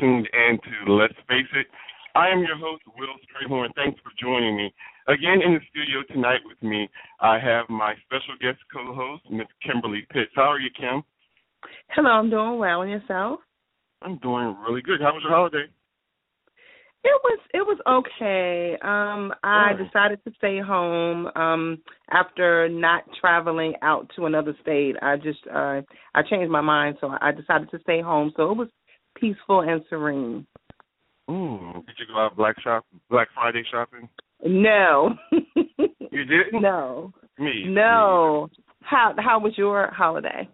tuned 0.00 0.28
in 0.32 0.58
to 0.58 0.92
Let's 0.94 1.14
Face 1.28 1.46
It. 1.54 1.66
I 2.16 2.28
am 2.28 2.40
your 2.40 2.56
host, 2.56 2.82
Will 2.96 3.14
Strayhorn. 3.28 3.68
Thanks 3.76 4.00
for 4.02 4.10
joining 4.18 4.56
me. 4.56 4.72
Again, 5.06 5.40
in 5.44 5.54
the 5.54 5.60
studio 5.70 6.02
tonight 6.10 6.40
with 6.44 6.60
me, 6.62 6.88
I 7.20 7.38
have 7.38 7.68
my 7.68 7.94
special 8.06 8.34
guest 8.40 8.58
co-host, 8.72 9.22
Miss 9.30 9.46
Kimberly 9.62 10.06
Pitts. 10.10 10.32
How 10.34 10.50
are 10.50 10.58
you, 10.58 10.70
Kim? 10.74 11.04
Hello, 11.90 12.10
I'm 12.10 12.30
doing 12.30 12.58
well. 12.58 12.82
And 12.82 12.90
yourself? 12.90 13.40
I'm 14.02 14.18
doing 14.18 14.56
really 14.66 14.80
good. 14.80 15.00
How 15.00 15.12
was 15.12 15.22
your 15.22 15.32
holiday? 15.32 15.66
It 17.02 17.20
was 17.24 17.38
it 17.54 17.62
was 17.62 17.78
okay. 17.88 18.76
Um 18.82 19.32
I 19.42 19.72
decided 19.72 20.22
to 20.24 20.32
stay 20.36 20.60
home 20.60 21.28
um 21.34 21.78
after 22.10 22.68
not 22.68 23.04
traveling 23.18 23.72
out 23.80 24.10
to 24.16 24.26
another 24.26 24.54
state. 24.60 24.96
I 25.00 25.16
just 25.16 25.38
uh 25.50 25.80
I 26.14 26.22
changed 26.28 26.50
my 26.50 26.60
mind 26.60 26.98
so 27.00 27.10
I 27.20 27.32
decided 27.32 27.70
to 27.70 27.78
stay 27.80 28.02
home. 28.02 28.32
So 28.36 28.50
it 28.50 28.56
was 28.56 28.68
peaceful 29.20 29.60
and 29.60 29.82
serene. 29.88 30.46
Ooh, 31.30 31.84
did 31.86 31.96
you 31.98 32.06
go 32.12 32.20
out 32.20 32.36
Black 32.36 32.60
shop 32.60 32.84
Black 33.08 33.28
Friday 33.34 33.62
shopping? 33.70 34.08
No. 34.44 35.14
you 35.32 36.24
didn't? 36.24 36.60
No. 36.60 37.12
Me. 37.38 37.64
No. 37.68 38.48
Me. 38.50 38.64
How 38.82 39.14
how 39.18 39.38
was 39.38 39.52
your 39.56 39.90
holiday? 39.92 40.48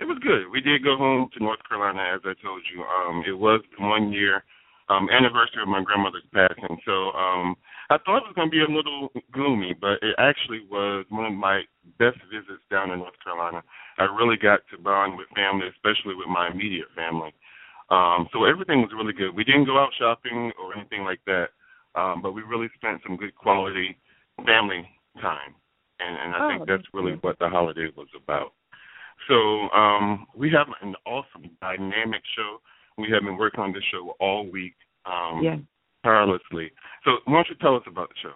It 0.00 0.04
was 0.04 0.18
good. 0.22 0.50
We 0.52 0.60
did 0.60 0.84
go 0.84 0.96
home 0.96 1.28
to 1.36 1.42
North 1.42 1.58
Carolina 1.68 2.14
as 2.14 2.20
I 2.24 2.32
told 2.42 2.62
you. 2.72 2.82
Um 2.82 3.24
it 3.26 3.36
was 3.38 3.60
the 3.76 3.84
one 3.84 4.12
year 4.12 4.44
um, 4.88 5.08
anniversary 5.12 5.62
of 5.62 5.68
my 5.68 5.82
grandmother's 5.82 6.26
passing. 6.32 6.78
So 6.84 7.12
um, 7.12 7.56
I 7.90 7.96
thought 8.00 8.24
it 8.24 8.28
was 8.28 8.36
going 8.36 8.48
to 8.48 8.56
be 8.56 8.64
a 8.64 8.68
little 8.68 9.12
gloomy, 9.32 9.76
but 9.78 10.00
it 10.00 10.16
actually 10.18 10.64
was 10.70 11.04
one 11.10 11.26
of 11.26 11.36
my 11.36 11.62
best 11.98 12.18
visits 12.32 12.64
down 12.70 12.90
in 12.90 13.00
North 13.00 13.16
Carolina. 13.22 13.62
I 13.98 14.04
really 14.04 14.36
got 14.36 14.60
to 14.72 14.80
bond 14.80 15.16
with 15.16 15.28
family, 15.36 15.68
especially 15.68 16.16
with 16.16 16.28
my 16.28 16.48
immediate 16.48 16.88
family. 16.96 17.32
Um, 17.90 18.28
so 18.32 18.44
everything 18.44 18.82
was 18.82 18.90
really 18.94 19.14
good. 19.14 19.34
We 19.34 19.44
didn't 19.44 19.64
go 19.64 19.78
out 19.78 19.90
shopping 19.98 20.52
or 20.60 20.76
anything 20.76 21.04
like 21.04 21.20
that, 21.26 21.48
um, 21.94 22.20
but 22.22 22.32
we 22.32 22.42
really 22.42 22.68
spent 22.74 23.00
some 23.06 23.16
good 23.16 23.34
quality 23.34 23.96
family 24.44 24.86
time, 25.20 25.54
and, 25.98 26.16
and 26.16 26.34
I 26.34 26.38
oh, 26.38 26.48
think 26.48 26.68
that's 26.68 26.88
really 26.92 27.12
what 27.22 27.38
the 27.38 27.48
holiday 27.48 27.88
was 27.96 28.08
about. 28.14 28.52
So 29.26 29.34
um, 29.76 30.26
we 30.36 30.50
have 30.50 30.68
an 30.82 30.94
awesome, 31.06 31.50
dynamic 31.60 32.22
show. 32.36 32.60
We 32.98 33.08
have 33.12 33.22
been 33.22 33.36
working 33.36 33.60
on 33.60 33.72
this 33.72 33.82
show 33.90 34.14
all 34.20 34.48
week, 34.50 34.74
um, 35.06 35.40
yeah. 35.42 35.56
tirelessly. 36.04 36.70
So, 37.04 37.12
why 37.24 37.34
don't 37.34 37.48
you 37.48 37.56
tell 37.60 37.76
us 37.76 37.82
about 37.86 38.08
the 38.10 38.14
show? 38.22 38.34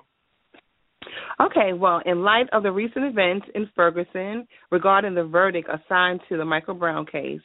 Okay, 1.40 1.72
well, 1.72 2.00
in 2.06 2.22
light 2.22 2.48
of 2.52 2.62
the 2.62 2.70
recent 2.70 3.04
events 3.04 3.46
in 3.54 3.68
Ferguson 3.74 4.46
regarding 4.70 5.14
the 5.14 5.24
verdict 5.24 5.68
assigned 5.68 6.20
to 6.28 6.36
the 6.36 6.44
Michael 6.44 6.74
Brown 6.74 7.06
case, 7.06 7.40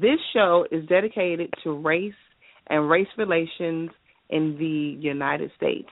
this 0.00 0.18
show 0.32 0.66
is 0.70 0.86
dedicated 0.88 1.52
to 1.64 1.72
race 1.72 2.12
and 2.68 2.90
race 2.90 3.08
relations 3.16 3.90
in 4.28 4.56
the 4.58 5.00
United 5.00 5.50
States. 5.56 5.88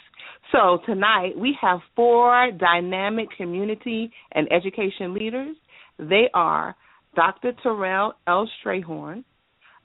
So 0.53 0.79
tonight 0.85 1.33
we 1.37 1.57
have 1.61 1.79
four 1.97 2.51
dynamic 2.59 3.29
community 3.37 4.11
and 4.33 4.49
education 4.53 5.15
leaders. 5.15 5.57
They 5.99 6.29
are 6.35 6.75
Dr. 7.15 7.53
Terrell 7.63 8.15
L. 8.27 8.49
Strayhorn, 8.63 9.25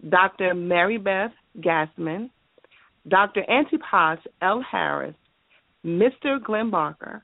Dr. 0.10 0.54
Mary 0.54 0.98
Beth 0.98 1.32
Gasman, 1.60 2.30
Dr. 3.08 3.44
Antipas 3.50 4.20
L. 4.42 4.64
Harris, 4.70 5.16
Mr. 5.86 6.44
Glenn 6.44 6.72
Barker. 6.72 7.24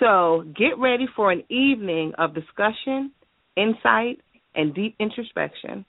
So 0.00 0.44
get 0.56 0.78
ready 0.78 1.06
for 1.14 1.30
an 1.30 1.44
evening 1.48 2.12
of 2.18 2.34
discussion, 2.34 3.12
insight, 3.56 4.20
and 4.54 4.74
deep 4.74 4.96
introspection. 4.98 5.84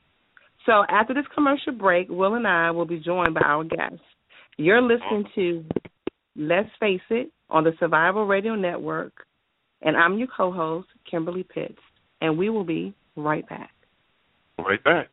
So 0.66 0.84
after 0.90 1.14
this 1.14 1.26
commercial 1.34 1.74
break, 1.74 2.10
Will 2.10 2.36
and 2.36 2.48
I 2.48 2.72
will 2.72 2.86
be 2.86 3.00
joined 3.00 3.34
by 3.36 3.42
our 3.42 3.64
guests. 3.64 4.00
You're 4.58 4.82
listening 4.82 5.26
to 5.36 5.66
Let's 6.36 6.70
Face 6.80 7.02
It 7.10 7.32
on 7.50 7.64
the 7.64 7.74
Survival 7.80 8.26
Radio 8.26 8.56
Network, 8.56 9.14
and 9.82 9.96
I'm 9.96 10.18
your 10.18 10.28
co-host, 10.36 10.88
Kimberly 11.10 11.44
Pitts, 11.44 11.78
and 12.22 12.38
we 12.38 12.50
will 12.50 12.64
be 12.64 12.94
right 13.16 13.48
back. 13.48 13.72
Right 14.58 14.84
back. 14.84 15.10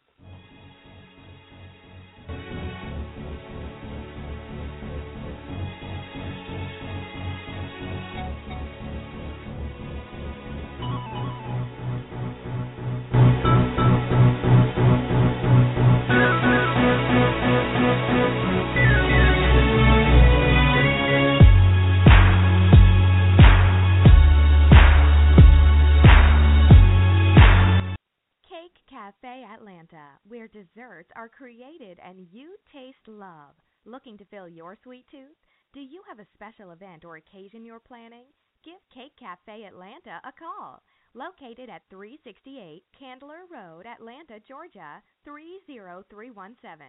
Cafe 29.13 29.45
Atlanta, 29.45 30.17
where 30.27 30.49
desserts 30.49 31.11
are 31.17 31.29
created 31.29 31.99
and 32.03 32.27
you 32.31 32.57
taste 32.73 33.07
love. 33.07 33.53
Looking 33.85 34.17
to 34.17 34.25
fill 34.25 34.49
your 34.49 34.77
sweet 34.83 35.05
tooth? 35.11 35.37
Do 35.75 35.81
you 35.81 36.03
have 36.09 36.19
a 36.19 36.27
special 36.33 36.71
event 36.71 37.05
or 37.05 37.17
occasion 37.17 37.65
you're 37.65 37.81
planning? 37.81 38.25
Give 38.65 38.81
Cake 38.95 39.13
Cafe 39.19 39.65
Atlanta 39.65 40.21
a 40.25 40.33
call. 40.33 40.83
Located 41.15 41.69
at 41.69 41.83
368 41.91 42.85
Candler 42.99 43.45
Road, 43.53 43.85
Atlanta, 43.87 44.41
Georgia 44.49 45.03
30317. 45.25 46.87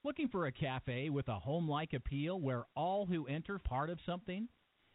Looking 0.04 0.28
for 0.28 0.46
a 0.46 0.52
cafe 0.52 1.08
with 1.08 1.28
a 1.28 1.38
home 1.38 1.68
like 1.68 1.94
appeal 1.94 2.40
where 2.40 2.64
all 2.76 3.06
who 3.06 3.26
enter 3.26 3.58
part 3.58 3.88
of 3.88 3.98
something? 4.04 4.48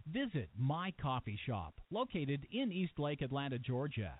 Visit 0.08 0.50
My 0.58 0.94
Coffee 1.02 1.40
Shop, 1.46 1.74
located 1.92 2.48
in 2.52 2.72
Eastlake, 2.72 3.22
Atlanta, 3.22 3.60
Georgia. 3.60 4.20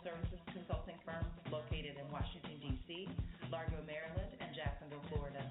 services 0.03 0.41
consulting 0.53 0.97
firm 1.05 1.25
located 1.51 1.97
in 1.97 2.05
Washington, 2.11 2.57
D.C., 2.61 3.09
Largo, 3.51 3.81
Maryland, 3.85 4.33
and 4.41 4.51
Jacksonville, 4.55 5.03
Florida. 5.09 5.43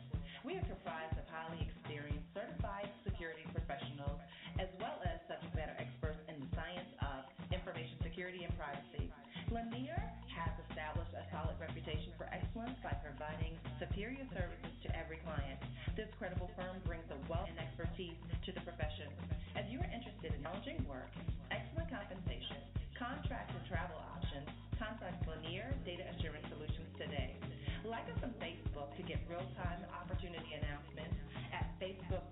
We 0.44 0.56
are 0.56 0.66
comprised 0.66 1.16
of 1.18 1.26
highly 1.30 1.62
experienced 1.66 2.28
certified 2.34 2.90
security 3.04 3.44
professionals 3.54 4.20
as 4.58 4.68
well 4.80 5.00
as 5.06 5.20
subject 5.28 5.54
matter 5.56 5.76
experts 5.78 6.20
in 6.28 6.40
the 6.40 6.50
science 6.56 6.90
of 7.02 7.26
information 7.52 7.98
security 8.02 8.44
and 8.44 8.54
privacy. 8.56 9.10
Lanier 9.50 9.98
has 10.30 10.52
established 10.70 11.12
a 11.14 11.24
solid 11.34 11.58
reputation 11.60 12.14
for 12.18 12.26
excellence 12.30 12.78
by 12.82 12.94
providing 13.02 13.58
superior 13.80 14.26
services 14.34 14.74
to 14.84 14.88
every 14.96 15.18
client. 15.26 15.58
This 15.96 16.08
credible 16.18 16.50
firm 16.56 16.80
brings 16.86 17.06
a 17.10 17.18
wealth 17.30 17.50
and 17.50 17.58
expertise 17.60 18.16
to 18.46 18.50
the 18.54 18.62
profession. 18.62 19.10
If 19.56 19.66
you 19.70 19.80
are 19.82 19.90
interested 19.90 20.34
in 20.34 20.42
challenging 20.42 20.84
work, 20.88 21.10
excellent 21.50 21.90
compensation, 21.90 22.58
contract 22.98 23.50
and 23.54 23.64
contact 24.90 25.22
Lanier 25.28 25.70
Data 25.86 26.02
Assurance 26.18 26.46
Solutions 26.50 26.90
today. 26.98 27.38
Like 27.86 28.10
us 28.10 28.18
on 28.26 28.34
Facebook 28.42 28.90
to 28.98 29.02
get 29.06 29.22
real-time 29.30 29.86
opportunity 29.94 30.58
announcements 30.58 31.14
at 31.54 31.70
facebook.com 31.78 32.29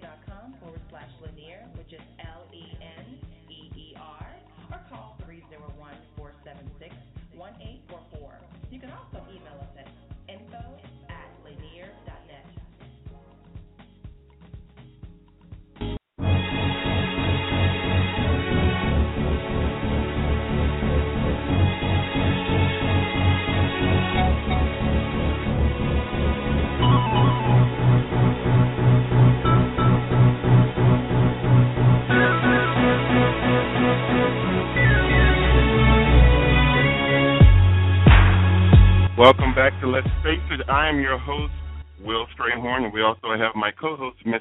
back 39.68 39.80
to 39.82 39.88
Let's 39.88 40.08
Face 40.24 40.40
It. 40.50 40.62
I 40.70 40.88
am 40.88 40.98
your 40.98 41.18
host, 41.18 41.52
Will 42.00 42.24
Strayhorn, 42.32 42.84
and 42.84 42.92
we 42.92 43.02
also 43.02 43.36
have 43.36 43.54
my 43.54 43.70
co-host, 43.70 44.16
Miss 44.24 44.40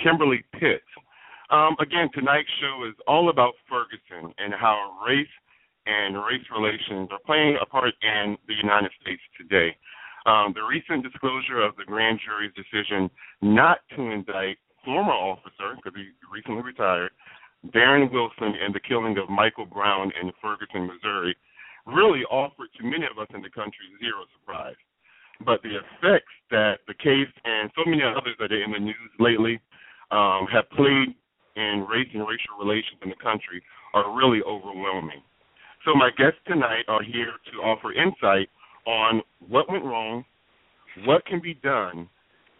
Kimberly 0.00 0.44
Pitts. 0.52 0.86
Um, 1.50 1.74
again, 1.80 2.08
tonight's 2.14 2.48
show 2.60 2.86
is 2.86 2.94
all 3.08 3.28
about 3.28 3.54
Ferguson 3.68 4.32
and 4.38 4.54
how 4.54 4.94
race 5.04 5.26
and 5.86 6.14
race 6.14 6.46
relations 6.54 7.08
are 7.10 7.18
playing 7.26 7.58
a 7.60 7.66
part 7.66 7.92
in 8.02 8.36
the 8.46 8.54
United 8.54 8.92
States 9.02 9.22
today. 9.36 9.74
Um, 10.26 10.54
the 10.54 10.62
recent 10.62 11.02
disclosure 11.02 11.60
of 11.60 11.74
the 11.74 11.84
grand 11.84 12.20
jury's 12.22 12.54
decision 12.54 13.10
not 13.42 13.78
to 13.96 14.02
indict 14.02 14.58
former 14.84 15.10
officer, 15.10 15.74
because 15.74 15.98
he 15.98 16.06
recently 16.32 16.62
retired, 16.62 17.10
Darren 17.74 18.12
Wilson, 18.12 18.54
in 18.64 18.72
the 18.72 18.80
killing 18.86 19.18
of 19.18 19.28
Michael 19.28 19.66
Brown 19.66 20.12
in 20.22 20.30
Ferguson, 20.40 20.86
Missouri, 20.86 21.34
really 21.88 22.24
offered 22.30 22.68
to 22.78 22.84
many 22.84 23.04
of 23.10 23.18
us 23.18 23.28
in 23.34 23.42
the 23.42 23.50
country 23.50 23.88
zero 24.00 24.24
surprise. 24.38 24.76
But 25.44 25.62
the 25.62 25.78
effects 25.78 26.34
that 26.50 26.80
the 26.86 26.94
case 26.94 27.30
and 27.44 27.70
so 27.76 27.88
many 27.88 28.02
others 28.02 28.36
that 28.40 28.52
are 28.52 28.62
in 28.62 28.72
the 28.72 28.78
news 28.78 29.12
lately 29.18 29.60
um, 30.10 30.46
have 30.52 30.68
played 30.70 31.14
in 31.56 31.86
race 31.88 32.08
and 32.12 32.26
racial 32.26 32.58
relations 32.58 32.98
in 33.02 33.10
the 33.10 33.22
country 33.22 33.62
are 33.94 34.14
really 34.16 34.42
overwhelming. 34.42 35.22
So 35.84 35.94
my 35.94 36.10
guests 36.16 36.40
tonight 36.46 36.84
are 36.88 37.02
here 37.02 37.32
to 37.52 37.58
offer 37.62 37.92
insight 37.92 38.48
on 38.86 39.22
what 39.48 39.70
went 39.70 39.84
wrong, 39.84 40.24
what 41.04 41.24
can 41.26 41.40
be 41.40 41.54
done, 41.54 42.08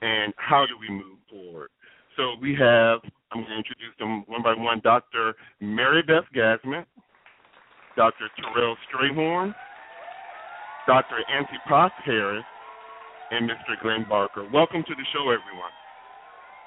and 0.03 0.33
how 0.37 0.65
do 0.67 0.75
we 0.79 0.89
move 0.95 1.19
forward. 1.29 1.71
So 2.17 2.35
we 2.41 2.55
have, 2.55 3.01
I'm 3.33 3.43
going 3.43 3.47
to 3.51 3.57
introduce 3.57 3.95
them 3.99 4.25
one 4.27 4.43
by 4.43 4.55
one, 4.55 4.81
Dr. 4.83 5.35
Mary 5.61 6.03
Beth 6.03 6.25
Gasman, 6.35 6.85
Dr. 7.99 8.31
Terrell 8.39 8.77
Strayhorn, 8.87 9.53
Dr. 10.87 11.19
Antipas 11.35 11.91
Harris, 12.05 12.45
and 13.33 13.51
Mr. 13.51 13.75
Glenn 13.83 14.07
Barker. 14.09 14.49
Welcome 14.55 14.85
to 14.87 14.95
the 14.95 15.03
show, 15.13 15.35
everyone. 15.35 15.75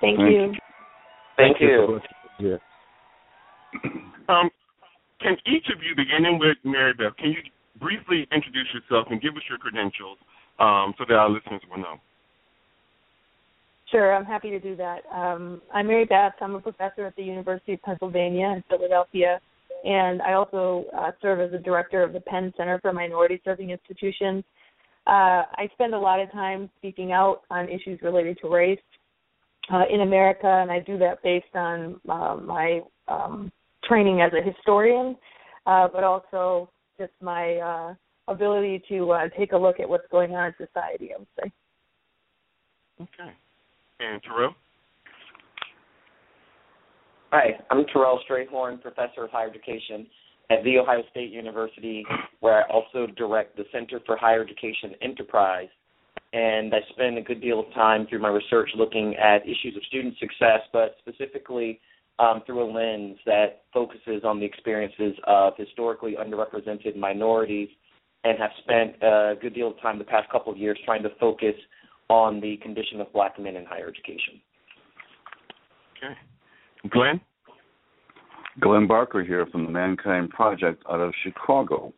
Thank, 0.02 0.20
you. 0.20 0.54
Thank 1.38 1.62
you. 1.62 2.00
Yeah. 2.38 2.58
Um, 4.28 4.50
can 5.22 5.38
each 5.48 5.68
of 5.74 5.82
you, 5.82 5.96
beginning 5.96 6.38
with 6.38 6.58
Mary 6.66 6.94
Beth, 6.94 7.16
can 7.18 7.30
you 7.30 7.40
briefly 7.80 8.28
introduce 8.34 8.68
yourself 8.74 9.08
and 9.10 9.22
give 9.22 9.34
us 9.38 9.44
your 9.48 9.58
credentials 9.58 10.18
um, 10.60 10.94
so 10.98 11.06
that 11.08 11.16
our 11.16 11.30
listeners 11.30 11.62
will 11.72 11.80
know? 11.80 11.96
Sure, 13.90 14.14
I'm 14.14 14.26
happy 14.26 14.50
to 14.50 14.60
do 14.60 14.76
that. 14.76 15.00
Um, 15.14 15.62
I'm 15.74 15.88
Mary 15.88 16.04
Beth. 16.04 16.34
I'm 16.42 16.56
a 16.56 16.60
professor 16.60 17.06
at 17.06 17.16
the 17.16 17.24
University 17.24 17.74
of 17.74 17.82
Pennsylvania 17.84 18.48
in 18.48 18.64
Philadelphia, 18.70 19.40
and 19.84 20.22
I 20.22 20.34
also 20.34 20.86
uh, 20.98 21.12
serve 21.22 21.40
as 21.40 21.52
the 21.52 21.58
director 21.58 22.04
of 22.04 22.14
the 22.14 22.22
Penn 22.22 22.54
Center 22.58 22.80
for 22.82 22.94
Minority 22.94 23.42
Serving 23.44 23.72
Institutions. 23.72 24.44
Uh, 25.08 25.44
I 25.58 25.68
spend 25.74 25.94
a 25.94 26.00
lot 26.00 26.20
of 26.20 26.32
time 26.32 26.70
speaking 26.78 27.12
out 27.12 27.42
on 27.50 27.68
issues 27.70 28.00
related 28.04 28.38
to 28.42 28.50
race 28.50 28.80
uh, 29.72 29.84
in 29.92 30.02
America, 30.02 30.48
and 30.48 30.72
I 30.72 30.80
do 30.80 30.98
that 31.00 31.24
based 31.24 31.56
on 31.56 32.00
uh, 32.08 32.38
my 32.38 32.82
um, 33.08 33.52
training 33.84 34.22
as 34.22 34.32
a 34.34 34.48
historian, 34.48 35.16
uh, 35.66 35.88
but 35.92 36.04
also 36.04 36.70
just 37.00 37.14
my 37.22 37.56
uh, 37.56 37.94
ability 38.32 38.84
to 38.90 39.12
uh, 39.12 39.30
take 39.38 39.54
a 39.54 39.58
look 39.58 39.80
at 39.80 39.90
what's 39.90 40.08
going 40.12 40.36
on 40.36 40.48
in 40.48 40.68
society. 40.68 41.12
I 41.14 41.18
would 41.18 41.28
say. 41.40 41.52
Okay. 43.02 43.32
And? 44.00 44.22
Hi, 47.34 47.58
I'm 47.70 47.86
Terrell 47.94 48.20
Strayhorn, 48.30 48.82
professor 48.82 49.24
of 49.24 49.32
higher 49.32 49.50
education 49.50 50.06
at 50.50 50.66
The 50.66 50.78
Ohio 50.80 51.02
State 51.12 51.32
University, 51.32 52.06
where 52.42 52.66
I 52.66 52.70
also 52.70 53.08
direct 53.16 53.56
the 53.56 53.64
Center 53.72 54.02
for 54.06 54.18
Higher 54.18 54.44
Education 54.44 54.96
Enterprise. 55.02 55.70
And 56.34 56.74
I 56.76 56.80
spend 56.90 57.18
a 57.18 57.22
good 57.22 57.40
deal 57.40 57.62
of 57.62 57.74
time 57.74 58.06
through 58.08 58.20
my 58.20 58.28
research 58.28 58.72
looking 58.76 59.16
at 59.16 59.44
issues 59.44 59.78
of 59.78 59.84
student 59.86 60.16
success, 60.20 60.60
but 60.74 60.98
specifically 61.00 61.80
um, 62.20 62.42
through 62.46 62.64
a 62.64 62.70
lens 62.70 63.18
that 63.26 63.64
focuses 63.74 64.26
on 64.26 64.42
the 64.42 64.46
experiences 64.46 65.14
of 65.26 65.54
historically 65.56 66.18
underrepresented 66.20 66.98
minorities, 66.98 67.70
and 68.26 68.38
have 68.40 68.52
spent 68.62 69.02
a 69.02 69.36
good 69.42 69.54
deal 69.54 69.70
of 69.70 69.80
time 69.82 69.98
the 69.98 70.04
past 70.04 70.30
couple 70.30 70.52
of 70.52 70.58
years 70.58 70.78
trying 70.84 71.02
to 71.04 71.10
focus 71.18 71.56
on 72.10 72.42
the 72.42 72.58
condition 72.58 73.00
of 73.00 73.12
black 73.14 73.40
men 73.40 73.56
in 73.56 73.64
higher 73.64 73.88
education. 73.88 74.42
Okay. 75.96 76.14
Glenn? 76.90 77.22
Glenn 78.60 78.88
Barker 78.88 79.24
here 79.24 79.46
from 79.46 79.66
the 79.66 79.72
Mankind 79.72 80.30
Project 80.30 80.84
out 80.90 81.00
of 81.00 81.14
Chicago. 81.24 81.94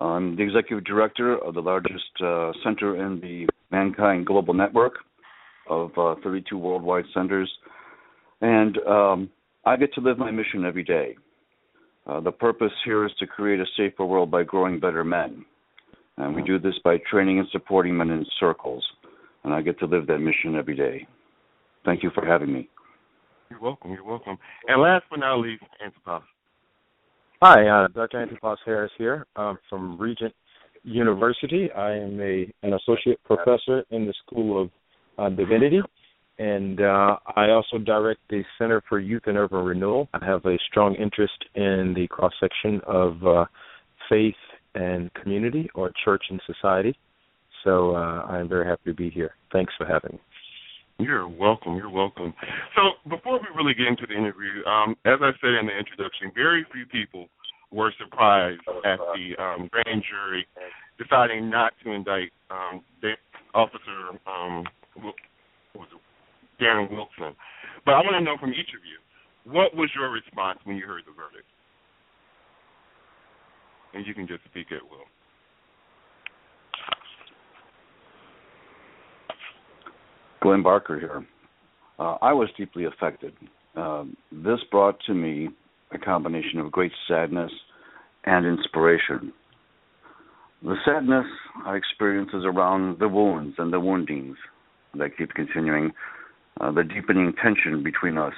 I'm 0.00 0.34
the 0.36 0.42
executive 0.42 0.84
director 0.84 1.38
of 1.38 1.54
the 1.54 1.60
largest 1.60 2.10
uh, 2.22 2.52
center 2.64 3.04
in 3.04 3.20
the 3.20 3.46
Mankind 3.70 4.26
Global 4.26 4.54
Network 4.54 4.94
of 5.68 5.90
uh, 5.96 6.16
32 6.22 6.58
worldwide 6.58 7.04
centers. 7.14 7.50
And 8.40 8.76
um, 8.78 9.30
I 9.64 9.76
get 9.76 9.94
to 9.94 10.00
live 10.00 10.18
my 10.18 10.30
mission 10.30 10.64
every 10.64 10.82
day. 10.82 11.16
Uh, 12.06 12.20
the 12.20 12.32
purpose 12.32 12.72
here 12.84 13.06
is 13.06 13.12
to 13.18 13.26
create 13.26 13.60
a 13.60 13.66
safer 13.76 14.04
world 14.04 14.30
by 14.30 14.42
growing 14.42 14.80
better 14.80 15.04
men. 15.04 15.44
And 16.16 16.34
we 16.34 16.42
do 16.42 16.58
this 16.58 16.74
by 16.84 16.98
training 17.10 17.38
and 17.38 17.48
supporting 17.50 17.96
men 17.96 18.10
in 18.10 18.26
circles. 18.38 18.84
And 19.42 19.54
I 19.54 19.62
get 19.62 19.78
to 19.78 19.86
live 19.86 20.06
that 20.08 20.18
mission 20.18 20.56
every 20.56 20.76
day. 20.76 21.06
Thank 21.84 22.02
you 22.02 22.10
for 22.14 22.24
having 22.26 22.52
me. 22.52 22.68
You're 23.54 23.62
welcome. 23.62 23.92
You're 23.92 24.04
welcome. 24.04 24.36
And 24.66 24.82
last 24.82 25.04
but 25.08 25.20
not 25.20 25.36
least, 25.36 25.62
Antipas. 25.84 26.22
Hi, 27.40 27.68
uh, 27.68 27.88
Dr. 27.88 28.20
Antipas 28.20 28.58
Harris 28.64 28.90
here 28.98 29.26
um, 29.36 29.58
from 29.70 29.96
Regent 29.96 30.34
University. 30.82 31.70
I 31.70 31.92
am 31.92 32.20
a 32.20 32.52
an 32.64 32.74
associate 32.74 33.22
professor 33.24 33.84
in 33.90 34.06
the 34.06 34.14
School 34.26 34.62
of 34.62 34.70
uh, 35.18 35.28
Divinity, 35.36 35.80
and 36.40 36.80
uh, 36.80 37.16
I 37.36 37.50
also 37.50 37.78
direct 37.78 38.20
the 38.28 38.42
Center 38.58 38.82
for 38.88 38.98
Youth 38.98 39.22
and 39.26 39.36
Urban 39.36 39.64
Renewal. 39.64 40.08
I 40.14 40.24
have 40.24 40.44
a 40.46 40.58
strong 40.68 40.96
interest 40.96 41.44
in 41.54 41.94
the 41.94 42.08
cross 42.08 42.32
section 42.40 42.80
of 42.88 43.24
uh, 43.24 43.44
faith 44.08 44.34
and 44.74 45.14
community, 45.14 45.70
or 45.76 45.92
church 46.04 46.24
and 46.28 46.40
society. 46.44 46.98
So 47.62 47.94
uh, 47.94 48.26
I 48.28 48.40
am 48.40 48.48
very 48.48 48.66
happy 48.66 48.90
to 48.90 48.94
be 48.94 49.10
here. 49.10 49.34
Thanks 49.52 49.72
for 49.78 49.86
having 49.86 50.14
me. 50.14 50.20
You're 50.98 51.28
welcome. 51.28 51.76
You're 51.76 51.90
welcome. 51.90 52.32
So 52.76 53.10
before 53.10 53.40
we 53.40 53.46
really 53.56 53.74
get 53.74 53.86
into 53.86 54.06
the 54.06 54.14
interview, 54.14 54.64
um, 54.64 54.96
as 55.04 55.18
I 55.20 55.32
said 55.40 55.54
in 55.60 55.66
the 55.66 55.76
introduction, 55.76 56.30
very 56.34 56.64
few 56.72 56.86
people 56.86 57.26
were 57.72 57.92
surprised 57.98 58.60
at 58.84 58.98
the 59.14 59.42
um, 59.42 59.68
grand 59.72 60.04
jury 60.08 60.46
deciding 60.98 61.50
not 61.50 61.72
to 61.82 61.90
indict 61.90 62.30
um, 62.50 62.82
officer 63.54 64.14
um, 64.26 64.64
Darren 66.60 66.90
Wilson. 66.90 67.34
But 67.84 67.94
I 67.94 68.00
want 68.00 68.14
to 68.14 68.20
know 68.20 68.36
from 68.38 68.50
each 68.50 68.70
of 68.70 68.82
you, 68.86 68.98
what 69.50 69.74
was 69.74 69.90
your 69.94 70.10
response 70.10 70.58
when 70.64 70.76
you 70.76 70.86
heard 70.86 71.02
the 71.06 71.12
verdict? 71.12 71.48
And 73.92 74.06
you 74.06 74.14
can 74.14 74.26
just 74.26 74.44
speak 74.50 74.72
at 74.72 74.82
will. 74.82 75.06
Glenn 80.44 80.62
Barker 80.62 81.00
here. 81.00 81.26
Uh, 81.98 82.18
I 82.20 82.34
was 82.34 82.50
deeply 82.58 82.84
affected. 82.84 83.32
Um, 83.76 84.14
this 84.30 84.58
brought 84.70 84.98
to 85.06 85.14
me 85.14 85.48
a 85.90 85.96
combination 85.96 86.60
of 86.60 86.70
great 86.70 86.92
sadness 87.08 87.50
and 88.24 88.44
inspiration. 88.44 89.32
the 90.62 90.76
sadness 90.84 91.24
I 91.64 91.76
experience 91.76 92.28
is 92.34 92.44
around 92.44 92.98
the 92.98 93.08
wounds 93.08 93.54
and 93.56 93.72
the 93.72 93.80
woundings 93.80 94.36
that 94.98 95.16
keep 95.16 95.32
continuing, 95.32 95.92
uh, 96.60 96.70
the 96.72 96.84
deepening 96.84 97.32
tension 97.42 97.82
between 97.82 98.18
us 98.18 98.34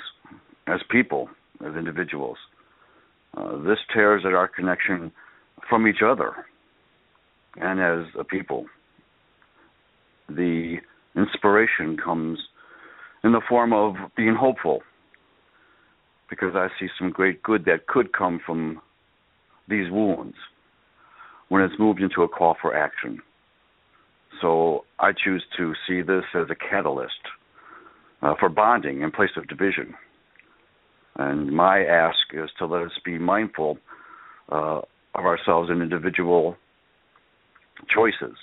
as 0.69 0.79
people, 0.89 1.29
as 1.67 1.75
individuals. 1.75 2.39
Uh, 3.37 3.57
this 3.65 3.79
tears 3.93 4.23
at 4.25 4.33
our 4.33 4.47
connection 4.47 5.11
from 5.69 5.89
each 5.89 6.03
other 6.05 6.47
and 7.57 7.81
as 7.81 8.07
a 8.17 8.23
people. 8.23 8.67
The 10.29 10.77
inspiration 11.17 11.97
comes 12.03 12.39
in 13.25 13.33
the 13.33 13.41
form 13.49 13.73
of 13.73 13.95
being 14.17 14.37
hopeful 14.39 14.83
because 16.29 16.55
I 16.55 16.69
see 16.79 16.89
some 16.99 17.11
great 17.11 17.43
good 17.43 17.65
that 17.67 17.87
could 17.87 18.13
come 18.13 18.41
from 18.45 18.81
these 19.69 19.91
wounds 19.91 20.37
when 21.49 21.63
it's 21.63 21.75
moved 21.79 22.01
into 22.01 22.23
a 22.23 22.29
call 22.29 22.57
for 22.61 22.75
action. 22.75 23.21
So 24.41 24.85
I 24.99 25.13
choose 25.13 25.45
to 25.57 25.73
see 25.87 26.03
this 26.03 26.25
as 26.35 26.47
a 26.51 26.55
catalyst 26.55 27.13
uh, 28.23 28.35
for 28.39 28.49
bonding 28.49 29.03
in 29.03 29.11
place 29.11 29.31
of 29.37 29.49
division. 29.49 29.95
And 31.17 31.51
my 31.53 31.81
ask 31.85 32.19
is 32.35 32.51
to 32.59 32.67
let 32.67 32.83
us 32.83 32.93
be 33.05 33.19
mindful 33.19 33.79
uh, 34.51 34.81
of 35.15 35.25
ourselves 35.25 35.71
in 35.71 35.81
individual 35.81 36.57
choices, 37.95 38.37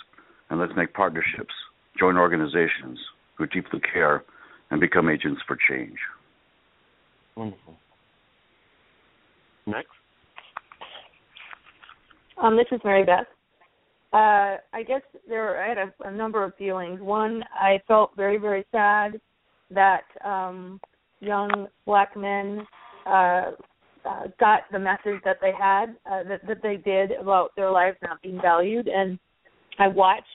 and 0.50 0.60
let's 0.60 0.74
make 0.76 0.94
partnerships, 0.94 1.54
join 2.04 2.18
organizations 2.18 3.00
who 3.38 3.48
deeply 3.48 3.80
care, 3.94 4.26
and 4.72 4.82
become 4.82 5.08
agents 5.10 5.42
for 5.48 5.58
change. 5.70 5.98
Wonderful. 7.38 7.76
Next. 9.66 9.88
Um, 12.42 12.58
this 12.58 12.66
is 12.74 12.82
Mary 12.84 13.06
Beth. 13.06 13.26
Uh, 14.12 14.58
I 14.74 14.84
guess 14.86 15.02
there 15.30 15.64
I 15.64 15.70
had 15.70 15.78
a, 15.78 16.10
a 16.10 16.12
number 16.12 16.44
of 16.44 16.54
feelings. 16.56 17.00
One, 17.00 17.42
I 17.54 17.80
felt 17.88 18.12
very, 18.18 18.38
very 18.38 18.66
sad 18.72 19.22
that 19.72 20.04
um, 20.26 20.82
young 21.22 21.68
black 21.86 22.18
men 22.18 22.68
uh, 23.06 23.52
uh, 24.06 24.24
got 24.40 24.62
the 24.74 24.80
message 24.80 25.22
that 25.24 25.38
they 25.42 25.54
had, 25.58 25.96
uh, 26.12 26.24
that 26.28 26.46
that 26.48 26.62
they 26.62 26.76
did 26.76 27.12
about 27.12 27.52
their 27.56 27.72
lives 27.72 27.98
not 28.04 28.22
being 28.22 28.42
valued, 28.42 28.90
and 28.90 29.18
I 29.80 29.88
watched 29.88 30.28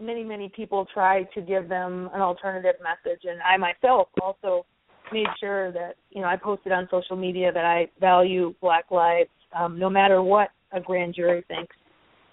many, 0.00 0.24
many 0.24 0.48
people 0.48 0.86
try 0.92 1.24
to 1.34 1.40
give 1.40 1.68
them 1.68 2.10
an 2.14 2.20
alternative 2.20 2.76
message, 2.82 3.22
and 3.24 3.40
I 3.42 3.56
myself 3.56 4.08
also 4.20 4.66
made 5.12 5.26
sure 5.38 5.70
that 5.72 5.94
you 6.10 6.20
know 6.20 6.28
I 6.28 6.36
posted 6.36 6.72
on 6.72 6.88
social 6.90 7.16
media 7.16 7.52
that 7.52 7.64
I 7.64 7.88
value 8.00 8.54
Black 8.60 8.90
lives, 8.90 9.30
um, 9.56 9.78
no 9.78 9.90
matter 9.90 10.22
what 10.22 10.48
a 10.72 10.80
grand 10.80 11.14
jury 11.14 11.44
thinks. 11.48 11.74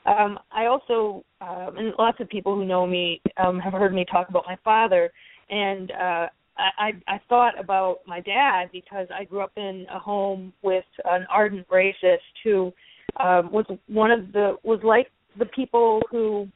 Um, 0.05 0.39
I 0.51 0.65
also, 0.65 1.23
um, 1.41 1.77
and 1.77 1.93
lots 1.99 2.19
of 2.19 2.27
people 2.29 2.55
who 2.55 2.65
know 2.65 2.87
me 2.87 3.21
um, 3.37 3.59
have 3.59 3.73
heard 3.73 3.93
me 3.93 4.05
talk 4.11 4.29
about 4.29 4.45
my 4.47 4.57
father, 4.63 5.11
and 5.49 5.91
uh, 5.91 6.27
I, 6.57 6.91
I 7.07 7.19
thought 7.29 7.59
about 7.59 7.99
my 8.05 8.19
dad 8.19 8.69
because 8.71 9.07
I 9.13 9.23
grew 9.23 9.41
up 9.41 9.53
in 9.57 9.85
a 9.93 9.99
home 9.99 10.53
with 10.63 10.85
an 11.05 11.25
ardent 11.29 11.67
racist 11.69 12.17
who 12.43 12.73
um, 13.19 13.51
was 13.51 13.65
one 13.87 14.11
of 14.11 14.31
the 14.31 14.57
was 14.63 14.79
like 14.83 15.07
the 15.37 15.45
people 15.45 16.01
who 16.09 16.47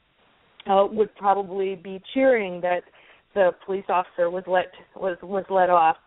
uh, 0.67 0.86
would 0.91 1.13
probably 1.15 1.75
be 1.75 2.01
cheering 2.13 2.62
that 2.62 2.81
the 3.34 3.51
police 3.65 3.86
officer 3.89 4.29
was 4.29 4.43
let 4.48 4.72
was 4.95 5.17
was 5.22 5.45
let 5.50 5.69
off. 5.69 5.98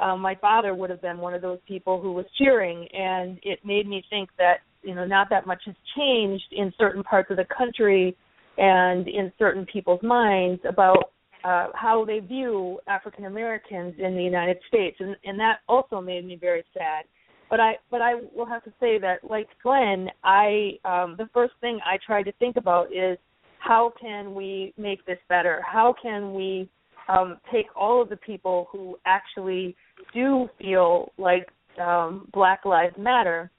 Um, 0.00 0.20
my 0.20 0.34
father 0.36 0.74
would 0.74 0.90
have 0.90 1.02
been 1.02 1.18
one 1.18 1.34
of 1.34 1.42
those 1.42 1.58
people 1.66 2.00
who 2.00 2.12
was 2.12 2.24
cheering, 2.38 2.86
and 2.92 3.38
it 3.42 3.58
made 3.64 3.88
me 3.88 4.02
think 4.10 4.30
that 4.38 4.58
you 4.82 4.94
know 4.94 5.04
not 5.04 5.28
that 5.30 5.46
much 5.46 5.62
has 5.66 5.74
changed 5.96 6.46
in 6.52 6.72
certain 6.78 7.02
parts 7.02 7.30
of 7.30 7.36
the 7.36 7.46
country 7.56 8.16
and 8.56 9.06
in 9.06 9.32
certain 9.38 9.66
people's 9.72 10.02
minds 10.02 10.60
about 10.68 11.12
uh, 11.44 11.68
how 11.74 12.04
they 12.04 12.18
view 12.18 12.80
African 12.88 13.26
Americans 13.26 13.94
in 13.98 14.16
the 14.16 14.22
United 14.22 14.58
States, 14.66 14.96
and, 14.98 15.14
and 15.24 15.38
that 15.38 15.58
also 15.68 16.00
made 16.00 16.26
me 16.26 16.36
very 16.36 16.64
sad. 16.74 17.04
But 17.50 17.60
I 17.60 17.74
but 17.90 18.02
I 18.02 18.14
will 18.34 18.46
have 18.46 18.64
to 18.64 18.72
say 18.80 18.98
that, 18.98 19.18
like 19.22 19.48
Glenn, 19.62 20.08
I 20.24 20.72
um, 20.84 21.14
the 21.16 21.28
first 21.32 21.54
thing 21.60 21.78
I 21.84 21.98
try 22.04 22.22
to 22.22 22.32
think 22.32 22.56
about 22.56 22.92
is 22.92 23.18
how 23.58 23.92
can 24.00 24.34
we 24.34 24.72
make 24.76 25.04
this 25.06 25.18
better? 25.28 25.62
How 25.66 25.94
can 26.00 26.34
we 26.34 26.68
um, 27.08 27.38
take 27.52 27.66
all 27.74 28.02
of 28.02 28.08
the 28.08 28.16
people 28.16 28.68
who 28.70 28.98
actually 29.06 29.74
do 30.14 30.48
feel 30.58 31.12
like 31.18 31.48
um, 31.80 32.28
Black 32.32 32.64
Lives 32.64 32.94
Matter 32.98 33.50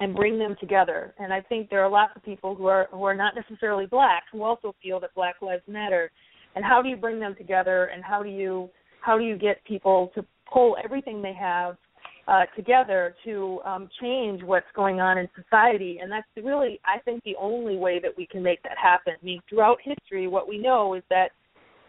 and 0.00 0.14
bring 0.14 0.38
them 0.38 0.56
together. 0.60 1.14
And 1.18 1.32
I 1.32 1.40
think 1.40 1.70
there 1.70 1.84
are 1.84 1.90
lots 1.90 2.12
of 2.16 2.24
people 2.24 2.54
who 2.54 2.66
are 2.66 2.88
who 2.90 3.04
are 3.04 3.14
not 3.14 3.34
necessarily 3.34 3.86
black 3.86 4.24
who 4.32 4.42
also 4.42 4.74
feel 4.82 5.00
that 5.00 5.14
Black 5.14 5.36
Lives 5.40 5.62
Matter 5.68 6.10
and 6.56 6.64
how 6.64 6.82
do 6.82 6.88
you 6.88 6.96
bring 6.96 7.20
them 7.20 7.34
together 7.36 7.86
and 7.86 8.02
how 8.02 8.22
do 8.22 8.28
you 8.28 8.68
how 9.00 9.18
do 9.18 9.24
you 9.24 9.36
get 9.36 9.64
people 9.64 10.10
to 10.14 10.24
pull 10.52 10.76
everything 10.84 11.22
they 11.22 11.34
have 11.34 11.76
uh, 12.26 12.44
together 12.56 13.14
to 13.24 13.60
um, 13.64 13.88
change 14.00 14.42
what's 14.42 14.66
going 14.74 15.00
on 15.00 15.18
in 15.18 15.28
society. 15.34 15.98
And 16.02 16.10
that's 16.10 16.26
really 16.42 16.80
i 16.84 16.98
think 17.00 17.22
the 17.24 17.36
only 17.40 17.76
way 17.76 18.00
that 18.00 18.12
we 18.16 18.26
can 18.26 18.42
make 18.42 18.62
that 18.62 18.76
happen. 18.82 19.14
I 19.20 19.24
mean 19.24 19.40
throughout 19.48 19.78
history 19.82 20.26
what 20.26 20.48
we 20.48 20.58
know 20.58 20.94
is 20.94 21.02
that 21.10 21.30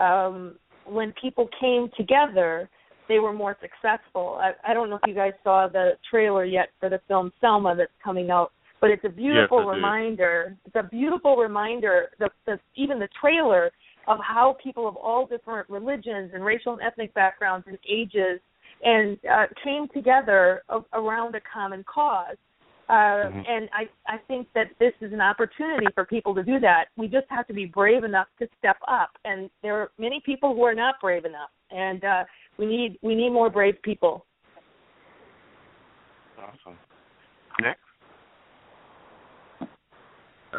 um, 0.04 0.56
when 0.86 1.14
people 1.22 1.50
came 1.60 1.90
together 1.98 2.70
they 3.08 3.20
were 3.20 3.34
more 3.34 3.56
successful. 3.62 4.40
I, 4.42 4.54
I 4.72 4.74
don't 4.74 4.90
know 4.90 4.96
if 4.96 5.08
you 5.08 5.14
guys 5.14 5.34
saw 5.44 5.68
the 5.68 5.92
trailer 6.10 6.44
yet 6.44 6.70
for 6.80 6.90
the 6.90 7.00
film 7.08 7.32
selma 7.40 7.76
that's 7.78 7.92
coming 8.04 8.32
out 8.32 8.52
but 8.82 8.92
it's 8.92 9.06
a 9.06 9.10
beautiful 9.10 9.60
yes, 9.60 9.68
reminder. 9.68 10.58
It's 10.66 10.76
a 10.76 10.88
beautiful 10.88 11.38
reminder 11.38 12.10
the, 12.20 12.30
the 12.46 12.60
even 12.76 13.00
the 13.00 13.08
trailer 13.20 13.72
of 14.08 14.20
how 14.22 14.58
people 14.64 14.88
of 14.88 14.96
all 14.96 15.26
different 15.26 15.70
religions 15.70 16.32
and 16.34 16.44
racial 16.44 16.74
and 16.74 16.82
ethnic 16.82 17.14
backgrounds 17.14 17.66
and 17.68 17.78
ages 17.90 18.40
and 18.84 19.18
uh, 19.32 19.46
came 19.64 19.88
together 19.94 20.64
of, 20.70 20.86
around 20.94 21.36
a 21.36 21.42
common 21.52 21.84
cause. 21.92 22.38
Uh, 22.88 22.94
mm-hmm. 22.94 23.40
And 23.48 23.70
I, 23.74 24.14
I 24.14 24.18
think 24.28 24.48
that 24.54 24.68
this 24.80 24.94
is 25.02 25.12
an 25.12 25.22
opportunity 25.22 25.88
for 25.96 26.06
people 26.06 26.36
to 26.36 26.44
do 26.44 26.60
that. 26.60 26.86
We 26.98 27.08
just 27.08 27.26
have 27.30 27.48
to 27.48 27.54
be 27.54 27.66
brave 27.66 28.04
enough 28.04 28.28
to 28.38 28.48
step 28.60 28.78
up, 28.88 29.10
and 29.26 29.50
there 29.64 29.82
are 29.82 29.92
many 29.98 30.22
people 30.24 30.54
who 30.54 30.62
are 30.64 30.76
not 30.76 30.96
brave 31.02 31.26
enough, 31.26 31.50
and 31.72 32.04
uh, 32.04 32.24
we 32.60 32.68
need 32.68 33.00
we 33.02 33.16
need 33.16 33.32
more 33.32 33.50
brave 33.50 33.82
people. 33.82 34.26
Awesome. 36.38 36.78
Next. 37.60 37.80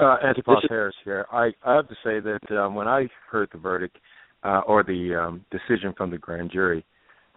Uh, 0.00 0.16
Antipas 0.26 0.64
Harris 0.68 0.96
here. 1.04 1.26
I, 1.32 1.52
I 1.64 1.76
have 1.76 1.88
to 1.88 1.94
say 2.04 2.20
that 2.20 2.56
um, 2.56 2.74
when 2.74 2.88
I 2.88 3.08
heard 3.30 3.48
the 3.52 3.58
verdict 3.58 3.96
uh, 4.42 4.62
or 4.66 4.82
the 4.82 5.14
um, 5.14 5.44
decision 5.50 5.94
from 5.96 6.10
the 6.10 6.18
grand 6.18 6.50
jury, 6.50 6.84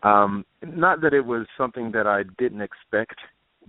um, 0.04 0.46
not 0.64 1.02
that 1.02 1.14
it 1.14 1.26
was 1.26 1.46
something 1.58 1.92
that 1.92 2.08
I 2.08 2.24
didn't 2.38 2.62
expect, 2.62 3.16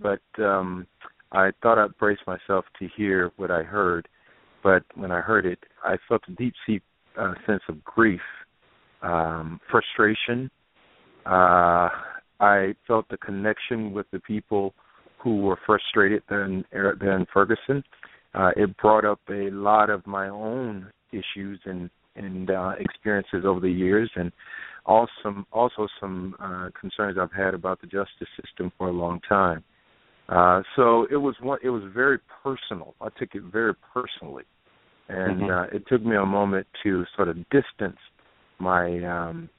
but 0.01 0.21
um, 0.39 0.87
I 1.31 1.51
thought 1.61 1.77
I'd 1.77 1.97
brace 1.97 2.19
myself 2.27 2.65
to 2.79 2.87
hear 2.95 3.31
what 3.37 3.51
I 3.51 3.63
heard. 3.63 4.07
But 4.63 4.83
when 4.95 5.11
I 5.11 5.21
heard 5.21 5.45
it, 5.45 5.59
I 5.83 5.97
felt 6.07 6.21
a 6.27 6.31
deep 6.33 6.53
seat 6.65 6.83
uh, 7.17 7.33
sense 7.47 7.63
of 7.67 7.83
grief, 7.83 8.21
um, 9.01 9.59
frustration. 9.69 10.51
Uh, 11.25 11.89
I 12.39 12.73
felt 12.87 13.07
the 13.09 13.17
connection 13.17 13.91
with 13.91 14.05
the 14.11 14.19
people 14.19 14.73
who 15.17 15.41
were 15.41 15.57
frustrated 15.65 16.23
than 16.29 16.65
than 16.71 17.25
Ferguson 17.33 17.83
uh, 18.33 18.51
it 18.55 18.75
brought 18.77 19.05
up 19.05 19.19
a 19.29 19.49
lot 19.51 19.89
of 19.89 20.05
my 20.07 20.29
own 20.29 20.87
issues 21.11 21.59
and 21.65 21.89
and 22.15 22.51
uh, 22.51 22.73
experiences 22.77 23.45
over 23.45 23.61
the 23.61 23.71
years, 23.71 24.11
and 24.15 24.33
also 24.85 25.45
also 25.51 25.87
some 25.99 26.35
uh, 26.39 26.69
concerns 26.79 27.17
I've 27.19 27.31
had 27.31 27.53
about 27.53 27.81
the 27.81 27.87
justice 27.87 28.27
system 28.43 28.71
for 28.77 28.87
a 28.89 28.91
long 28.91 29.19
time. 29.27 29.63
Uh, 30.29 30.61
so 30.75 31.07
it 31.11 31.17
was 31.17 31.35
one. 31.41 31.59
It 31.63 31.69
was 31.69 31.83
very 31.93 32.19
personal. 32.43 32.95
I 33.01 33.09
took 33.17 33.35
it 33.35 33.43
very 33.51 33.73
personally, 33.93 34.43
and 35.09 35.41
mm-hmm. 35.41 35.51
uh, 35.51 35.75
it 35.75 35.83
took 35.87 36.03
me 36.03 36.15
a 36.15 36.25
moment 36.25 36.67
to 36.83 37.03
sort 37.15 37.27
of 37.27 37.37
distance 37.49 37.97
my 38.59 39.03
um, 39.03 39.49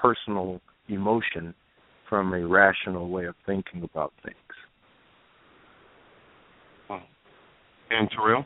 personal 0.00 0.60
emotion 0.88 1.54
from 2.08 2.32
a 2.34 2.46
rational 2.46 3.08
way 3.08 3.26
of 3.26 3.34
thinking 3.46 3.82
about 3.82 4.12
things. 4.24 4.36
And 7.90 8.10
Terrell? 8.10 8.44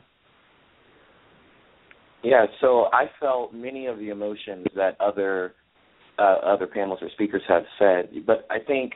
Yeah, 2.23 2.47
so 2.61 2.87
I 2.93 3.07
felt 3.19 3.55
many 3.55 3.87
of 3.87 3.99
the 3.99 4.11
emotions 4.11 4.67
that 4.77 5.01
other 5.01 5.55
uh, 6.21 6.37
other 6.45 6.67
panelists 6.67 7.03
or 7.03 7.11
speakers 7.15 7.43
have 7.49 7.63
said, 7.79 8.11
but 8.27 8.47
I 8.51 8.59
think 8.59 8.93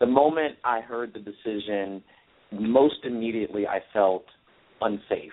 the 0.00 0.06
moment 0.06 0.56
I 0.64 0.80
heard 0.80 1.14
the 1.14 1.20
decision, 1.20 2.02
most 2.52 2.96
immediately 3.04 3.66
I 3.66 3.78
felt 3.92 4.24
unsafe 4.80 5.32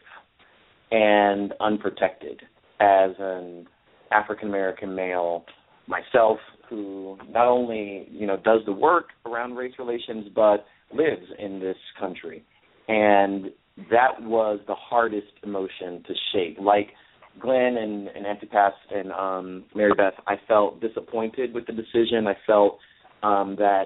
and 0.92 1.54
unprotected 1.60 2.42
as 2.80 3.12
an 3.20 3.68
African 4.12 4.50
American 4.50 4.96
male 4.96 5.46
myself 5.88 6.38
who 6.70 7.18
not 7.30 7.48
only 7.48 8.08
you 8.12 8.28
know 8.28 8.38
does 8.38 8.62
the 8.66 8.72
work 8.72 9.08
around 9.26 9.56
race 9.56 9.74
relations 9.80 10.28
but 10.36 10.66
lives 10.94 11.26
in 11.40 11.60
this 11.60 11.78
country 12.00 12.46
and 12.88 13.52
that 13.90 14.22
was 14.22 14.60
the 14.68 14.76
hardest 14.76 15.32
emotion 15.44 16.04
to 16.08 16.14
shake. 16.34 16.58
Like 16.60 16.90
Glenn 17.40 17.78
and, 17.78 18.08
and 18.10 18.26
Antipas 18.26 18.74
and 18.94 19.12
um, 19.12 19.64
Mary 19.76 19.94
Beth, 19.96 20.14
I 20.28 20.36
felt 20.48 20.82
disappointed 20.82 21.54
with 21.54 21.66
the 21.66 21.74
decision. 21.74 22.28
I 22.28 22.36
felt 22.46 22.80
um, 23.24 23.56
that, 23.58 23.86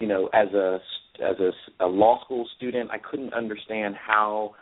you 0.00 0.06
know, 0.06 0.28
as 0.34 0.52
a 0.52 0.78
as 1.20 1.36
a, 1.38 1.84
a 1.84 1.86
law 1.86 2.20
school 2.24 2.46
student, 2.56 2.90
I 2.90 2.98
couldn't 2.98 3.32
understand 3.34 3.94
how 3.94 4.54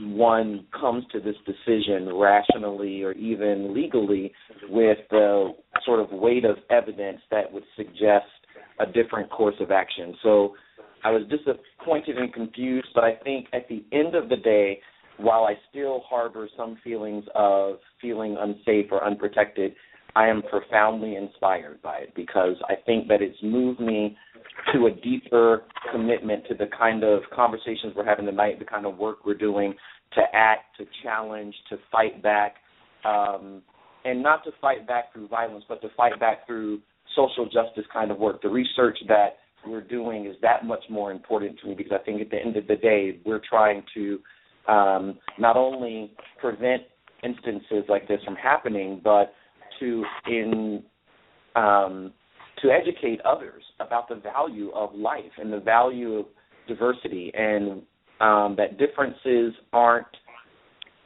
one 0.00 0.66
comes 0.78 1.04
to 1.12 1.20
this 1.20 1.34
decision 1.44 2.14
rationally 2.14 3.02
or 3.02 3.12
even 3.12 3.74
legally 3.74 4.32
with 4.68 4.98
the 5.10 5.54
sort 5.84 6.00
of 6.00 6.10
weight 6.12 6.44
of 6.44 6.56
evidence 6.70 7.20
that 7.30 7.52
would 7.52 7.64
suggest 7.76 8.26
a 8.80 8.86
different 8.86 9.30
course 9.30 9.56
of 9.60 9.70
action. 9.70 10.14
So 10.22 10.54
I 11.04 11.10
was 11.10 11.22
disappointed 11.28 12.18
and 12.18 12.32
confused, 12.32 12.88
but 12.94 13.04
I 13.04 13.14
think 13.24 13.46
at 13.52 13.68
the 13.68 13.84
end 13.92 14.14
of 14.14 14.28
the 14.28 14.36
day, 14.36 14.80
while 15.18 15.44
I 15.44 15.54
still 15.70 16.02
harbor 16.08 16.48
some 16.56 16.78
feelings 16.82 17.24
of 17.34 17.76
feeling 18.00 18.36
unsafe 18.38 18.86
or 18.90 19.04
unprotected, 19.04 19.74
I 20.16 20.28
am 20.28 20.42
profoundly 20.42 21.16
inspired 21.16 21.82
by 21.82 21.98
it 21.98 22.14
because 22.14 22.56
I 22.68 22.74
think 22.86 23.08
that 23.08 23.20
it's 23.20 23.36
moved 23.42 23.80
me 23.80 24.16
to 24.72 24.86
a 24.86 24.90
deeper 24.90 25.62
commitment 25.92 26.44
to 26.48 26.54
the 26.54 26.66
kind 26.76 27.04
of 27.04 27.20
conversations 27.34 27.92
we're 27.94 28.04
having 28.04 28.26
tonight, 28.26 28.58
the 28.58 28.64
kind 28.64 28.86
of 28.86 28.96
work 28.96 29.24
we're 29.24 29.34
doing 29.34 29.74
to 30.14 30.22
act, 30.32 30.76
to 30.78 30.86
challenge, 31.02 31.54
to 31.68 31.76
fight 31.92 32.22
back, 32.22 32.56
um, 33.04 33.62
and 34.04 34.22
not 34.22 34.42
to 34.44 34.50
fight 34.60 34.86
back 34.86 35.12
through 35.12 35.28
violence, 35.28 35.64
but 35.68 35.80
to 35.82 35.88
fight 35.96 36.18
back 36.18 36.46
through 36.46 36.80
social 37.14 37.44
justice 37.44 37.84
kind 37.92 38.10
of 38.10 38.18
work. 38.18 38.40
The 38.42 38.48
research 38.48 38.98
that 39.08 39.36
we're 39.66 39.82
doing 39.82 40.26
is 40.26 40.36
that 40.42 40.64
much 40.64 40.82
more 40.88 41.10
important 41.12 41.58
to 41.60 41.68
me 41.68 41.74
because 41.74 41.92
I 41.92 42.02
think 42.04 42.20
at 42.20 42.30
the 42.30 42.38
end 42.38 42.56
of 42.56 42.66
the 42.66 42.76
day, 42.76 43.20
we're 43.24 43.42
trying 43.48 43.82
to 43.94 44.20
um, 44.68 45.18
not 45.38 45.56
only 45.56 46.12
prevent 46.40 46.82
instances 47.24 47.84
like 47.88 48.06
this 48.06 48.20
from 48.24 48.36
happening, 48.36 49.00
but 49.02 49.32
to 49.80 50.04
in 50.26 50.82
um, 51.56 52.12
to 52.62 52.70
educate 52.70 53.20
others 53.22 53.62
about 53.80 54.08
the 54.08 54.16
value 54.16 54.70
of 54.72 54.94
life 54.94 55.32
and 55.38 55.52
the 55.52 55.60
value 55.60 56.14
of 56.14 56.26
diversity 56.66 57.32
and 57.34 57.82
um, 58.20 58.54
that 58.56 58.78
differences 58.78 59.54
aren't 59.72 60.06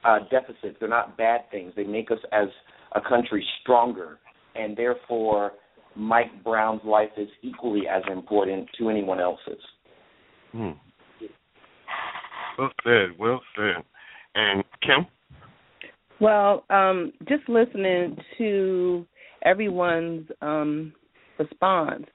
uh, 0.04 0.18
deficits. 0.30 0.76
They're 0.80 0.88
not 0.88 1.16
bad 1.16 1.42
things. 1.50 1.72
They 1.76 1.84
make 1.84 2.10
us 2.10 2.18
as 2.32 2.48
a 2.94 3.00
country 3.00 3.44
stronger, 3.60 4.18
and 4.54 4.76
therefore 4.76 5.52
Mike 5.94 6.42
Brown's 6.42 6.80
life 6.84 7.10
is 7.16 7.28
equally 7.42 7.82
as 7.88 8.02
important 8.10 8.68
to 8.78 8.88
anyone 8.88 9.20
else's. 9.20 9.62
Hmm. 10.52 10.70
Well 12.58 12.70
said. 12.84 13.18
Well 13.18 13.40
said. 13.56 13.82
And 14.34 14.64
Kim. 14.82 15.06
Well, 16.20 16.64
um, 16.70 17.12
just 17.28 17.48
listening 17.48 18.16
to 18.38 19.06
everyone's 19.44 20.28
um, 20.40 20.92
response, 21.38 22.06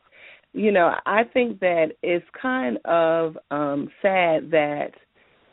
you 0.54 0.72
know, 0.72 0.96
I 1.06 1.24
think 1.34 1.60
that 1.60 1.90
it's 2.02 2.26
kind 2.42 2.78
of 2.86 3.38
um, 3.52 3.90
sad 4.02 4.50
that, 4.52 4.92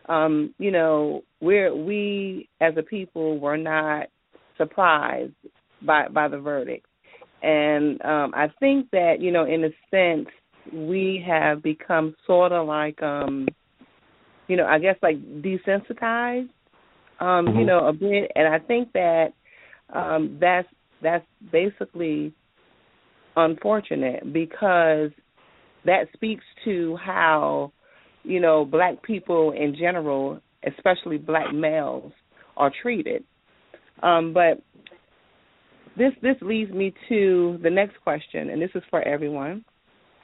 um, 0.09 0.55
you 0.59 0.71
know, 0.71 1.23
we're 1.41 1.75
we 1.75 2.49
as 2.61 2.75
a 2.79 2.83
people 2.83 3.39
were 3.39 3.57
not 3.57 4.07
surprised 4.57 5.33
by 5.83 6.09
by 6.09 6.29
the 6.29 6.39
verdict, 6.39 6.87
and 7.43 8.01
um, 8.03 8.33
I 8.35 8.49
think 8.61 8.91
that 8.93 9.17
you 9.21 9.31
know, 9.31 9.45
in 9.45 9.65
a 9.65 9.71
sense, 9.91 10.29
we 10.73 11.23
have 11.27 11.63
become 11.63 12.15
sort 12.27 12.53
of 12.53 12.67
like, 12.67 13.03
um, 13.03 13.47
you 14.49 14.57
know, 14.57 14.67
I 14.67 14.79
guess 14.79 14.97
like 15.03 15.17
desensitized 15.43 16.49
um, 17.21 17.47
mm-hmm. 17.47 17.59
you 17.61 17.67
know, 17.67 17.87
a 17.87 17.93
bit, 17.93 18.31
and 18.35 18.49
I 18.49 18.59
think 18.59 18.93
that 18.93 19.29
um, 19.93 20.39
that's 20.41 20.69
that's 21.03 21.27
basically 21.53 22.33
unfortunate 23.37 24.33
because 24.33 25.11
that 25.85 26.07
speaks 26.15 26.45
to 26.65 26.97
how 26.97 27.73
you 28.25 28.41
know 28.41 28.65
black 28.65 29.03
people 29.03 29.53
in 29.53 29.77
general, 29.79 30.41
especially 30.67 31.19
black 31.19 31.53
males, 31.55 32.13
are 32.57 32.73
treated. 32.83 33.25
Um, 34.03 34.33
but 34.33 34.63
this 35.97 36.13
this 36.21 36.37
leads 36.43 36.73
me 36.73 36.93
to 37.09 37.59
the 37.63 37.71
next 37.71 38.01
question, 38.03 38.51
and 38.51 38.61
this 38.61 38.71
is 38.75 38.83
for 38.91 39.03
everyone. 39.03 39.65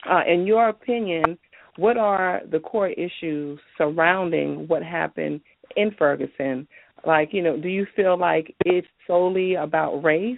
Uh, 0.09 0.21
in 0.27 0.45
your 0.47 0.69
opinion, 0.69 1.37
what 1.77 1.97
are 1.97 2.41
the 2.51 2.59
core 2.59 2.89
issues 2.89 3.59
surrounding 3.77 4.67
what 4.67 4.83
happened 4.83 5.41
in 5.75 5.91
Ferguson? 5.97 6.67
Like, 7.05 7.29
you 7.31 7.41
know, 7.41 7.57
do 7.59 7.67
you 7.67 7.85
feel 7.95 8.17
like 8.17 8.53
it's 8.65 8.87
solely 9.07 9.55
about 9.55 10.01
race 10.01 10.37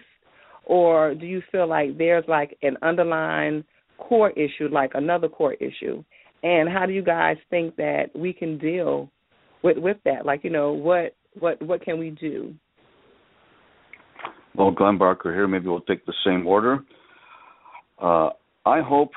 or 0.65 1.13
do 1.15 1.25
you 1.25 1.41
feel 1.51 1.67
like 1.67 1.97
there's 1.97 2.23
like 2.27 2.57
an 2.61 2.77
underlying 2.81 3.63
core 3.97 4.31
issue, 4.31 4.69
like 4.71 4.91
another 4.93 5.27
core 5.27 5.53
issue? 5.53 6.03
And 6.43 6.69
how 6.69 6.85
do 6.85 6.93
you 6.93 7.03
guys 7.03 7.37
think 7.49 7.75
that 7.77 8.07
we 8.15 8.33
can 8.33 8.57
deal 8.57 9.09
with 9.63 9.77
with 9.77 9.97
that? 10.05 10.25
Like, 10.25 10.43
you 10.43 10.49
know, 10.49 10.73
what 10.73 11.15
what 11.39 11.61
what 11.61 11.83
can 11.83 11.99
we 11.99 12.11
do? 12.11 12.53
Well, 14.55 14.71
Glenn 14.71 14.97
Barker 14.97 15.33
here. 15.33 15.47
Maybe 15.47 15.67
we'll 15.67 15.81
take 15.81 16.05
the 16.05 16.13
same 16.25 16.45
order. 16.45 16.83
Uh, 17.99 18.29
I 18.65 18.81
hope 18.81 19.11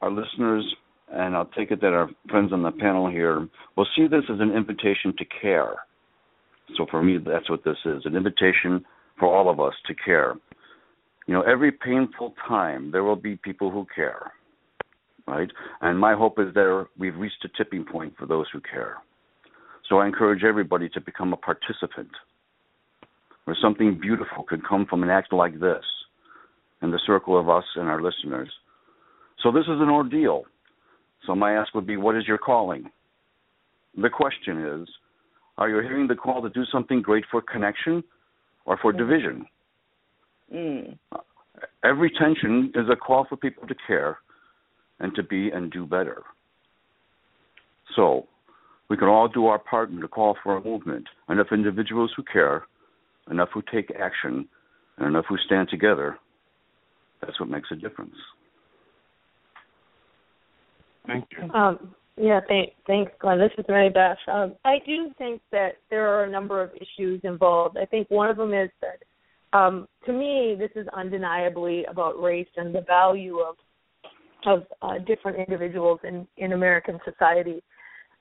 our 0.00 0.10
listeners, 0.10 0.64
and 1.12 1.36
I'll 1.36 1.50
take 1.56 1.70
it 1.70 1.80
that 1.80 1.92
our 1.92 2.08
friends 2.28 2.52
on 2.52 2.62
the 2.62 2.72
panel 2.72 3.08
here, 3.08 3.48
will 3.76 3.86
see 3.96 4.06
this 4.06 4.24
as 4.32 4.40
an 4.40 4.52
invitation 4.52 5.14
to 5.18 5.24
care 5.40 5.76
so 6.76 6.86
for 6.90 7.02
me, 7.02 7.18
that's 7.18 7.48
what 7.48 7.64
this 7.64 7.76
is 7.84 8.02
an 8.06 8.16
invitation 8.16 8.84
for 9.18 9.34
all 9.34 9.48
of 9.48 9.60
us 9.60 9.74
to 9.86 9.94
care. 9.94 10.34
You 11.26 11.34
know, 11.34 11.42
every 11.42 11.72
painful 11.72 12.34
time, 12.48 12.90
there 12.90 13.04
will 13.04 13.16
be 13.16 13.36
people 13.36 13.70
who 13.70 13.86
care, 13.94 14.32
right? 15.26 15.48
And 15.80 15.98
my 15.98 16.14
hope 16.14 16.38
is 16.38 16.52
that 16.54 16.86
we've 16.98 17.16
reached 17.16 17.44
a 17.44 17.48
tipping 17.56 17.84
point 17.84 18.14
for 18.18 18.26
those 18.26 18.46
who 18.52 18.60
care. 18.60 18.96
So 19.88 19.98
I 19.98 20.06
encourage 20.06 20.42
everybody 20.42 20.88
to 20.90 21.00
become 21.00 21.32
a 21.32 21.36
participant, 21.36 22.10
where 23.44 23.56
something 23.60 23.98
beautiful 24.00 24.44
could 24.48 24.66
come 24.66 24.86
from 24.86 25.02
an 25.02 25.10
act 25.10 25.32
like 25.32 25.60
this 25.60 25.84
in 26.82 26.90
the 26.90 27.00
circle 27.06 27.38
of 27.38 27.48
us 27.48 27.64
and 27.76 27.88
our 27.88 28.02
listeners. 28.02 28.50
So 29.42 29.52
this 29.52 29.64
is 29.64 29.80
an 29.80 29.88
ordeal. 29.88 30.44
So 31.26 31.34
my 31.34 31.52
ask 31.52 31.74
would 31.74 31.86
be, 31.86 31.96
what 31.96 32.16
is 32.16 32.26
your 32.26 32.38
calling? 32.38 32.90
The 34.00 34.10
question 34.10 34.64
is, 34.82 34.88
are 35.58 35.68
you 35.68 35.80
hearing 35.80 36.06
the 36.06 36.14
call 36.14 36.42
to 36.42 36.50
do 36.50 36.64
something 36.70 37.00
great 37.00 37.24
for 37.30 37.40
connection 37.40 38.04
or 38.64 38.78
for 38.80 38.92
division? 38.92 39.46
Mm. 40.52 40.98
Every 41.84 42.10
tension 42.10 42.72
is 42.74 42.86
a 42.90 42.96
call 42.96 43.26
for 43.28 43.36
people 43.36 43.66
to 43.66 43.74
care 43.86 44.18
and 45.00 45.14
to 45.14 45.22
be 45.22 45.50
and 45.50 45.70
do 45.70 45.86
better. 45.86 46.22
So, 47.94 48.26
we 48.88 48.96
can 48.96 49.08
all 49.08 49.28
do 49.28 49.46
our 49.46 49.58
part 49.58 49.90
in 49.90 50.00
the 50.00 50.08
call 50.08 50.36
for 50.42 50.56
a 50.56 50.62
movement. 50.62 51.06
Enough 51.28 51.48
individuals 51.52 52.12
who 52.16 52.22
care, 52.22 52.64
enough 53.30 53.48
who 53.52 53.62
take 53.72 53.90
action, 53.98 54.46
and 54.98 55.08
enough 55.08 55.24
who 55.28 55.36
stand 55.38 55.68
together. 55.68 56.18
That's 57.20 57.40
what 57.40 57.48
makes 57.48 57.68
a 57.72 57.76
difference. 57.76 58.14
Thank 61.06 61.26
you. 61.30 61.50
Um, 61.52 61.94
yeah, 62.16 62.40
thank, 62.48 62.72
thanks, 62.86 63.12
Glenn. 63.20 63.38
This 63.38 63.50
is 63.58 63.64
Mary 63.68 63.90
Beth. 63.90 64.16
Um, 64.26 64.54
I 64.64 64.78
do 64.86 65.10
think 65.18 65.42
that 65.52 65.72
there 65.90 66.08
are 66.08 66.24
a 66.24 66.30
number 66.30 66.62
of 66.62 66.70
issues 66.74 67.20
involved. 67.24 67.76
I 67.76 67.84
think 67.84 68.10
one 68.10 68.30
of 68.30 68.38
them 68.38 68.54
is 68.54 68.70
that, 68.80 69.58
um, 69.58 69.86
to 70.06 70.12
me, 70.12 70.56
this 70.58 70.70
is 70.74 70.86
undeniably 70.96 71.84
about 71.84 72.20
race 72.20 72.48
and 72.56 72.74
the 72.74 72.82
value 72.82 73.38
of 73.38 73.56
of 74.44 74.64
uh, 74.80 74.98
different 75.06 75.38
individuals 75.38 75.98
in 76.04 76.26
in 76.36 76.52
American 76.52 76.98
society. 77.04 77.62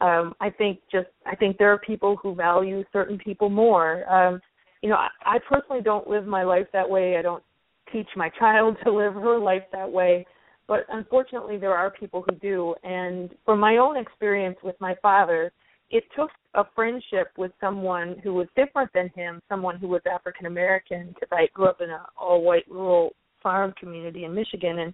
Um, 0.02 0.34
I 0.39 0.50
think 0.50 0.80
just 0.91 1.08
I 1.26 1.36
think 1.36 1.58
there 1.58 1.71
are 1.71 1.78
people 1.78 2.17
who 2.21 2.36
value 2.36 2.84
certain 2.91 3.17
people 3.17 3.50
more. 3.50 4.10
Um, 4.12 4.41
you 4.82 4.89
know, 4.89 4.95
I, 4.95 5.10
I 5.26 5.39
personally 5.48 5.82
don't 5.82 6.08
live 6.08 6.26
my 6.26 6.43
life 6.43 6.67
that 6.74 6.89
way. 6.89 7.17
I 7.17 7.21
don't 7.21 7.43
teach 7.91 8.08
my 8.15 8.30
child 8.39 8.78
to 8.84 8.91
live 8.91 9.13
her 9.13 9.39
life 9.39 9.63
that 9.71 9.89
way 9.89 10.26
but 10.67 10.86
unfortunately 10.89 11.58
there 11.58 11.75
are 11.75 11.91
people 11.91 12.23
who 12.28 12.36
do. 12.36 12.75
And 12.84 13.32
from 13.45 13.60
my 13.60 13.78
own 13.78 13.97
experience 13.97 14.58
with 14.63 14.75
my 14.80 14.95
father 15.01 15.51
it 15.91 16.04
took 16.15 16.32
a 16.56 16.63
friendship 16.73 17.28
with 17.38 17.51
someone 17.62 18.15
who 18.23 18.34
was 18.34 18.47
different 18.56 18.91
than 18.93 19.10
him 19.15 19.41
someone 19.47 19.78
who 19.78 19.88
was 19.88 20.01
african 20.12 20.47
american 20.47 21.10
because 21.10 21.30
i 21.32 21.47
grew 21.54 21.67
up 21.67 21.80
in 21.80 21.89
an 21.89 21.99
all 22.17 22.41
white 22.41 22.65
rural 22.69 23.13
farm 23.43 23.73
community 23.80 24.23
in 24.23 24.34
michigan. 24.34 24.80
And 24.80 24.93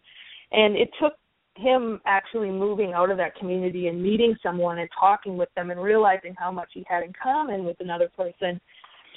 and 0.51 0.75
it 0.75 0.89
took 1.01 1.13
him 1.55 2.01
actually 2.05 2.49
moving 2.49 2.93
out 2.93 3.09
of 3.09 3.17
that 3.17 3.35
community 3.35 3.87
and 3.87 4.01
meeting 4.01 4.35
someone 4.41 4.79
and 4.79 4.89
talking 4.97 5.37
with 5.37 5.49
them 5.55 5.69
and 5.69 5.81
realizing 5.81 6.33
how 6.37 6.51
much 6.51 6.69
he 6.73 6.85
had 6.87 7.03
in 7.03 7.13
common 7.21 7.65
with 7.65 7.77
another 7.79 8.09
person 8.15 8.59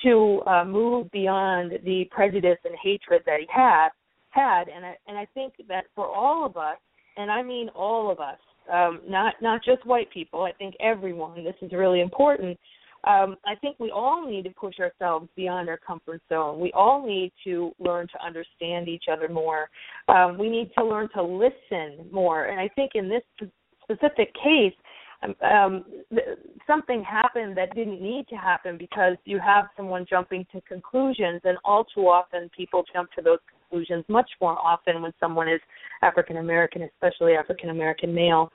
to 0.02 0.42
uh, 0.46 0.64
move 0.64 1.10
beyond 1.12 1.72
the 1.84 2.04
prejudice 2.10 2.58
and 2.64 2.74
hatred 2.82 3.22
that 3.26 3.40
he 3.40 3.46
had 3.48 3.88
had 4.34 4.68
and 4.68 4.84
I 4.84 4.96
and 5.06 5.16
I 5.16 5.26
think 5.34 5.54
that 5.68 5.84
for 5.94 6.06
all 6.06 6.44
of 6.44 6.56
us 6.56 6.78
and 7.16 7.30
I 7.30 7.42
mean 7.42 7.68
all 7.70 8.10
of 8.10 8.20
us 8.20 8.38
um, 8.72 9.00
not 9.06 9.34
not 9.42 9.62
just 9.64 9.84
white 9.86 10.10
people. 10.10 10.42
I 10.42 10.52
think 10.52 10.74
everyone. 10.80 11.44
This 11.44 11.54
is 11.60 11.72
really 11.72 12.00
important. 12.00 12.58
Um, 13.06 13.36
I 13.44 13.54
think 13.56 13.78
we 13.78 13.90
all 13.90 14.26
need 14.26 14.44
to 14.44 14.50
push 14.50 14.76
ourselves 14.80 15.28
beyond 15.36 15.68
our 15.68 15.76
comfort 15.76 16.22
zone. 16.30 16.58
We 16.58 16.72
all 16.72 17.06
need 17.06 17.32
to 17.44 17.72
learn 17.78 18.06
to 18.08 18.24
understand 18.24 18.88
each 18.88 19.04
other 19.12 19.28
more. 19.28 19.68
Um, 20.08 20.38
we 20.38 20.48
need 20.48 20.70
to 20.78 20.84
learn 20.84 21.10
to 21.14 21.22
listen 21.22 22.08
more. 22.10 22.44
And 22.46 22.58
I 22.58 22.68
think 22.68 22.92
in 22.94 23.10
this 23.10 23.50
specific 23.82 24.32
case, 24.42 24.72
um, 25.22 25.34
um 25.42 25.84
something 26.66 27.04
happened 27.04 27.58
that 27.58 27.74
didn't 27.74 28.00
need 28.00 28.26
to 28.28 28.36
happen 28.36 28.78
because 28.78 29.16
you 29.26 29.38
have 29.38 29.66
someone 29.76 30.06
jumping 30.08 30.46
to 30.52 30.62
conclusions, 30.62 31.42
and 31.44 31.58
all 31.62 31.84
too 31.84 32.08
often 32.08 32.50
people 32.56 32.84
jump 32.90 33.12
to 33.12 33.22
those 33.22 33.38
conclusions 33.68 34.04
much 34.08 34.30
more 34.40 34.58
often 34.58 35.02
when 35.02 35.12
someone 35.20 35.48
is 35.48 35.60
African 36.02 36.38
American, 36.38 36.82
especially 36.82 37.34
African 37.34 37.70
American 37.70 38.14
male. 38.14 38.50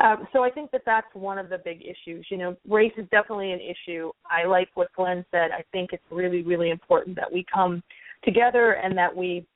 Um, 0.00 0.26
so 0.32 0.42
I 0.42 0.50
think 0.50 0.70
that 0.72 0.82
that's 0.84 1.06
one 1.14 1.38
of 1.38 1.48
the 1.48 1.58
big 1.58 1.82
issues. 1.82 2.26
You 2.30 2.38
know, 2.38 2.56
race 2.68 2.92
is 2.96 3.06
definitely 3.10 3.52
an 3.52 3.60
issue. 3.60 4.10
I 4.28 4.46
like 4.46 4.68
what 4.74 4.92
Glenn 4.96 5.24
said. 5.30 5.50
I 5.52 5.64
think 5.72 5.90
it's 5.92 6.02
really, 6.10 6.42
really 6.42 6.70
important 6.70 7.16
that 7.16 7.32
we 7.32 7.44
come 7.52 7.82
together 8.24 8.72
and 8.82 8.96
that 8.98 9.14
we 9.14 9.46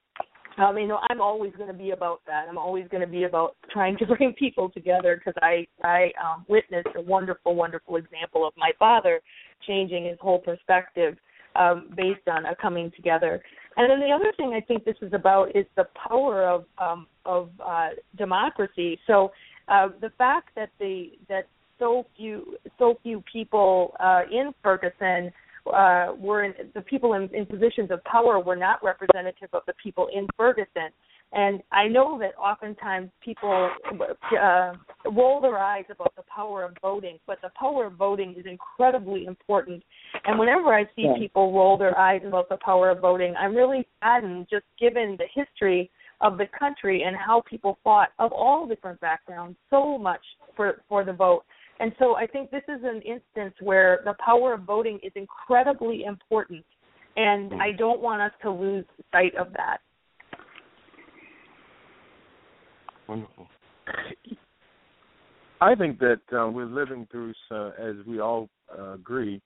I 0.59 0.73
mean, 0.73 0.91
I'm 1.09 1.21
always 1.21 1.53
going 1.57 1.69
to 1.69 1.79
be 1.79 1.91
about 1.91 2.21
that. 2.27 2.47
I'm 2.49 2.59
always 2.59 2.87
going 2.89 3.01
to 3.01 3.07
be 3.07 3.25
about 3.25 3.55
trying 3.71 3.97
to 3.99 4.07
bring 4.17 4.33
people 4.33 4.69
together 4.69 5.17
because 5.17 5.41
I 5.43 5.67
I 5.85 6.11
um, 6.23 6.45
witnessed 6.49 6.89
a 6.97 7.01
wonderful, 7.01 7.55
wonderful 7.55 7.97
example 7.97 8.47
of 8.47 8.53
my 8.57 8.73
father 8.79 9.21
changing 9.67 10.07
his 10.07 10.19
whole 10.21 10.39
perspective 10.39 11.17
um, 11.57 11.91
based 11.97 12.27
on 12.29 12.47
a 12.47 12.57
coming 12.57 12.91
together. 12.95 13.41
And 13.79 13.89
then 13.89 14.01
the 14.01 14.13
other 14.13 14.33
thing 14.37 14.55
I 14.55 14.61
think 14.61 14.85
this 14.85 14.97
is 15.01 15.13
about 15.13 15.55
is 15.55 15.65
the 15.77 15.87
power 15.95 16.45
of 16.45 16.65
um, 16.79 17.07
of 17.25 17.49
uh, 17.65 17.91
democracy. 18.17 18.99
So 19.07 19.31
uh, 19.69 19.91
the 20.01 20.11
fact 20.19 20.49
that 20.57 20.71
the 20.81 21.13
that 21.29 21.47
so 21.79 22.05
few 22.17 22.57
so 22.77 22.99
few 23.05 23.23
people 23.33 23.95
uh, 24.01 24.23
in 24.33 24.53
Ferguson 24.65 25.33
uh, 25.73 26.13
were 26.19 26.43
in, 26.43 26.55
the 26.75 26.81
people 26.81 27.13
in, 27.13 27.33
in 27.33 27.47
positions 27.47 27.93
of 27.93 28.03
power 28.03 28.41
were 28.41 28.57
not 28.57 28.83
representative 28.83 29.51
of 29.53 29.63
the 29.69 29.75
people 29.81 30.09
in 30.13 30.27
Ferguson. 30.37 30.91
And 31.33 31.63
I 31.73 31.89
know 31.89 32.19
that 32.21 32.39
oftentimes 32.39 33.11
people 33.23 33.71
uh, 34.41 34.73
roll 35.13 35.41
their 35.43 35.59
eyes 35.59 35.85
about 35.91 36.15
the 36.17 36.23
power 36.35 36.65
of 36.65 36.75
voting, 36.81 37.19
but 37.27 37.39
the 37.43 37.51
power 37.59 37.87
of 37.87 37.95
voting 37.95 38.35
is 38.39 38.47
incredibly 38.47 39.27
important. 39.27 39.83
And 40.25 40.39
whenever 40.39 40.73
I 40.73 40.85
see 40.97 41.03
yeah. 41.03 41.19
people 41.19 41.53
roll 41.53 41.77
their 41.77 41.97
eyes 41.99 42.23
about 42.27 42.49
the 42.49 42.57
power 42.65 42.89
of 42.89 43.01
voting, 43.01 43.35
I'm 43.39 43.55
really 43.55 43.87
saddened 44.03 44.47
just 44.51 44.65
given 44.81 45.19
the 45.19 45.27
history 45.35 45.91
of 46.21 46.39
the 46.39 46.47
country 46.59 47.03
and 47.07 47.15
how 47.15 47.43
people 47.49 47.79
fought 47.85 48.09
of 48.19 48.33
all 48.33 48.67
different 48.67 48.99
backgrounds 49.01 49.57
so 49.71 49.99
much 49.99 50.23
for 50.57 50.83
for 50.89 51.05
the 51.05 51.13
vote. 51.13 51.45
And 51.81 51.93
so 51.99 52.17
I 52.17 52.27
think 52.27 52.51
this 52.51 52.65
is 52.69 52.81
an 52.83 53.03
instance 53.03 53.55
where 53.61 54.01
the 54.05 54.15
power 54.25 54.55
of 54.55 54.63
voting 54.63 54.99
is 55.03 55.13
incredibly 55.15 56.05
important, 56.05 56.65
and 57.17 57.55
I 57.63 57.73
don't 57.73 58.01
want 58.01 58.23
us 58.23 58.33
to 58.43 58.51
lose 58.51 58.85
sight 59.13 59.35
of 59.37 59.53
that. 59.53 59.79
Wonderful. 63.09 63.47
I 65.61 65.75
think 65.75 65.99
that 65.99 66.21
uh, 66.33 66.49
we're 66.49 66.67
living 66.67 67.09
through, 67.11 67.33
uh, 67.51 67.71
as 67.81 67.97
we 68.07 68.21
all 68.21 68.49
uh, 68.79 68.93
agree, 68.93 69.41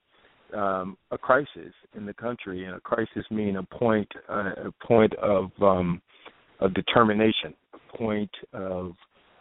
um, 0.55 0.99
a 1.11 1.17
crisis 1.17 1.73
in 1.97 2.05
the 2.05 2.13
country, 2.13 2.65
and 2.65 2.75
a 2.75 2.81
crisis 2.81 3.25
mean 3.31 3.57
a 3.57 3.63
point, 3.63 4.09
uh, 4.29 4.51
a 4.67 4.87
point 4.87 5.15
of 5.15 5.51
um, 5.63 6.03
of 6.61 6.75
determination, 6.75 7.55
a 7.75 7.97
point 7.97 8.31
of 8.53 8.93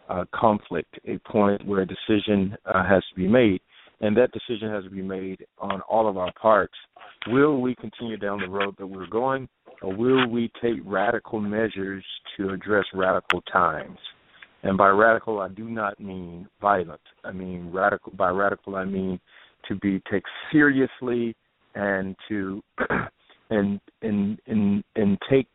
uh, 0.10 0.24
conflict, 0.34 0.98
a 1.06 1.18
point 1.20 1.66
where 1.68 1.82
a 1.82 1.88
decision 1.88 2.56
uh, 2.66 2.88
has 2.88 3.04
to 3.10 3.16
be 3.16 3.28
made, 3.28 3.60
and 4.00 4.16
that 4.16 4.32
decision 4.32 4.70
has 4.70 4.84
to 4.84 4.90
be 4.90 5.02
made 5.02 5.46
on 5.60 5.82
all 5.82 6.08
of 6.08 6.18
our 6.18 6.32
parts. 6.42 6.74
Will 7.28 7.60
we 7.60 7.76
continue 7.76 8.18
down 8.18 8.40
the 8.40 8.50
road 8.50 8.76
that 8.80 8.88
we're 8.88 9.08
going, 9.08 9.48
or 9.82 9.96
will 9.96 10.28
we 10.28 10.52
take 10.62 10.80
radical 10.86 11.40
measures 11.40 12.04
to 12.38 12.50
address 12.50 12.86
radical 12.94 13.42
times? 13.52 13.98
And 14.64 14.78
by 14.78 14.90
radical, 14.90 15.40
I 15.40 15.50
do 15.50 15.70
not 15.70 16.00
mean 16.00 16.48
violent. 16.60 17.02
I 17.24 17.32
mean 17.32 17.72
radical. 17.72 18.14
By 18.16 18.30
radical, 18.30 18.76
I 18.76 18.86
mean 18.86 19.20
to 19.68 19.76
be 19.76 20.00
taken 20.06 20.22
seriously 20.52 21.36
and 21.76 22.16
to 22.30 22.62
and 23.50 23.80
and 24.02 24.40
and 24.48 24.84
and 24.96 25.18
take 25.30 25.48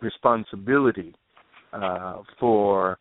responsibility 0.00 1.14
uh, 1.72 2.22
for 2.38 2.98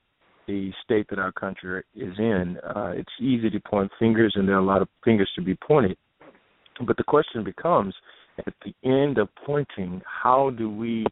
the 0.47 0.71
state 0.83 1.05
that 1.09 1.19
our 1.19 1.31
country 1.31 1.83
is 1.95 2.13
in. 2.17 2.57
Uh, 2.63 2.93
it's 2.95 3.11
easy 3.19 3.49
to 3.49 3.59
point 3.59 3.91
fingers, 3.99 4.33
and 4.35 4.47
there 4.47 4.55
are 4.55 4.59
a 4.59 4.65
lot 4.65 4.81
of 4.81 4.87
fingers 5.03 5.29
to 5.35 5.41
be 5.41 5.55
pointed. 5.55 5.97
But 6.85 6.97
the 6.97 7.03
question 7.03 7.43
becomes, 7.43 7.93
at 8.45 8.53
the 8.63 8.73
end 8.83 9.17
of 9.17 9.29
pointing, 9.45 10.01
how 10.05 10.51
do 10.51 10.69
we 10.69 11.05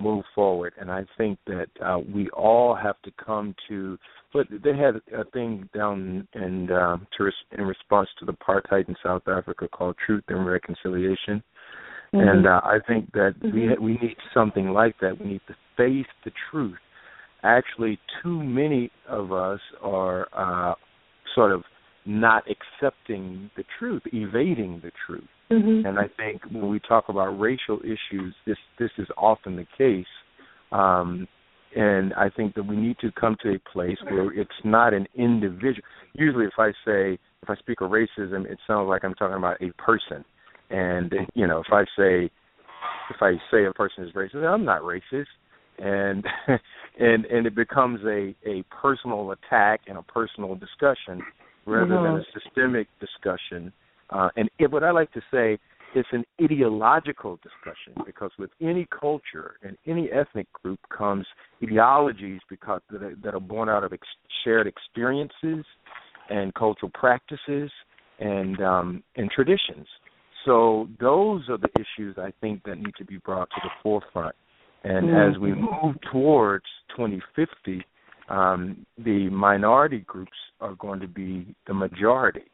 move 0.00 0.24
forward? 0.34 0.72
And 0.80 0.90
I 0.90 1.04
think 1.16 1.38
that 1.46 1.68
uh, 1.84 1.98
we 2.12 2.28
all 2.30 2.74
have 2.74 3.00
to 3.02 3.10
come 3.24 3.54
to. 3.68 3.98
But 4.32 4.46
they 4.50 4.76
had 4.76 4.96
a 5.18 5.24
thing 5.32 5.68
down 5.74 6.28
in 6.34 6.70
uh, 6.70 6.98
to, 7.16 7.30
in 7.56 7.64
response 7.64 8.08
to 8.20 8.26
the 8.26 8.32
apartheid 8.32 8.88
in 8.88 8.94
South 9.02 9.22
Africa 9.26 9.68
called 9.68 9.96
Truth 10.04 10.24
and 10.28 10.46
Reconciliation. 10.46 11.42
Mm-hmm. 12.14 12.28
And 12.28 12.46
uh, 12.46 12.60
I 12.62 12.78
think 12.86 13.10
that 13.12 13.34
mm-hmm. 13.42 13.82
we 13.82 13.94
we 13.94 13.98
need 14.00 14.16
something 14.34 14.68
like 14.68 14.96
that. 15.00 15.18
We 15.18 15.26
need 15.26 15.40
to 15.48 15.54
face 15.76 16.06
the 16.24 16.32
truth 16.50 16.78
actually 17.42 17.98
too 18.22 18.42
many 18.42 18.90
of 19.08 19.32
us 19.32 19.60
are 19.82 20.28
uh, 20.32 20.74
sort 21.34 21.52
of 21.52 21.62
not 22.08 22.42
accepting 22.48 23.50
the 23.56 23.64
truth, 23.78 24.02
evading 24.06 24.80
the 24.82 24.90
truth. 25.06 25.28
Mm-hmm. 25.50 25.86
And 25.86 25.98
I 25.98 26.08
think 26.16 26.42
when 26.50 26.68
we 26.68 26.80
talk 26.80 27.08
about 27.08 27.38
racial 27.38 27.80
issues, 27.80 28.34
this 28.46 28.56
this 28.78 28.90
is 28.98 29.06
often 29.16 29.56
the 29.56 29.66
case. 29.76 30.06
Um, 30.72 31.28
and 31.76 32.14
I 32.14 32.30
think 32.30 32.54
that 32.54 32.66
we 32.66 32.76
need 32.76 32.96
to 33.00 33.12
come 33.12 33.36
to 33.42 33.54
a 33.54 33.58
place 33.70 33.98
where 34.08 34.32
it's 34.32 34.50
not 34.64 34.94
an 34.94 35.06
individual. 35.14 35.82
Usually, 36.14 36.46
if 36.46 36.58
I 36.58 36.70
say 36.84 37.18
if 37.42 37.48
I 37.48 37.56
speak 37.56 37.82
of 37.82 37.90
racism, 37.90 38.50
it 38.50 38.58
sounds 38.66 38.88
like 38.88 39.04
I'm 39.04 39.14
talking 39.14 39.36
about 39.36 39.60
a 39.62 39.70
person. 39.80 40.24
And 40.70 41.12
you 41.34 41.46
know, 41.46 41.60
if 41.60 41.72
I 41.72 41.84
say 41.96 42.30
if 43.10 43.16
I 43.20 43.32
say 43.50 43.66
a 43.66 43.72
person 43.72 44.04
is 44.04 44.12
racist, 44.14 44.46
I'm 44.46 44.64
not 44.64 44.82
racist 44.82 45.26
and 45.78 46.24
and 46.98 47.24
and 47.26 47.46
it 47.46 47.54
becomes 47.54 48.00
a 48.04 48.34
a 48.46 48.64
personal 48.70 49.30
attack 49.32 49.82
and 49.86 49.98
a 49.98 50.02
personal 50.02 50.54
discussion 50.54 51.22
rather 51.68 51.94
mm-hmm. 51.94 52.16
than 52.16 52.22
a 52.22 52.40
systemic 52.40 52.88
discussion. 53.00 53.72
Uh, 54.10 54.28
and 54.36 54.48
it, 54.58 54.70
what 54.70 54.82
I 54.82 54.90
like 54.90 55.12
to 55.12 55.20
say, 55.30 55.58
it's 55.94 56.08
an 56.12 56.24
ideological 56.42 57.38
discussion 57.42 58.02
because 58.04 58.30
with 58.38 58.50
any 58.60 58.86
culture 58.86 59.56
and 59.62 59.76
any 59.86 60.10
ethnic 60.10 60.46
group 60.52 60.80
comes 60.96 61.26
ideologies 61.62 62.40
because 62.48 62.80
that 62.90 63.02
are, 63.02 63.14
that 63.22 63.34
are 63.34 63.40
born 63.40 63.68
out 63.68 63.84
of 63.84 63.92
ex- 63.92 64.06
shared 64.44 64.66
experiences 64.66 65.64
and 66.30 66.52
cultural 66.54 66.90
practices 66.94 67.70
and 68.18 68.60
um, 68.60 69.02
and 69.16 69.30
traditions. 69.30 69.86
So 70.44 70.88
those 71.00 71.42
are 71.48 71.58
the 71.58 71.70
issues 71.76 72.16
I 72.18 72.32
think 72.40 72.62
that 72.64 72.76
need 72.76 72.94
to 72.98 73.04
be 73.04 73.18
brought 73.18 73.48
to 73.50 73.60
the 73.62 73.70
forefront. 73.82 74.34
And 74.84 75.08
mm-hmm. 75.08 75.32
as 75.32 75.38
we 75.38 75.54
move 75.54 75.96
towards 76.12 76.64
2050, 76.96 77.84
um, 78.28 78.86
the 78.98 79.28
minority 79.30 80.00
groups 80.00 80.32
are 80.60 80.74
going 80.74 81.00
to 81.00 81.08
be 81.08 81.54
the 81.66 81.74
majority 81.74 82.50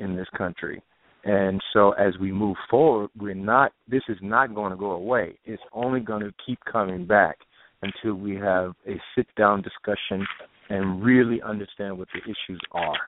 in 0.00 0.16
this 0.16 0.28
country. 0.36 0.82
And 1.24 1.60
so 1.72 1.92
as 1.92 2.14
we 2.20 2.32
move 2.32 2.56
forward, 2.70 3.10
we're 3.18 3.34
not 3.34 3.72
this 3.88 4.02
is 4.08 4.18
not 4.22 4.54
going 4.54 4.70
to 4.70 4.78
go 4.78 4.92
away. 4.92 5.38
It's 5.44 5.62
only 5.72 6.00
going 6.00 6.22
to 6.22 6.32
keep 6.44 6.58
coming 6.70 7.06
back 7.06 7.38
until 7.82 8.14
we 8.14 8.36
have 8.36 8.72
a 8.86 9.00
sit 9.16 9.26
down 9.36 9.62
discussion 9.62 10.26
and 10.70 11.02
really 11.02 11.40
understand 11.42 11.98
what 11.98 12.08
the 12.14 12.20
issues 12.20 12.60
are. 12.72 12.98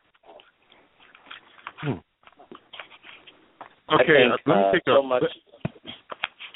Hmm. 1.81 1.93
Okay, 3.95 4.07
think, 4.07 4.41
let 4.47 4.57
me 4.57 4.63
uh, 4.63 4.73
take 4.73 4.83
so 4.87 5.03
much 5.03 5.25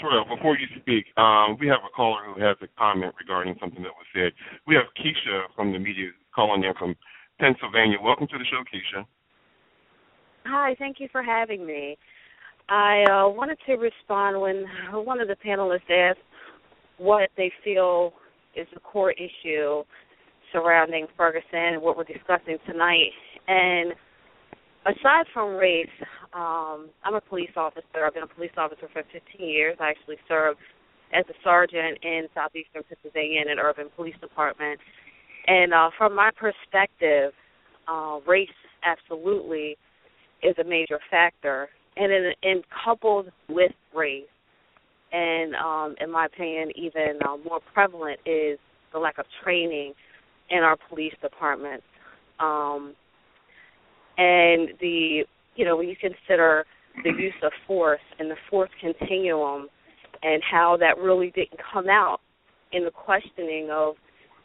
Terrell, 0.04 0.24
before 0.36 0.58
you 0.58 0.66
speak, 0.80 1.06
um, 1.16 1.56
we 1.58 1.66
have 1.68 1.80
a 1.80 1.92
caller 1.94 2.20
who 2.26 2.40
has 2.42 2.56
a 2.60 2.66
comment 2.78 3.14
regarding 3.18 3.56
something 3.58 3.82
that 3.82 3.92
was 3.96 4.06
said. 4.12 4.32
We 4.66 4.74
have 4.74 4.84
Keisha 4.98 5.44
from 5.56 5.72
the 5.72 5.78
media 5.78 6.10
calling 6.34 6.62
in 6.62 6.74
from 6.78 6.94
Pennsylvania. 7.40 7.96
Welcome 8.02 8.26
to 8.28 8.38
the 8.38 8.44
show, 8.44 8.62
Keisha. 8.68 9.06
Hi, 10.46 10.76
thank 10.78 11.00
you 11.00 11.08
for 11.10 11.22
having 11.22 11.66
me. 11.66 11.96
I 12.68 13.04
uh, 13.04 13.28
wanted 13.28 13.58
to 13.66 13.74
respond 13.74 14.40
when 14.40 14.66
one 14.92 15.20
of 15.20 15.28
the 15.28 15.36
panelists 15.36 15.90
asked 15.90 16.18
what 16.98 17.30
they 17.36 17.50
feel 17.62 18.12
is 18.54 18.66
the 18.74 18.80
core 18.80 19.12
issue 19.12 19.84
surrounding 20.52 21.06
Ferguson 21.16 21.44
and 21.52 21.82
what 21.82 21.96
we're 21.96 22.04
discussing 22.04 22.58
tonight. 22.66 23.10
And 23.48 23.94
aside 24.86 25.26
from 25.32 25.56
race, 25.56 25.88
um, 26.32 26.90
I'm 27.04 27.14
a 27.14 27.20
police 27.20 27.50
officer. 27.56 28.04
I've 28.04 28.14
been 28.14 28.22
a 28.22 28.34
police 28.34 28.52
officer 28.56 28.88
for 28.92 29.02
15 29.12 29.22
years. 29.48 29.76
I 29.80 29.90
actually 29.90 30.16
served 30.28 30.58
as 31.12 31.24
a 31.28 31.34
sergeant 31.42 31.98
in 32.02 32.26
southeastern 32.34 32.82
Pennsylvania 32.88 33.42
in 33.42 33.50
an 33.50 33.58
urban 33.58 33.86
police 33.94 34.16
department. 34.20 34.80
And 35.46 35.72
uh, 35.72 35.90
from 35.96 36.14
my 36.14 36.30
perspective, 36.36 37.32
uh, 37.86 38.18
race 38.26 38.48
absolutely 38.84 39.76
is 40.42 40.54
a 40.58 40.64
major 40.64 40.98
factor, 41.10 41.68
and 41.96 42.12
in, 42.12 42.32
in 42.42 42.62
coupled 42.84 43.30
with 43.48 43.72
race, 43.94 44.24
and 45.12 45.54
um, 45.54 45.94
in 46.00 46.10
my 46.10 46.26
opinion, 46.26 46.70
even 46.74 47.18
uh, 47.26 47.36
more 47.48 47.60
prevalent 47.72 48.18
is 48.26 48.58
the 48.92 48.98
lack 48.98 49.18
of 49.18 49.26
training 49.42 49.94
in 50.50 50.58
our 50.58 50.76
police 50.88 51.14
departments, 51.22 51.84
um, 52.40 52.94
and 54.18 54.70
the 54.80 55.22
you 55.56 55.64
know 55.64 55.76
when 55.76 55.88
you 55.88 55.96
consider 55.96 56.64
the 57.02 57.10
use 57.10 57.34
of 57.42 57.52
force 57.66 58.00
and 58.18 58.30
the 58.30 58.36
force 58.50 58.70
continuum, 58.80 59.68
and 60.22 60.42
how 60.48 60.76
that 60.78 60.98
really 60.98 61.30
didn't 61.34 61.60
come 61.72 61.88
out 61.88 62.20
in 62.72 62.84
the 62.84 62.90
questioning 62.90 63.68
of 63.70 63.94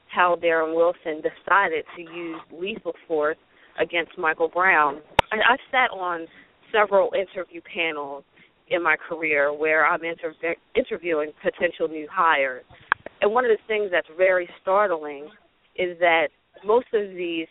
how 0.08 0.36
Darren 0.42 0.76
Wilson 0.76 1.22
decided 1.22 1.86
to 1.96 2.02
use 2.02 2.40
lethal 2.52 2.94
force 3.08 3.38
against 3.80 4.18
Michael 4.18 4.50
Brown. 4.50 5.02
I, 5.32 5.38
I've 5.54 5.60
sat 5.72 5.92
on 5.92 6.28
several 6.72 7.12
interview 7.14 7.62
panels 7.74 8.24
in 8.70 8.84
my 8.84 8.96
career 8.98 9.54
where 9.54 9.86
I'm 9.86 10.04
inter- 10.04 10.56
interviewing 10.76 11.32
potential 11.42 11.88
new 11.88 12.08
hires. 12.12 12.64
And 13.22 13.34
one 13.34 13.46
of 13.46 13.50
the 13.50 13.58
things 13.68 13.90
that's 13.92 14.08
very 14.18 14.50
startling 14.62 15.30
is 15.76 15.98
that 16.00 16.28
most 16.66 16.88
of 16.94 17.10
these 17.16 17.48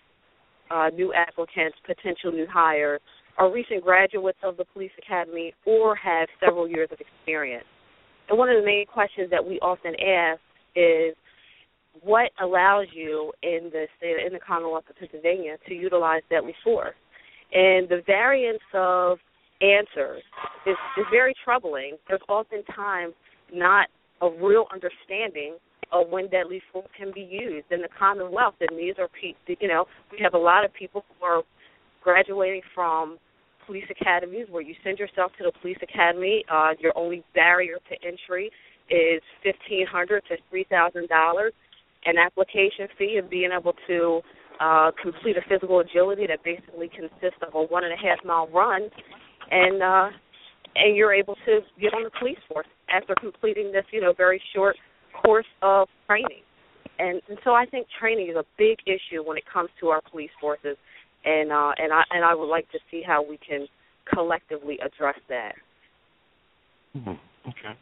uh, 0.71 0.91
new 0.95 1.13
applicants, 1.13 1.77
potential 1.87 2.33
new 2.33 2.47
hires, 2.51 3.01
are 3.37 3.53
recent 3.53 3.85
graduates 3.85 4.39
of 4.43 4.57
the 4.57 4.65
police 4.65 4.91
academy 4.99 5.55
or 5.65 5.95
have 5.95 6.29
several 6.45 6.69
years 6.69 6.89
of 6.91 6.99
experience. 7.01 7.65
And 8.29 8.39
one 8.39 8.49
of 8.49 8.57
the 8.61 8.67
main 8.67 8.85
questions 8.87 9.31
that 9.31 9.45
we 9.45 9.59
often 9.61 9.95
ask 10.01 10.41
is 10.75 11.15
what 12.03 12.31
allows 12.41 12.87
you 12.93 13.33
in 13.43 13.71
the 13.73 13.87
state 13.97 14.17
in 14.27 14.33
the 14.33 14.39
Commonwealth 14.39 14.85
of 14.91 14.97
Pennsylvania 14.97 15.57
to 15.67 15.75
utilize 15.75 16.23
deadly 16.31 16.55
force? 16.63 16.95
And 17.53 17.89
the 17.89 18.03
variance 18.07 18.59
of 18.75 19.19
answers 19.61 20.23
is, 20.67 20.77
is 20.97 21.07
very 21.11 21.35
troubling. 21.45 21.97
There's 22.07 22.21
oftentimes 22.29 23.15
not 23.53 23.89
a 24.21 24.29
real 24.29 24.67
understanding 24.73 25.57
of 25.93 26.09
when 26.09 26.29
deadly 26.29 26.61
force 26.73 26.89
can 26.97 27.13
be 27.15 27.23
used 27.23 27.67
in 27.71 27.81
the 27.81 27.89
Commonwealth. 27.99 28.55
And 28.61 28.79
these 28.79 28.95
are, 28.99 29.09
you 29.23 29.69
know, 29.69 29.87
we 30.13 30.19
have 30.23 30.35
a 30.35 30.39
lot 30.39 30.65
of 30.65 30.73
people 30.75 31.05
who 31.09 31.25
are 31.25 31.43
graduating 32.03 32.63
from 32.75 33.19
police 33.67 33.85
academies 33.91 34.47
where 34.51 34.63
you 34.63 34.75
send 34.83 34.99
yourself 34.99 35.33
to 35.39 35.45
the 35.45 35.53
police 35.61 35.79
academy. 35.83 36.45
Uh, 36.51 36.71
your 36.81 36.97
only 36.97 37.23
barrier 37.35 37.77
to 37.89 38.07
entry 38.07 38.51
is 38.91 39.21
fifteen 39.43 39.87
hundred 39.87 40.23
to 40.29 40.37
three 40.49 40.65
thousand 40.71 41.09
dollars, 41.09 41.53
an 42.07 42.17
application 42.17 42.89
fee, 42.97 43.19
and 43.21 43.29
being 43.29 43.51
able 43.53 43.75
to 43.87 44.21
uh, 44.61 44.91
complete 45.03 45.37
a 45.37 45.43
physical 45.49 45.81
agility 45.81 46.27
that 46.27 46.43
basically 46.43 46.89
consists 46.89 47.41
of 47.47 47.55
a 47.55 47.63
one 47.65 47.85
and 47.85 47.93
a 47.93 47.97
half 47.97 48.19
mile 48.25 48.49
run, 48.49 48.89
and 49.51 49.83
uh, 49.83 50.09
and 50.77 50.97
you're 50.97 51.13
able 51.13 51.37
to 51.45 51.61
get 51.81 51.93
on 51.93 52.05
the 52.05 52.11
police 52.19 52.39
force 52.51 52.67
after 52.89 53.15
completing 53.21 53.71
this, 53.73 53.85
you 53.93 54.01
know, 54.01 54.15
very 54.17 54.41
short 54.55 54.77
course 55.23 55.47
of 55.63 55.89
training. 56.07 56.43
And, 56.99 57.21
and 57.29 57.39
so 57.45 57.53
I 57.53 57.65
think 57.67 57.87
training 58.01 58.29
is 58.31 58.37
a 58.37 58.45
big 58.57 58.79
issue 58.87 59.23
when 59.25 59.37
it 59.37 59.45
comes 59.53 59.71
to 59.81 59.89
our 59.89 60.01
police 60.11 60.31
forces, 60.41 60.77
and 61.25 61.53
uh, 61.53 61.73
and 61.79 61.93
I 61.93 62.03
and 62.11 62.25
I 62.25 62.35
would 62.35 62.49
like 62.49 62.71
to 62.73 62.79
see 62.91 63.03
how 63.07 63.23
we 63.23 63.39
can 63.39 63.67
collectively 64.13 64.79
address 64.85 65.19
that. 65.29 65.55
Mm-hmm. 66.97 67.11
Okay. 67.49 67.79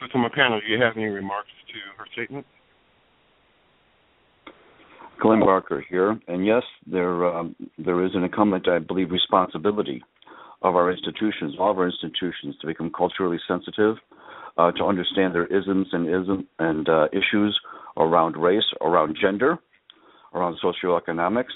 So, 0.00 0.06
to 0.12 0.18
my 0.18 0.28
panel, 0.34 0.60
do 0.60 0.72
you 0.72 0.82
have 0.82 0.96
any 0.96 1.06
remarks 1.06 1.48
to 1.68 2.02
her 2.02 2.06
statement? 2.12 2.46
Glenn 5.20 5.40
Barker 5.40 5.84
here, 5.88 6.18
and 6.26 6.44
yes, 6.44 6.62
there 6.86 7.24
um, 7.26 7.54
there 7.78 8.04
is 8.04 8.10
an 8.14 8.24
incumbent, 8.24 8.68
I 8.68 8.80
believe, 8.80 9.10
responsibility 9.10 10.02
of 10.62 10.74
our 10.74 10.90
institutions, 10.90 11.54
all 11.58 11.70
of 11.70 11.78
our 11.78 11.86
institutions, 11.86 12.56
to 12.60 12.66
become 12.66 12.90
culturally 12.90 13.38
sensitive, 13.46 13.96
uh, 14.56 14.70
to 14.72 14.84
understand 14.84 15.34
their 15.34 15.46
isms 15.46 15.88
and 15.92 16.08
ism 16.08 16.46
and 16.58 16.88
uh, 16.88 17.06
issues 17.12 17.58
around 17.96 18.36
race, 18.36 18.64
around 18.80 19.16
gender, 19.20 19.58
around 20.32 20.56
socioeconomics. 20.62 21.54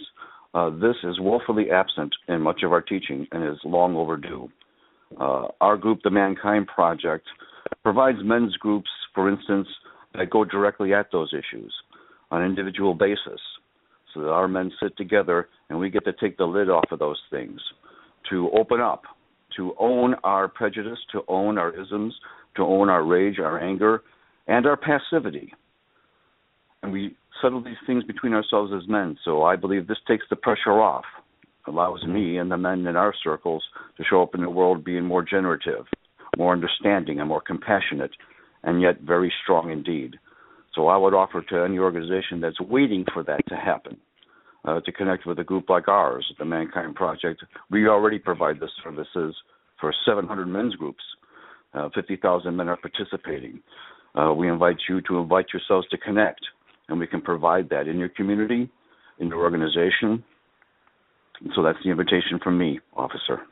Uh, 0.55 0.71
this 0.71 0.97
is 1.05 1.21
woefully 1.21 1.71
absent 1.71 2.15
in 2.29 2.41
much 2.41 2.63
of 2.65 2.73
our 2.73 2.81
teaching 2.81 3.27
and 3.33 3.45
is 3.45 3.59
long 3.65 3.97
overdue. 3.97 4.49
Uh, 5.21 5.47
our 5.61 5.77
group, 5.77 6.01
the 6.05 6.11
Mankind 6.11 6.67
Project, 6.67 7.27
provides 7.83 8.19
men's 8.23 8.57
groups, 8.57 8.89
for 9.15 9.29
instance, 9.29 9.69
that 10.15 10.31
go 10.31 10.45
directly 10.45 10.95
at 10.95 11.11
those 11.13 11.33
issues 11.33 11.73
on 12.31 12.43
an 12.43 12.49
individual 12.49 12.95
basis 12.95 13.41
so 14.15 14.21
that 14.21 14.31
our 14.31 14.49
men 14.49 14.71
sit 14.83 14.97
together 14.97 15.49
and 15.69 15.79
we 15.79 15.91
get 15.91 16.05
to 16.05 16.13
take 16.13 16.37
the 16.39 16.45
lid 16.45 16.71
off 16.71 16.85
of 16.91 16.99
those 16.99 17.21
things, 17.31 17.61
to 18.31 18.51
open 18.59 18.81
up, 18.81 19.03
to 19.57 19.75
own 19.79 20.15
our 20.25 20.49
prejudice, 20.49 20.99
to 21.13 21.23
own 21.29 21.59
our 21.59 21.73
isms, 21.79 22.15
to 22.57 22.63
own 22.63 22.89
our 22.89 23.05
rage, 23.05 23.39
our 23.39 23.59
anger, 23.63 24.03
and 24.47 24.67
our 24.67 24.77
passivity. 24.77 25.53
And 26.83 26.93
we 26.93 27.17
settle 27.43 27.63
these 27.63 27.77
things 27.87 28.05
between 28.05 28.35
ourselves 28.35 28.73
as 28.75 28.89
men. 28.89 29.17
So 29.25 29.43
I 29.43 29.57
believe 29.57 29.87
this 29.87 29.99
takes 30.07 30.27
the 30.31 30.37
pressure 30.37 30.81
off, 30.81 31.05
allows 31.67 32.05
me 32.05 32.39
and 32.39 32.51
the 32.51 32.57
men 32.57 32.87
in 32.87 32.97
our 32.97 33.15
circles 33.23 33.63
to 33.97 34.05
show 34.05 34.23
up 34.23 34.35
in 34.35 34.41
the 34.41 34.51
world 34.51 34.85
being 34.85 35.05
more 35.05 35.23
generative, 35.23 35.87
more 36.37 36.53
understanding, 36.53 37.21
and 37.21 37.29
more 37.29 37.41
compassionate, 37.41 38.13
and 38.63 38.81
yet 38.81 39.01
very 39.01 39.33
strong 39.43 39.71
indeed. 39.71 40.17
So 40.75 40.89
I 40.89 40.97
would 40.97 41.15
offer 41.15 41.43
to 41.43 41.65
any 41.65 41.79
organization 41.79 42.41
that's 42.41 42.61
waiting 42.61 43.05
for 43.13 43.23
that 43.25 43.41
to 43.49 43.57
happen 43.57 43.99
uh, 44.65 44.81
to 44.81 44.93
connect 44.93 45.27
with 45.27 45.39
a 45.39 45.45
group 45.45 45.69
like 45.69 45.89
ours, 45.89 46.33
the 46.39 46.45
Mankind 46.45 46.95
Project. 46.95 47.45
We 47.71 47.89
already 47.89 48.19
provide 48.19 48.61
the 48.61 48.69
services 48.83 49.35
for 49.81 49.95
700 50.07 50.47
men's 50.47 50.75
groups. 50.75 51.03
Uh, 51.75 51.89
50,000 51.95 52.57
men 52.57 52.69
are 52.69 52.77
participating. 52.77 53.61
Uh, 54.15 54.33
we 54.33 54.49
invite 54.49 54.79
you 54.89 55.01
to 55.03 55.19
invite 55.19 55.47
yourselves 55.53 55.87
to 55.89 55.99
connect, 55.99 56.41
and 56.89 56.99
we 56.99 57.07
can 57.07 57.21
provide 57.21 57.69
that 57.69 57.87
in 57.87 57.99
your 57.99 58.09
community, 58.09 58.71
in 59.19 59.29
your 59.29 59.41
organization. 59.41 60.25
And 61.41 61.53
so 61.55 61.63
that's 61.63 61.79
the 61.85 61.91
invitation 61.91 62.41
from 62.43 62.59
me, 62.59 62.81
officer. 62.97 63.43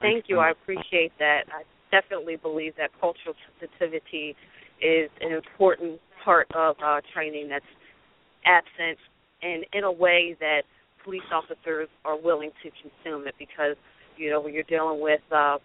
Thank 0.00 0.26
you. 0.28 0.38
I 0.38 0.50
appreciate 0.50 1.12
that. 1.18 1.42
I 1.52 1.62
definitely 1.90 2.36
believe 2.36 2.74
that 2.76 2.90
cultural 3.00 3.34
sensitivity 3.60 4.34
is 4.80 5.10
an 5.20 5.32
important 5.32 6.00
part 6.24 6.48
of 6.54 6.76
uh, 6.84 7.00
training 7.12 7.48
that's 7.48 7.64
absent 8.44 8.98
and 9.42 9.64
in 9.72 9.84
a 9.84 9.92
way 9.92 10.36
that 10.40 10.62
police 11.04 11.22
officers 11.32 11.88
are 12.04 12.18
willing 12.18 12.50
to 12.62 12.70
consume 12.70 13.26
it 13.26 13.34
because 13.38 13.76
you 14.16 14.30
know 14.30 14.40
when 14.40 14.54
you're 14.54 14.62
dealing 14.64 15.00
with 15.00 15.20
uh 15.32 15.58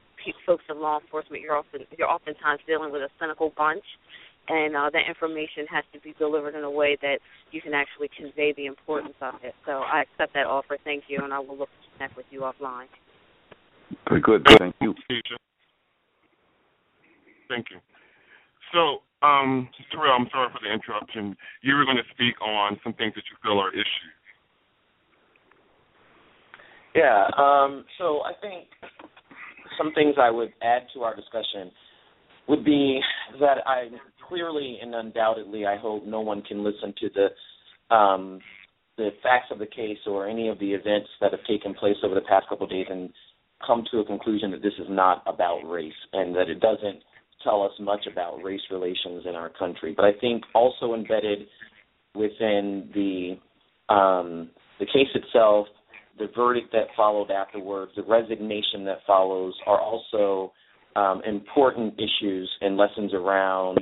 folks 0.45 0.63
in 0.69 0.81
law 0.81 0.99
enforcement. 0.99 1.41
You're 1.41 1.57
often 1.57 1.81
you're 1.97 2.09
oftentimes 2.09 2.61
dealing 2.67 2.91
with 2.91 3.01
a 3.01 3.09
cynical 3.19 3.53
bunch 3.55 3.83
and 4.47 4.75
uh 4.75 4.89
that 4.91 5.03
information 5.07 5.65
has 5.69 5.83
to 5.93 5.99
be 5.99 6.13
delivered 6.17 6.55
in 6.55 6.63
a 6.63 6.71
way 6.71 6.97
that 7.01 7.19
you 7.51 7.61
can 7.61 7.73
actually 7.73 8.09
convey 8.17 8.53
the 8.55 8.65
importance 8.65 9.15
of 9.21 9.35
it. 9.43 9.53
So 9.65 9.83
i 9.83 10.01
accept 10.01 10.33
that 10.33 10.45
offer. 10.45 10.77
Thank 10.83 11.05
you 11.07 11.19
and 11.23 11.33
i 11.33 11.39
will 11.39 11.57
look 11.57 11.69
to 11.69 11.97
connect 11.97 12.17
with 12.17 12.25
you 12.29 12.41
offline. 12.41 12.87
Very 14.07 14.21
good. 14.21 14.45
Thank 14.57 14.75
you. 14.81 14.93
Thank 17.49 17.67
you. 17.71 17.79
So 18.73 19.01
um, 19.25 19.69
Terrell, 19.91 20.13
I'm 20.19 20.27
sorry 20.31 20.49
for 20.51 20.59
the 20.61 20.71
interruption. 20.71 21.35
You 21.61 21.75
were 21.75 21.85
going 21.85 21.97
to 21.97 22.03
speak 22.13 22.39
on 22.41 22.79
some 22.83 22.93
things 22.93 23.13
that 23.15 23.23
you 23.31 23.37
feel 23.41 23.59
are 23.59 23.73
issues. 23.73 24.17
Yeah. 26.93 27.25
Um, 27.37 27.85
so 27.97 28.21
I 28.21 28.33
think 28.41 28.67
some 29.77 29.93
things 29.93 30.15
I 30.19 30.31
would 30.31 30.53
add 30.61 30.83
to 30.93 31.03
our 31.03 31.15
discussion 31.15 31.71
would 32.47 32.63
be 32.63 32.99
that 33.39 33.57
I 33.65 33.89
clearly 34.27 34.79
and 34.81 34.95
undoubtedly, 34.95 35.65
I 35.65 35.77
hope 35.77 36.05
no 36.05 36.21
one 36.21 36.41
can 36.41 36.63
listen 36.63 36.93
to 36.99 37.09
the 37.09 37.95
um, 37.95 38.39
the 38.97 39.09
facts 39.21 39.47
of 39.51 39.59
the 39.59 39.65
case 39.65 39.99
or 40.07 40.27
any 40.27 40.49
of 40.49 40.59
the 40.59 40.73
events 40.73 41.09
that 41.21 41.31
have 41.31 41.43
taken 41.47 41.73
place 41.73 41.97
over 42.03 42.15
the 42.15 42.21
past 42.21 42.47
couple 42.49 42.65
of 42.65 42.71
days 42.71 42.87
and 42.89 43.11
come 43.65 43.83
to 43.91 43.99
a 43.99 44.05
conclusion 44.05 44.51
that 44.51 44.63
this 44.63 44.73
is 44.79 44.87
not 44.89 45.23
about 45.27 45.59
race 45.69 45.93
and 46.13 46.35
that 46.35 46.49
it 46.49 46.59
doesn't 46.59 47.01
tell 47.43 47.63
us 47.63 47.71
much 47.79 48.07
about 48.11 48.43
race 48.43 48.61
relations 48.71 49.23
in 49.27 49.35
our 49.35 49.49
country. 49.49 49.93
But 49.95 50.05
I 50.05 50.11
think 50.19 50.43
also 50.55 50.93
embedded 50.93 51.47
within 52.15 52.89
the 52.93 53.37
um, 53.93 54.49
the 54.79 54.85
case 54.85 55.07
itself, 55.15 55.67
the 56.17 56.27
verdict 56.35 56.71
that 56.71 56.87
followed 56.95 57.31
afterwards, 57.31 57.91
the 57.95 58.03
resignation 58.03 58.85
that 58.85 58.99
follows, 59.05 59.53
are 59.65 59.79
also 59.79 60.51
um, 60.95 61.21
important 61.25 61.93
issues 61.95 62.49
and 62.61 62.77
lessons 62.77 63.13
around 63.13 63.79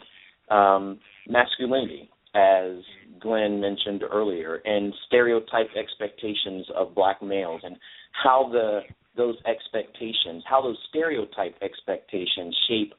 um, 0.50 1.00
masculinity, 1.28 2.10
as 2.36 2.76
Glenn 3.22 3.62
mentioned 3.62 4.04
earlier, 4.12 4.62
and 4.66 4.94
stereotype 5.08 5.68
expectations 5.80 6.66
of 6.76 6.94
black 6.94 7.22
males, 7.22 7.62
and 7.64 7.78
how 8.24 8.50
the 8.52 8.82
those 9.16 9.36
expectations, 9.48 10.44
how 10.46 10.62
those 10.62 10.78
stereotype 10.90 11.56
expectations 11.62 12.56
shape 12.68 12.94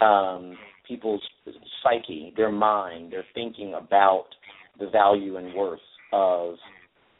um, 0.00 0.56
people's 0.88 1.22
psyche, 1.82 2.32
their 2.36 2.50
mind, 2.50 3.12
their 3.12 3.24
thinking 3.34 3.74
about 3.74 4.24
the 4.78 4.88
value 4.88 5.36
and 5.36 5.54
worth 5.54 5.80
of 6.12 6.54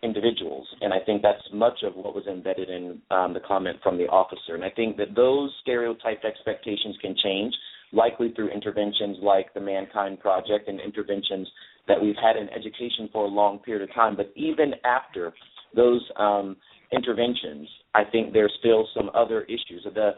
individuals. 0.02 0.66
And 0.80 0.92
I 0.92 0.98
think 1.04 1.22
that's 1.22 1.42
much 1.52 1.82
of 1.82 1.94
what 1.94 2.14
was 2.14 2.26
embedded 2.26 2.70
in 2.70 3.00
um, 3.10 3.34
the 3.34 3.40
comment 3.40 3.78
from 3.82 3.98
the 3.98 4.04
officer. 4.04 4.54
And 4.54 4.64
I 4.64 4.70
think 4.70 4.96
that 4.96 5.14
those 5.14 5.52
stereotyped 5.62 6.24
expectations 6.24 6.96
can 7.00 7.14
change, 7.22 7.54
likely 7.92 8.32
through 8.34 8.48
interventions 8.48 9.18
like 9.22 9.52
the 9.52 9.60
Mankind 9.60 10.20
Project 10.20 10.68
and 10.68 10.80
interventions 10.80 11.48
that 11.88 12.00
we've 12.00 12.16
had 12.16 12.36
in 12.36 12.48
education 12.50 13.08
for 13.12 13.24
a 13.24 13.28
long 13.28 13.58
period 13.58 13.88
of 13.88 13.94
time. 13.94 14.16
But 14.16 14.32
even 14.36 14.72
after 14.84 15.32
those 15.74 16.02
um, 16.16 16.56
interventions, 16.92 17.68
I 17.94 18.04
think 18.04 18.32
there's 18.32 18.52
still 18.60 18.88
some 18.96 19.10
other 19.14 19.42
issues. 19.42 19.86
The, 19.92 20.12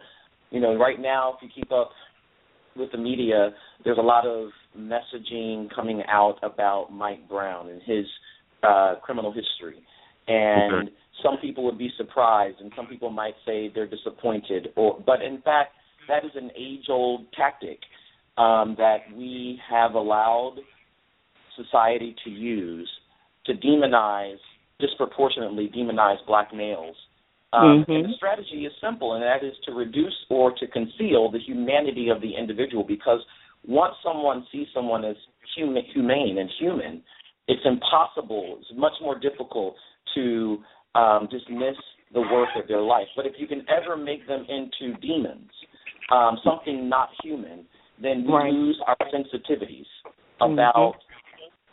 you 0.51 0.61
know, 0.61 0.77
right 0.77 1.01
now, 1.01 1.35
if 1.35 1.43
you 1.43 1.49
keep 1.55 1.73
up 1.73 1.91
with 2.77 2.93
the 2.93 2.99
media, 2.99 3.51
there's 3.85 3.99
a 3.99 4.03
lot 4.03 4.27
of 4.27 4.51
messaging 4.79 5.75
coming 5.75 6.03
out 6.09 6.37
about 6.43 6.89
Mike 6.93 7.29
Brown 7.29 7.69
and 7.69 7.83
his 7.83 8.07
uh, 8.63 8.95
criminal 9.03 9.33
history. 9.33 9.83
And 10.29 10.89
okay. 10.89 10.95
some 11.23 11.39
people 11.39 11.65
would 11.65 11.79
be 11.79 11.91
surprised, 11.97 12.61
and 12.61 12.73
some 12.77 12.87
people 12.87 13.11
might 13.11 13.35
say 13.45 13.71
they're 13.75 13.87
disappointed. 13.87 14.69
Or, 14.77 15.01
but 15.05 15.23
in 15.23 15.41
fact, 15.43 15.73
that 16.09 16.25
is 16.25 16.31
an 16.35 16.51
age-old 16.57 17.27
tactic 17.33 17.79
um, 18.39 18.75
that 18.79 18.99
we 19.15 19.61
have 19.71 19.95
allowed 19.95 20.57
society 21.57 22.15
to 22.25 22.31
use 22.31 22.89
to 23.47 23.55
demonize, 23.55 24.39
disproportionately 24.79 25.71
demonize 25.77 26.17
black 26.27 26.55
males. 26.55 26.97
Um, 27.53 27.85
mm-hmm. 27.87 27.93
And 27.93 28.05
the 28.07 28.15
strategy 28.17 28.65
is 28.65 28.73
simple, 28.81 29.15
and 29.15 29.23
that 29.23 29.45
is 29.45 29.55
to 29.67 29.73
reduce 29.73 30.15
or 30.31 30.53
to 30.53 30.67
conceal 30.69 31.31
the 31.31 31.39
humanity 31.39 32.09
of 32.09 32.21
the 32.23 32.35
individual. 32.35 32.85
Because 32.85 33.21
once 33.67 33.95
someone 34.03 34.47
sees 34.51 34.67
someone 34.73 35.05
as 35.05 35.17
human, 35.55 35.83
humane 35.93 36.39
and 36.39 36.49
human, 36.59 37.03
it's 37.49 37.63
impossible. 37.65 38.59
It's 38.61 38.71
much 38.79 38.93
more 39.01 39.19
difficult 39.19 39.75
to 40.15 40.59
um, 40.95 41.29
dismiss 41.31 41.77
the 42.13 42.21
worth 42.21 42.49
of 42.57 42.69
their 42.69 42.81
life. 42.81 43.07
But 43.17 43.27
if 43.27 43.33
you 43.39 43.47
can 43.47 43.65
ever 43.69 43.97
make 43.97 44.27
them 44.27 44.45
into 44.49 44.97
demons, 45.01 45.51
um, 46.11 46.39
something 46.45 46.89
not 46.89 47.09
human, 47.23 47.65
then 48.01 48.25
we 48.27 48.33
right. 48.33 48.53
lose 48.53 48.81
our 48.87 48.97
sensitivities 49.13 49.87
about 50.41 50.95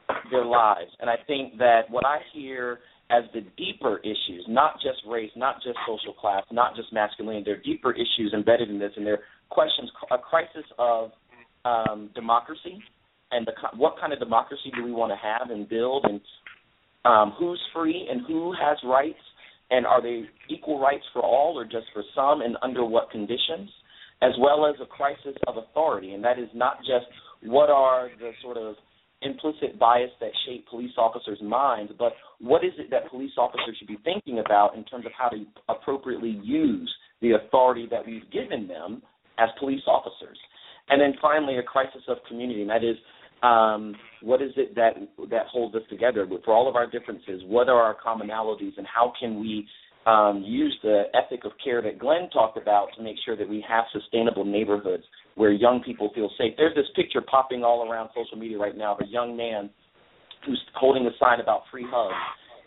mm-hmm. 0.09 0.29
their 0.31 0.45
lives. 0.45 0.91
And 0.99 1.09
I 1.09 1.15
think 1.27 1.57
that 1.57 1.81
what 1.89 2.05
I 2.05 2.19
hear 2.33 2.79
as 3.11 3.23
the 3.33 3.41
deeper 3.57 3.97
issues, 3.99 4.45
not 4.47 4.75
just 4.75 4.99
race, 5.07 5.31
not 5.35 5.55
just 5.63 5.77
social 5.87 6.13
class, 6.13 6.43
not 6.51 6.75
just 6.75 6.93
masculinity, 6.93 7.43
there 7.43 7.55
are 7.55 7.63
deeper 7.63 7.91
issues 7.91 8.31
embedded 8.33 8.69
in 8.69 8.77
this, 8.77 8.91
and 8.95 9.05
they're 9.05 9.23
questions, 9.49 9.89
a 10.11 10.17
crisis 10.17 10.65
of 10.77 11.11
um, 11.65 12.11
democracy 12.13 12.79
and 13.31 13.45
the, 13.45 13.53
what 13.77 13.95
kind 13.99 14.13
of 14.13 14.19
democracy 14.19 14.71
do 14.75 14.83
we 14.83 14.91
want 14.91 15.11
to 15.11 15.17
have 15.17 15.49
and 15.49 15.67
build, 15.69 16.05
and 16.05 16.21
um, 17.05 17.33
who's 17.37 17.61
free 17.73 18.07
and 18.09 18.25
who 18.25 18.53
has 18.53 18.77
rights, 18.83 19.19
and 19.69 19.85
are 19.85 20.01
they 20.01 20.23
equal 20.49 20.79
rights 20.79 21.03
for 21.13 21.21
all 21.21 21.57
or 21.57 21.63
just 21.63 21.85
for 21.93 22.03
some, 22.15 22.41
and 22.41 22.57
under 22.61 22.83
what 22.83 23.11
conditions, 23.11 23.69
as 24.21 24.31
well 24.39 24.65
as 24.65 24.75
a 24.81 24.85
crisis 24.85 25.37
of 25.47 25.55
authority, 25.57 26.13
and 26.13 26.23
that 26.23 26.39
is 26.39 26.49
not 26.53 26.79
just 26.79 27.05
what 27.43 27.69
are 27.69 28.09
the 28.19 28.31
sort 28.41 28.57
of 28.57 28.75
implicit 29.21 29.77
bias 29.77 30.11
that 30.19 30.31
shape 30.45 30.65
police 30.69 30.93
officers' 30.97 31.39
minds, 31.41 31.91
but 31.97 32.13
what 32.39 32.63
is 32.63 32.71
it 32.77 32.89
that 32.89 33.09
police 33.09 33.31
officers 33.37 33.75
should 33.77 33.87
be 33.87 33.97
thinking 34.03 34.39
about 34.39 34.75
in 34.75 34.83
terms 34.85 35.05
of 35.05 35.11
how 35.17 35.27
to 35.29 35.45
appropriately 35.67 36.39
use 36.43 36.93
the 37.21 37.31
authority 37.31 37.87
that 37.91 38.05
we've 38.05 38.29
given 38.31 38.67
them 38.67 39.01
as 39.37 39.49
police 39.59 39.81
officers. 39.87 40.37
And 40.89 40.99
then 41.01 41.13
finally, 41.21 41.57
a 41.57 41.63
crisis 41.63 42.01
of 42.07 42.17
community, 42.27 42.61
and 42.61 42.69
that 42.69 42.83
is 42.83 42.95
um, 43.43 43.95
what 44.21 44.41
is 44.41 44.51
it 44.57 44.75
that 44.75 44.93
that 45.29 45.47
holds 45.47 45.75
us 45.75 45.81
together? 45.89 46.27
For 46.43 46.53
all 46.53 46.67
of 46.67 46.75
our 46.75 46.89
differences, 46.89 47.41
what 47.45 47.69
are 47.69 47.81
our 47.81 47.95
commonalities, 47.95 48.77
and 48.77 48.85
how 48.85 49.13
can 49.19 49.39
we 49.39 49.67
um, 50.05 50.43
use 50.45 50.77
the 50.83 51.03
ethic 51.13 51.45
of 51.45 51.51
care 51.63 51.81
that 51.81 51.99
Glenn 51.99 52.29
talked 52.31 52.57
about 52.57 52.87
to 52.97 53.03
make 53.03 53.15
sure 53.25 53.37
that 53.37 53.47
we 53.47 53.63
have 53.67 53.85
sustainable 53.93 54.43
neighborhoods 54.43 55.03
where 55.35 55.51
young 55.51 55.81
people 55.83 56.11
feel 56.13 56.29
safe? 56.37 56.53
There's 56.57 56.75
this 56.75 56.87
picture 56.95 57.21
popping 57.21 57.63
all 57.63 57.89
around 57.89 58.09
social 58.15 58.37
media 58.37 58.57
right 58.57 58.75
now 58.75 58.95
of 58.95 59.01
a 59.01 59.09
young 59.09 59.37
man 59.37 59.69
who's 60.45 60.61
holding 60.75 61.05
a 61.05 61.11
sign 61.19 61.39
about 61.39 61.61
free 61.71 61.85
hugs, 61.89 62.15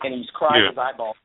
and 0.01 0.13
he's 0.13 0.29
crying 0.33 0.63
yeah. 0.63 0.71
his 0.71 0.77
eyeballs 0.77 1.15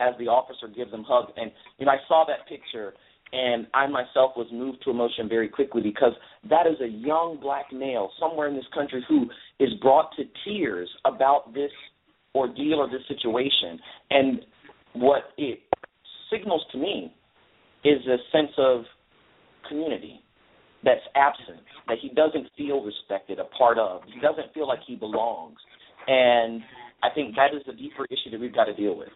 as 0.00 0.14
the 0.18 0.28
officer 0.28 0.68
gives 0.68 0.92
him 0.92 1.04
hugs. 1.06 1.32
And 1.36 1.50
you 1.78 1.86
know, 1.86 1.92
I 1.92 1.98
saw 2.08 2.24
that 2.26 2.48
picture 2.48 2.94
and 3.32 3.66
I 3.74 3.86
myself 3.86 4.32
was 4.36 4.48
moved 4.52 4.78
to 4.84 4.90
emotion 4.90 5.28
very 5.28 5.48
quickly 5.48 5.82
because 5.82 6.12
that 6.48 6.66
is 6.66 6.80
a 6.80 6.88
young 6.88 7.38
black 7.40 7.66
male 7.72 8.10
somewhere 8.18 8.48
in 8.48 8.54
this 8.54 8.64
country 8.74 9.04
who 9.08 9.26
is 9.58 9.70
brought 9.80 10.10
to 10.16 10.24
tears 10.44 10.88
about 11.04 11.54
this 11.54 11.70
ordeal 12.34 12.78
or 12.78 12.88
this 12.88 13.02
situation. 13.08 13.78
And 14.10 14.40
what 14.94 15.22
it 15.38 15.60
signals 16.32 16.64
to 16.72 16.78
me 16.78 17.14
is 17.84 18.00
a 18.06 18.16
sense 18.32 18.52
of 18.58 18.82
community 19.68 20.20
that's 20.84 21.00
absent, 21.14 21.60
that 21.88 21.98
he 22.00 22.08
doesn't 22.08 22.48
feel 22.56 22.82
respected, 22.82 23.38
a 23.38 23.44
part 23.56 23.78
of. 23.78 24.02
He 24.12 24.20
doesn't 24.20 24.52
feel 24.54 24.66
like 24.66 24.80
he 24.86 24.96
belongs. 24.96 25.58
And 26.06 26.62
I 27.02 27.08
think 27.14 27.36
that 27.36 27.54
is 27.54 27.62
the 27.66 27.74
deeper 27.74 28.06
issue 28.10 28.30
that 28.30 28.40
we've 28.40 28.54
got 28.54 28.64
to 28.64 28.74
deal 28.74 28.96
with. 28.96 29.08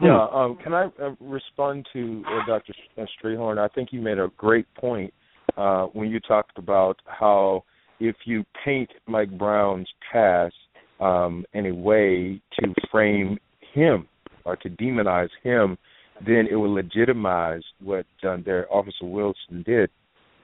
Yeah, 0.00 0.26
um, 0.30 0.58
can 0.62 0.74
I 0.74 0.90
uh, 1.02 1.14
respond 1.20 1.86
to 1.94 2.22
uh, 2.26 2.46
Dr. 2.46 2.74
Strayhorn? 2.98 3.58
I 3.58 3.68
think 3.68 3.92
you 3.92 4.02
made 4.02 4.18
a 4.18 4.28
great 4.36 4.66
point 4.74 5.12
uh, 5.56 5.84
when 5.86 6.10
you 6.10 6.20
talked 6.20 6.58
about 6.58 6.98
how 7.06 7.64
if 7.98 8.16
you 8.26 8.44
paint 8.62 8.90
Mike 9.06 9.36
Brown's 9.38 9.88
past 10.12 10.54
um, 11.00 11.46
in 11.54 11.66
a 11.66 11.74
way 11.74 12.42
to 12.60 12.74
frame 12.90 13.38
him 13.72 14.06
or 14.44 14.56
to 14.56 14.68
demonize 14.68 15.30
him, 15.42 15.78
then 16.26 16.46
it 16.50 16.56
will 16.56 16.74
legitimize 16.74 17.62
what 17.80 18.06
uh, 18.22 18.36
their 18.44 18.70
Officer 18.72 19.04
Wilson 19.06 19.62
did. 19.64 19.90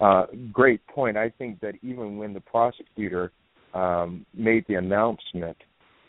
Uh, 0.01 0.27
great 0.51 0.85
point. 0.87 1.17
I 1.17 1.31
think 1.31 1.61
that 1.61 1.75
even 1.83 2.17
when 2.17 2.33
the 2.33 2.41
prosecutor 2.41 3.33
um, 3.75 4.25
made 4.35 4.65
the 4.67 4.75
announcement, 4.75 5.57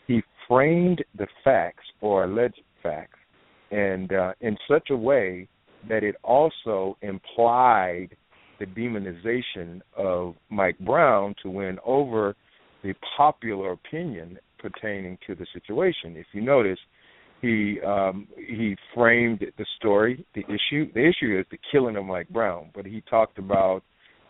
he 0.06 0.22
framed 0.48 1.04
the 1.16 1.26
facts 1.44 1.84
or 2.00 2.24
alleged 2.24 2.60
facts 2.82 3.18
and 3.74 4.12
uh, 4.12 4.32
in 4.40 4.56
such 4.68 4.90
a 4.90 4.96
way 4.96 5.48
that 5.88 6.04
it 6.04 6.14
also 6.22 6.96
implied 7.02 8.08
the 8.60 8.66
demonization 8.66 9.80
of 9.96 10.34
Mike 10.48 10.78
Brown 10.78 11.34
to 11.42 11.50
win 11.50 11.78
over 11.84 12.36
the 12.84 12.94
popular 13.16 13.72
opinion 13.72 14.38
pertaining 14.58 15.18
to 15.26 15.34
the 15.34 15.46
situation. 15.52 16.16
If 16.16 16.26
you 16.32 16.40
notice, 16.40 16.78
he 17.42 17.80
um, 17.84 18.28
he 18.36 18.76
framed 18.94 19.40
the 19.40 19.66
story, 19.76 20.24
the 20.34 20.42
issue. 20.42 20.90
The 20.94 21.06
issue 21.08 21.38
is 21.38 21.44
the 21.50 21.58
killing 21.72 21.96
of 21.96 22.04
Mike 22.04 22.28
Brown, 22.28 22.70
but 22.74 22.86
he 22.86 23.02
talked 23.10 23.38
about 23.38 23.82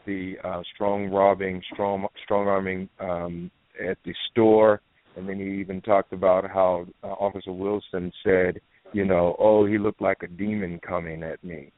the 0.07 0.37
uh, 0.43 0.63
strong 0.75 1.11
robbing, 1.11 1.63
strong 1.73 2.07
strong 2.25 2.49
arming 2.49 2.89
um, 2.99 3.51
at 3.89 3.99
the 4.05 4.15
store, 4.31 4.81
and 5.17 5.29
then 5.29 5.39
he 5.39 5.61
even 5.61 5.83
talked 5.83 6.13
about 6.15 6.49
how 6.49 6.87
uh, 7.03 7.09
Officer 7.09 7.53
Wilson 7.53 8.11
said 8.25 8.61
you 8.95 9.05
know, 9.05 9.35
oh, 9.41 9.67
he 9.67 9.77
looked 9.77 10.01
like 10.01 10.23
a 10.23 10.29
demon 10.29 10.81
coming 10.87 11.25
at 11.25 11.43
me. 11.43 11.73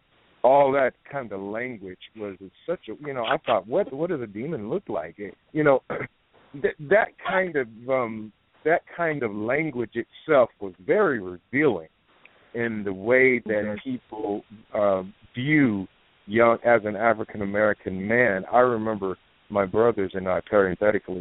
All 0.44 0.70
that 0.72 0.92
kind 1.10 1.32
of 1.32 1.40
language 1.40 1.98
was 2.14 2.36
such 2.68 2.88
a, 2.88 3.06
you 3.06 3.14
know, 3.14 3.24
I 3.24 3.38
thought, 3.38 3.66
what 3.66 3.92
what 3.92 4.10
does 4.10 4.20
a 4.20 4.26
demon 4.26 4.68
look 4.68 4.84
like? 4.88 5.14
It, 5.18 5.34
you 5.52 5.64
know, 5.64 5.82
that 6.62 6.74
that 6.78 7.08
kind 7.26 7.56
of 7.56 7.66
um 7.88 8.32
that 8.64 8.82
kind 8.94 9.22
of 9.22 9.34
language 9.34 9.94
itself 9.94 10.50
was 10.60 10.74
very 10.86 11.20
revealing 11.20 11.88
in 12.54 12.82
the 12.84 12.92
way 12.92 13.40
that 13.46 13.76
people 13.82 14.42
uh, 14.74 15.02
view 15.34 15.88
young 16.26 16.58
as 16.64 16.82
an 16.84 16.96
African 16.96 17.42
American 17.42 18.06
man. 18.06 18.44
I 18.52 18.58
remember 18.58 19.16
my 19.48 19.64
brothers 19.64 20.12
and 20.14 20.28
I 20.28 20.40
parenthetically 20.48 21.20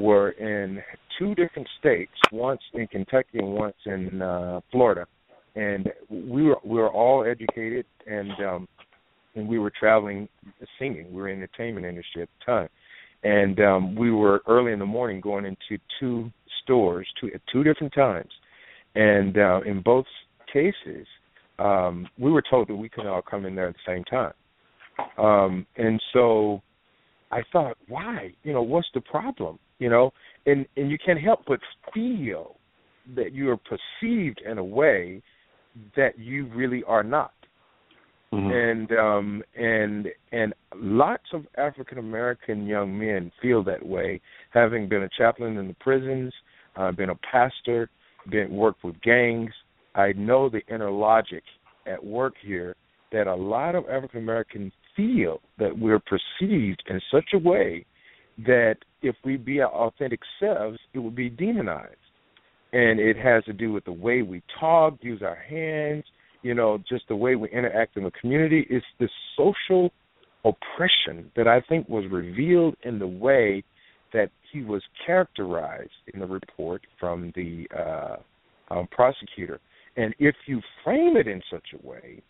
were 0.00 0.30
in 0.30 0.80
two 1.18 1.34
different 1.34 1.68
states, 1.78 2.12
once 2.30 2.60
in 2.74 2.86
Kentucky 2.86 3.38
and 3.38 3.52
once 3.52 3.76
in 3.86 4.22
uh, 4.22 4.60
Florida 4.70 5.06
and 5.54 5.90
we 6.08 6.42
were 6.42 6.56
we 6.64 6.78
were 6.78 6.90
all 6.90 7.24
educated 7.24 7.86
and 8.06 8.30
um 8.44 8.68
and 9.34 9.48
we 9.48 9.58
were 9.58 9.72
traveling 9.78 10.28
singing. 10.78 11.12
We 11.12 11.22
were 11.22 11.28
in 11.28 11.40
the 11.40 11.44
entertainment 11.44 11.86
industry 11.86 12.22
at 12.22 12.28
the 12.38 12.44
time. 12.44 12.68
And 13.22 13.60
um 13.60 13.94
we 13.94 14.10
were 14.10 14.42
early 14.46 14.72
in 14.72 14.78
the 14.78 14.86
morning 14.86 15.20
going 15.20 15.44
into 15.44 15.82
two 16.00 16.30
stores 16.62 17.06
two 17.20 17.30
at 17.34 17.40
two 17.52 17.64
different 17.64 17.92
times. 17.92 18.30
And 18.94 19.36
uh 19.38 19.60
in 19.66 19.82
both 19.82 20.06
cases 20.52 21.06
um 21.58 22.08
we 22.18 22.30
were 22.30 22.42
told 22.48 22.68
that 22.68 22.76
we 22.76 22.88
could 22.88 23.06
all 23.06 23.22
come 23.22 23.44
in 23.46 23.54
there 23.54 23.68
at 23.68 23.74
the 23.74 23.92
same 23.92 24.04
time. 24.04 24.32
Um 25.18 25.66
and 25.76 26.00
so 26.12 26.62
I 27.30 27.42
thought, 27.50 27.78
why? 27.88 28.34
You 28.42 28.52
know, 28.52 28.62
what's 28.62 28.88
the 28.92 29.00
problem? 29.00 29.58
You 29.78 29.88
know, 29.90 30.12
and 30.46 30.66
and 30.76 30.90
you 30.90 30.98
can't 31.04 31.20
help 31.20 31.40
but 31.46 31.60
feel 31.92 32.56
that 33.16 33.32
you 33.32 33.50
are 33.50 33.56
perceived 33.56 34.40
in 34.48 34.58
a 34.58 34.64
way 34.64 35.22
that 35.96 36.18
you 36.18 36.46
really 36.54 36.82
are 36.84 37.02
not. 37.02 37.32
Mm-hmm. 38.32 38.50
And 38.50 38.92
um 38.98 39.42
and 39.56 40.08
and 40.32 40.54
lots 40.74 41.24
of 41.34 41.44
African 41.58 41.98
American 41.98 42.66
young 42.66 42.98
men 42.98 43.30
feel 43.42 43.62
that 43.64 43.84
way, 43.84 44.20
having 44.50 44.88
been 44.88 45.02
a 45.02 45.08
chaplain 45.18 45.58
in 45.58 45.68
the 45.68 45.74
prisons, 45.74 46.32
I've 46.76 46.96
been 46.96 47.10
a 47.10 47.18
pastor, 47.30 47.90
been 48.30 48.50
worked 48.50 48.84
with 48.84 49.00
gangs. 49.02 49.50
I 49.94 50.12
know 50.12 50.48
the 50.48 50.62
inner 50.72 50.90
logic 50.90 51.42
at 51.86 52.02
work 52.02 52.34
here 52.42 52.74
that 53.12 53.26
a 53.26 53.34
lot 53.34 53.74
of 53.74 53.84
African 53.90 54.20
Americans 54.20 54.72
feel 54.96 55.40
that 55.58 55.78
we're 55.78 56.00
perceived 56.00 56.82
in 56.88 57.00
such 57.10 57.34
a 57.34 57.38
way 57.38 57.84
that 58.38 58.76
if 59.02 59.14
we 59.24 59.36
be 59.36 59.60
our 59.60 59.70
authentic 59.70 60.20
selves, 60.40 60.78
it 60.94 60.98
would 60.98 61.14
be 61.14 61.28
demonized. 61.28 61.96
And 62.72 62.98
it 62.98 63.16
has 63.18 63.44
to 63.44 63.52
do 63.52 63.72
with 63.72 63.84
the 63.84 63.92
way 63.92 64.22
we 64.22 64.42
talk, 64.58 64.94
use 65.00 65.22
our 65.22 65.36
hands, 65.36 66.04
you 66.42 66.54
know, 66.54 66.78
just 66.88 67.06
the 67.08 67.16
way 67.16 67.36
we 67.36 67.50
interact 67.50 67.96
in 67.96 68.04
the 68.04 68.10
community. 68.12 68.66
It's 68.70 68.86
the 68.98 69.08
social 69.36 69.90
oppression 70.44 71.30
that 71.36 71.46
I 71.46 71.60
think 71.68 71.88
was 71.88 72.04
revealed 72.10 72.76
in 72.82 72.98
the 72.98 73.06
way 73.06 73.62
that 74.12 74.30
he 74.52 74.62
was 74.62 74.82
characterized 75.06 75.90
in 76.12 76.20
the 76.20 76.26
report 76.26 76.82
from 76.98 77.32
the 77.34 77.66
uh, 77.78 78.16
um, 78.74 78.88
prosecutor. 78.90 79.60
And 79.96 80.14
if 80.18 80.34
you 80.46 80.60
frame 80.82 81.16
it 81.16 81.26
in 81.26 81.42
such 81.50 81.66
a 81.74 81.86
way, 81.86 82.22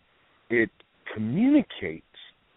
it 0.50 0.70
communicates 1.14 2.04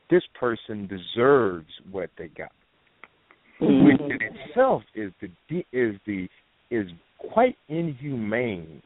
this 0.09 0.23
person 0.39 0.88
deserves 0.88 1.67
what 1.91 2.09
they 2.17 2.27
got, 2.27 2.51
mm-hmm. 3.61 3.86
which 3.86 4.01
in 4.01 4.19
itself 4.21 4.83
is 4.93 5.11
the 5.21 5.59
is 5.71 5.95
the 6.05 6.27
is 6.69 6.88
quite 7.17 7.55
inhumane. 7.69 8.81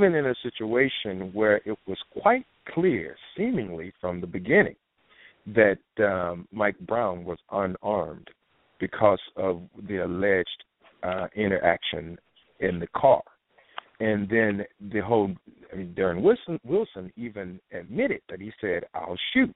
Even 0.00 0.14
in 0.14 0.28
a 0.28 0.34
situation 0.42 1.30
where 1.34 1.56
it 1.66 1.76
was 1.86 1.98
quite 2.22 2.46
clear, 2.72 3.16
seemingly 3.36 3.92
from 4.00 4.18
the 4.18 4.26
beginning, 4.26 4.76
that 5.48 5.76
um, 5.98 6.48
Mike 6.52 6.78
Brown 6.86 7.22
was 7.22 7.36
unarmed 7.52 8.26
because 8.78 9.20
of 9.36 9.60
the 9.86 9.98
alleged 9.98 10.64
uh, 11.02 11.26
interaction 11.36 12.18
in 12.60 12.78
the 12.80 12.86
car. 12.96 13.20
And 14.00 14.26
then 14.26 14.64
the 14.90 15.00
whole, 15.00 15.34
I 15.70 15.76
mean, 15.76 15.94
Darren 15.94 16.22
Wilson, 16.22 16.58
Wilson 16.64 17.12
even 17.18 17.60
admitted 17.70 18.22
that 18.30 18.40
he 18.40 18.52
said, 18.58 18.84
I'll 18.94 19.18
shoot. 19.34 19.54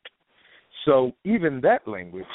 So 0.84 1.12
even 1.24 1.62
that 1.62 1.88
language 1.88 2.26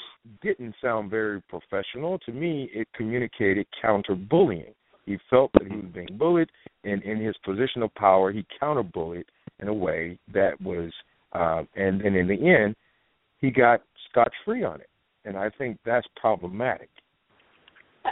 didn't 0.42 0.74
sound 0.82 1.12
very 1.12 1.44
professional. 1.44 2.18
To 2.26 2.32
me, 2.32 2.72
it 2.74 2.88
communicated 2.96 3.68
counter 3.80 4.16
bullying. 4.16 4.74
He 5.10 5.18
felt 5.28 5.50
that 5.54 5.64
he 5.64 5.76
was 5.76 5.92
being 5.92 6.20
bullied, 6.20 6.52
and 6.84 7.02
in 7.02 7.20
his 7.20 7.36
position 7.44 7.82
of 7.82 7.92
power, 7.96 8.32
he 8.32 8.46
counter 8.60 8.84
bullied 8.84 9.26
in 9.60 9.68
a 9.68 9.74
way 9.74 10.20
that 10.32 10.62
was, 10.62 10.92
uh, 11.34 11.64
and 11.76 12.00
then 12.00 12.14
in 12.14 12.28
the 12.28 12.36
end, 12.36 12.76
he 13.42 13.50
got 13.50 13.82
scot 14.08 14.32
free 14.46 14.64
on 14.64 14.80
it, 14.80 14.90
and 15.26 15.36
I 15.36 15.50
think 15.58 15.80
that's 15.84 16.06
problematic. 16.16 16.90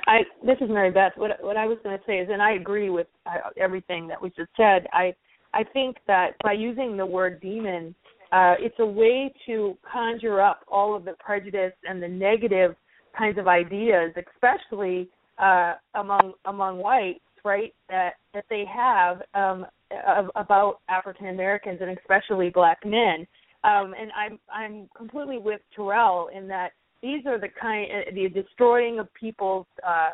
I 0.08 0.22
this 0.44 0.58
is 0.60 0.72
Mary 0.72 0.90
Beth. 0.90 1.12
What 1.18 1.32
what 1.40 1.56
I 1.56 1.68
was 1.68 1.78
going 1.84 1.96
to 1.96 2.04
say 2.08 2.18
is, 2.18 2.30
and 2.32 2.42
I 2.42 2.54
agree 2.54 2.90
with 2.90 3.06
uh, 3.28 3.52
everything 3.58 4.08
that 4.08 4.20
was 4.20 4.32
just 4.36 4.50
said. 4.58 4.88
I 4.92 5.14
I 5.54 5.66
think 5.74 5.98
that 6.08 6.32
by 6.44 6.54
using 6.54 6.98
the 6.98 7.06
word 7.06 7.40
demon, 7.42 7.94
uh, 8.32 8.56
it's 8.58 8.80
a 8.80 8.86
way 8.86 9.32
to 9.46 9.78
conjure 9.94 10.42
up 10.42 10.62
all 10.68 10.96
of 10.96 11.06
the 11.06 11.14
prejudice 11.24 11.74
and 11.88 12.02
the 12.02 12.08
negative 12.08 12.76
kinds 13.16 13.38
of 13.38 13.48
ideas, 13.48 14.14
especially 14.18 15.10
uh, 15.38 15.74
among 15.96 16.34
among 16.46 16.78
whites, 16.78 17.20
right? 17.44 17.74
That 17.90 18.14
that 18.34 18.46
they 18.50 18.66
have 18.74 19.22
um, 19.34 19.66
about 20.36 20.80
African 20.90 21.28
Americans 21.28 21.80
and 21.82 21.98
especially 21.98 22.50
black 22.50 22.80
men. 22.86 23.28
Um, 23.64 23.94
and 24.00 24.12
I'm 24.16 24.40
I'm 24.54 24.90
completely 24.96 25.38
with 25.38 25.62
Terrell 25.76 26.30
in 26.36 26.48
that 26.48 26.72
these 27.02 27.26
are 27.26 27.40
the 27.40 27.50
kind 27.60 27.88
uh, 27.92 28.12
the 28.14 28.30
destroying 28.30 29.00
of 29.00 29.14
people's 29.14 29.66
uh, 29.86 30.12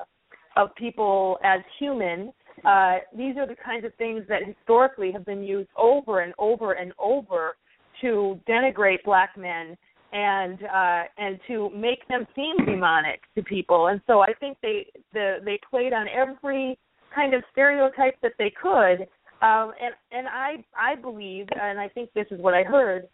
of 0.56 0.74
people 0.76 1.38
as 1.44 1.62
human. 1.80 2.32
Uh, 2.66 2.98
these 3.18 3.36
are 3.38 3.48
the 3.48 3.56
kinds 3.56 3.84
of 3.84 3.94
things 3.96 4.24
that 4.30 4.42
historically 4.46 5.12
have 5.12 5.26
been 5.26 5.44
used 5.44 5.70
over 5.76 6.22
and 6.22 6.34
over 6.38 6.74
and 6.74 6.94
over 7.00 7.56
to 8.02 8.40
denigrate 8.48 9.04
black 9.04 9.36
men 9.38 9.76
and 10.14 10.60
uh, 10.64 11.04
and 11.18 11.40
to 11.48 11.70
make 11.76 12.08
them 12.08 12.26
seem 12.36 12.66
demonic 12.66 13.22
to 13.36 13.44
people. 13.44 13.88
And 13.88 14.00
so 14.08 14.22
I 14.22 14.34
think 14.40 14.58
they 14.62 14.86
the 15.14 15.38
they 15.44 15.60
played 15.70 15.92
on 15.92 16.08
every 16.08 16.78
kind 17.14 17.34
of 17.34 17.44
stereotype 17.52 18.20
that 18.22 18.34
they 18.38 18.52
could. 18.62 19.08
Um, 19.42 19.74
and 19.82 19.94
and 20.12 20.28
I 20.28 20.64
I 20.78 20.96
believe, 20.96 21.48
and 21.60 21.80
I 21.80 21.90
think 21.90 22.12
this 22.14 22.28
is 22.32 22.40
what 22.40 22.54
I 22.54 22.64
heard 22.64 23.08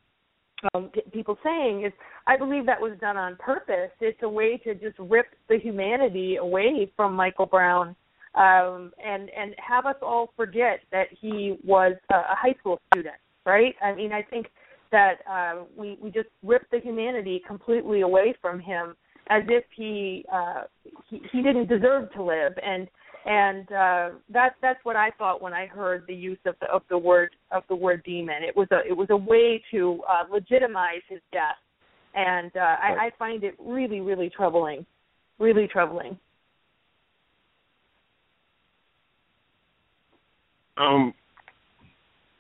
um, 0.74 0.92
people 1.14 1.38
saying 1.44 1.86
is 1.86 1.94
I 2.28 2.38
believe 2.38 2.66
that 2.66 2.80
was 2.80 2.98
done 3.00 3.18
on 3.18 3.38
purpose. 3.38 3.92
It's 4.02 4.20
a 4.24 4.30
way 4.30 4.58
to 4.58 4.76
just 4.76 5.00
rip 5.00 5.28
the 5.48 5.58
humanity 5.58 6.36
away 6.36 6.92
from 6.96 7.16
Michael 7.16 7.46
Brown 7.46 7.96
um, 8.36 8.92
and 9.04 9.30
and 9.30 9.56
have 9.58 9.86
us 9.86 9.96
all 10.02 10.34
forget 10.36 10.82
that 10.92 11.08
he 11.20 11.58
was 11.64 11.94
a, 12.12 12.16
a 12.16 12.36
high 12.36 12.56
school 12.60 12.80
student, 12.92 13.16
right? 13.46 13.74
I 13.82 13.96
mean, 13.96 14.12
I 14.12 14.22
think 14.22 14.48
that 14.92 15.16
uh, 15.30 15.64
we 15.76 15.98
we 16.02 16.12
just 16.12 16.30
ripped 16.44 16.72
the 16.72 16.80
humanity 16.80 17.42
completely 17.48 18.02
away 18.02 18.34
from 18.42 18.60
him 18.60 18.96
as 19.30 19.44
if 19.48 19.64
he 19.76 20.26
uh, 20.34 20.64
he, 21.10 21.22
he 21.32 21.42
didn't 21.42 21.68
deserve 21.68 22.12
to 22.14 22.24
live 22.24 22.54
and 22.64 22.88
and 23.26 23.72
uh, 23.72 24.10
that 24.32 24.56
that's 24.62 24.80
what 24.84 24.96
I 24.96 25.12
thought 25.18 25.42
when 25.42 25.54
I 25.54 25.66
heard 25.68 26.04
the 26.08 26.16
use 26.16 26.40
of 26.46 26.56
the 26.62 26.68
of 26.68 26.84
the 26.90 26.98
word 26.98 27.36
of 27.52 27.64
the 27.70 27.76
word 27.76 28.02
demon. 28.04 28.44
It 28.44 28.56
was 28.56 28.68
a 28.72 28.80
it 28.88 28.96
was 28.96 29.08
a 29.10 29.18
way 29.18 29.62
to 29.72 30.02
uh, 30.10 30.24
legitimize 30.32 31.02
his 31.08 31.20
death, 31.32 31.58
and 32.16 32.52
uh, 32.56 32.60
I, 32.60 32.96
I 33.00 33.12
find 33.20 33.44
it 33.44 33.56
really 33.60 34.00
really 34.00 34.30
troubling, 34.30 34.86
really 35.38 35.68
troubling. 35.68 36.18
Um, 40.78 41.14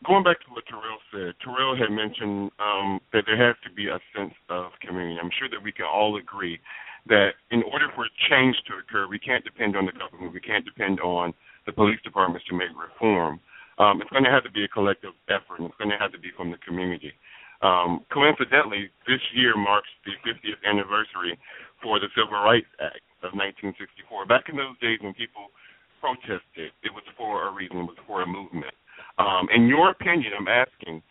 going 0.10 0.26
back 0.26 0.42
to 0.42 0.50
what 0.50 0.66
Terrell 0.66 0.98
said, 1.14 1.38
Terrell 1.46 1.78
had 1.78 1.94
mentioned 1.94 2.50
um, 2.58 2.98
that 3.14 3.30
there 3.30 3.38
has 3.38 3.54
to 3.62 3.70
be 3.70 3.94
a 3.94 4.02
sense 4.18 4.34
of 4.50 4.74
community. 4.82 5.22
I'm 5.22 5.30
sure 5.38 5.46
that 5.54 5.62
we 5.62 5.70
can 5.70 5.86
all 5.86 6.18
agree 6.18 6.58
that 7.06 7.38
in 7.54 7.62
order 7.70 7.94
for 7.94 8.10
change 8.26 8.58
to 8.66 8.82
occur, 8.82 9.06
we 9.06 9.22
can't 9.22 9.46
depend 9.46 9.78
on 9.78 9.86
the 9.86 9.94
government. 9.94 10.34
We 10.34 10.42
can't 10.42 10.66
depend 10.66 10.98
on 11.00 11.38
the 11.70 11.72
police 11.78 12.02
departments 12.02 12.42
to 12.50 12.58
make 12.58 12.74
reform. 12.74 13.38
Um, 13.78 14.02
it's 14.02 14.10
going 14.10 14.26
to 14.26 14.34
have 14.34 14.44
to 14.44 14.52
be 14.52 14.66
a 14.66 14.68
collective 14.68 15.14
effort, 15.30 15.62
and 15.62 15.70
it's 15.70 15.78
going 15.78 15.94
to 15.94 16.02
have 16.02 16.12
to 16.12 16.20
be 16.20 16.34
from 16.36 16.50
the 16.50 16.58
community. 16.66 17.14
Um, 17.62 18.02
coincidentally, 18.10 18.90
this 19.06 19.22
year 19.38 19.54
marks 19.56 19.94
the 20.10 20.18
50th 20.26 20.60
anniversary 20.66 21.38
for 21.86 22.02
the 22.02 22.10
Civil 22.18 22.42
Rights 22.42 22.72
Act 22.82 23.06
of 23.22 23.38
1964. 23.38 24.26
Back 24.26 24.50
in 24.50 24.58
those 24.58 24.74
days 24.82 24.98
when 25.06 25.14
people 25.14 25.54
protested, 26.02 26.74
it 26.82 26.92
was 26.92 27.06
for 27.14 27.48
a 27.48 27.54
reason, 27.54 27.86
it 27.86 27.94
was 27.94 28.00
for 28.10 28.24
a 28.24 28.28
movement. 28.28 28.74
Um, 29.20 29.48
in 29.54 29.68
your 29.68 29.92
opinion, 29.92 30.32
I'm 30.38 30.48
asking, 30.48 31.04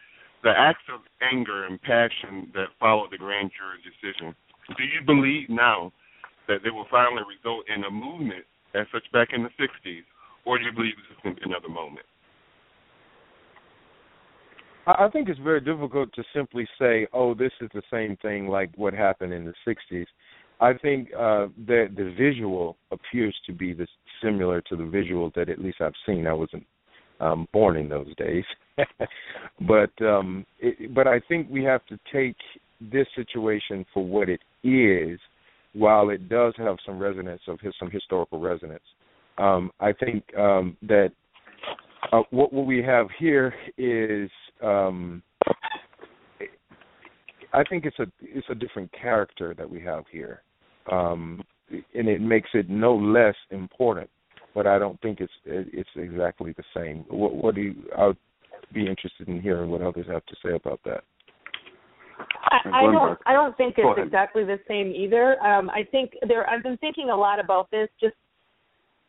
the 0.43 0.53
acts 0.57 0.85
of 0.93 1.01
anger 1.21 1.67
and 1.67 1.81
passion 1.83 2.51
that 2.55 2.67
followed 2.81 3.11
the 3.13 3.19
grand 3.19 3.51
jury 3.57 3.79
decision– 3.85 4.35
do 4.77 4.85
you 4.85 5.01
believe 5.07 5.49
now 5.49 5.93
that 6.47 6.59
they 6.63 6.71
will 6.71 6.87
finally 6.91 7.23
result 7.25 7.65
in 7.75 7.85
a 7.85 7.91
movement 7.91 8.45
as 8.75 8.87
such 8.93 9.11
back 9.13 9.29
in 9.33 9.43
the 9.43 9.51
60s, 9.59 10.03
or 10.45 10.59
do 10.59 10.65
you 10.65 10.73
believe 10.73 10.93
this 10.97 11.17
is 11.17 11.23
going 11.23 11.35
to 11.37 11.41
be 11.41 11.49
another 11.49 11.69
moment? 11.69 12.05
I 14.87 15.09
think 15.13 15.29
it's 15.29 15.41
very 15.41 15.61
difficult 15.61 16.13
to 16.15 16.25
simply 16.35 16.67
say, 16.79 17.07
"Oh, 17.13 17.35
this 17.35 17.53
is 17.61 17.69
the 17.75 17.83
same 17.91 18.17
thing 18.23 18.49
like 18.49 18.71
what 18.77 18.95
happened 18.95 19.35
in 19.35 19.45
the 19.45 19.53
'60s." 19.67 20.07
I 20.61 20.73
think 20.73 21.11
uh, 21.13 21.49
that 21.67 21.91
the 21.95 22.15
visual 22.17 22.79
appears 22.91 23.39
to 23.47 23.53
be 23.53 23.75
this 23.75 23.91
similar 24.23 24.63
to 24.63 24.77
the 24.77 24.87
visual 24.87 25.31
that 25.37 25.51
at 25.51 25.59
least 25.59 25.83
I've 25.83 25.93
seen. 26.07 26.27
I 26.27 26.33
wasn't 26.33 26.67
um, 27.21 27.49
born 27.53 27.77
in 27.77 27.89
those 27.89 28.15
days, 28.17 28.45
but 29.67 29.91
um, 30.05 30.47
it, 30.59 30.95
but 30.95 31.07
I 31.07 31.21
think 31.29 31.49
we 31.51 31.65
have 31.65 31.85
to 31.87 31.99
take 32.13 32.37
this 32.81 33.07
situation 33.17 33.85
for 33.93 34.05
what 34.05 34.29
it 34.29 34.41
is, 34.63 35.19
while 35.73 36.11
it 36.11 36.29
does 36.29 36.55
have 36.59 36.77
some 36.87 36.99
resonance 36.99 37.43
of 37.49 37.61
his, 37.61 37.75
some 37.79 37.91
historical 37.91 38.41
resonance. 38.41 38.83
Um, 39.39 39.71
I 39.81 39.93
think 39.93 40.25
um, 40.37 40.77
that 40.83 41.11
uh, 42.13 42.23
what, 42.31 42.53
what 42.53 42.67
we 42.67 42.83
have 42.83 43.07
here 43.19 43.55
is, 43.77 44.31
um, 44.63 45.23
I 47.53 47.63
think 47.69 47.85
it's 47.85 47.99
a 47.99 48.07
it's 48.21 48.47
a 48.51 48.55
different 48.55 48.91
character 48.93 49.55
that 49.57 49.69
we 49.69 49.81
have 49.83 50.05
here, 50.11 50.43
um, 50.91 51.43
and 51.71 52.09
it 52.09 52.21
makes 52.21 52.51
it 52.55 52.69
no 52.69 52.95
less 52.95 53.35
important. 53.51 54.11
But 54.55 54.67
I 54.67 54.79
don't 54.79 55.01
think 55.01 55.21
it's 55.21 55.33
it's 55.45 55.89
exactly 55.97 56.55
the 56.57 56.65
same. 56.75 57.05
What, 57.09 57.35
what 57.35 57.55
do 57.55 57.61
you? 57.61 57.75
I'll 57.97 58.17
be 58.73 58.87
interested 58.87 59.29
in 59.29 59.41
hearing 59.41 59.71
what 59.71 59.83
others 59.83 60.07
have 60.09 60.25
to 60.27 60.37
say 60.45 60.55
about 60.55 60.81
that. 60.85 61.05
I, 62.51 62.81
I 62.81 62.83
don't. 62.83 63.19
I 63.27 63.33
don't 63.33 63.57
think 63.57 63.75
it's 63.79 64.01
exactly 64.03 64.45
the 64.45 64.59
same 64.67 64.93
either. 64.93 65.41
Um, 65.45 65.71
I 65.71 65.85
think 65.91 66.13
there. 66.27 66.49
I've 66.49 66.63
been 66.63 66.79
thinking 66.79 67.11
a 67.11 67.17
lot 67.17 67.39
about 67.39 67.71
this, 67.71 67.89
just 68.01 68.15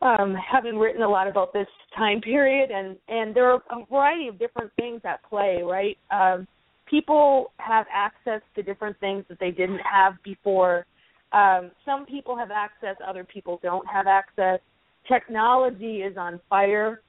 um, 0.01 0.35
having 0.35 0.77
written 0.77 1.01
a 1.01 1.09
lot 1.09 1.27
about 1.27 1.53
this 1.53 1.67
time 1.97 2.21
period, 2.21 2.69
and 2.71 2.97
and 3.07 3.35
there 3.35 3.51
are 3.51 3.61
a 3.71 3.85
variety 3.89 4.27
of 4.27 4.37
different 4.37 4.71
things 4.75 5.01
at 5.03 5.23
play. 5.27 5.61
Right? 5.63 5.97
Um, 6.11 6.47
people 6.89 7.51
have 7.57 7.85
access 7.93 8.41
to 8.55 8.63
different 8.63 8.99
things 8.99 9.23
that 9.29 9.39
they 9.39 9.51
didn't 9.51 9.79
have 9.79 10.13
before. 10.23 10.85
Um, 11.31 11.71
some 11.85 12.05
people 12.05 12.35
have 12.35 12.49
access, 12.51 12.95
other 13.07 13.23
people 13.23 13.59
don't 13.61 13.87
have 13.87 14.07
access. 14.07 14.59
Technology 15.11 15.97
is 15.97 16.15
on 16.17 16.39
fire, 16.49 17.01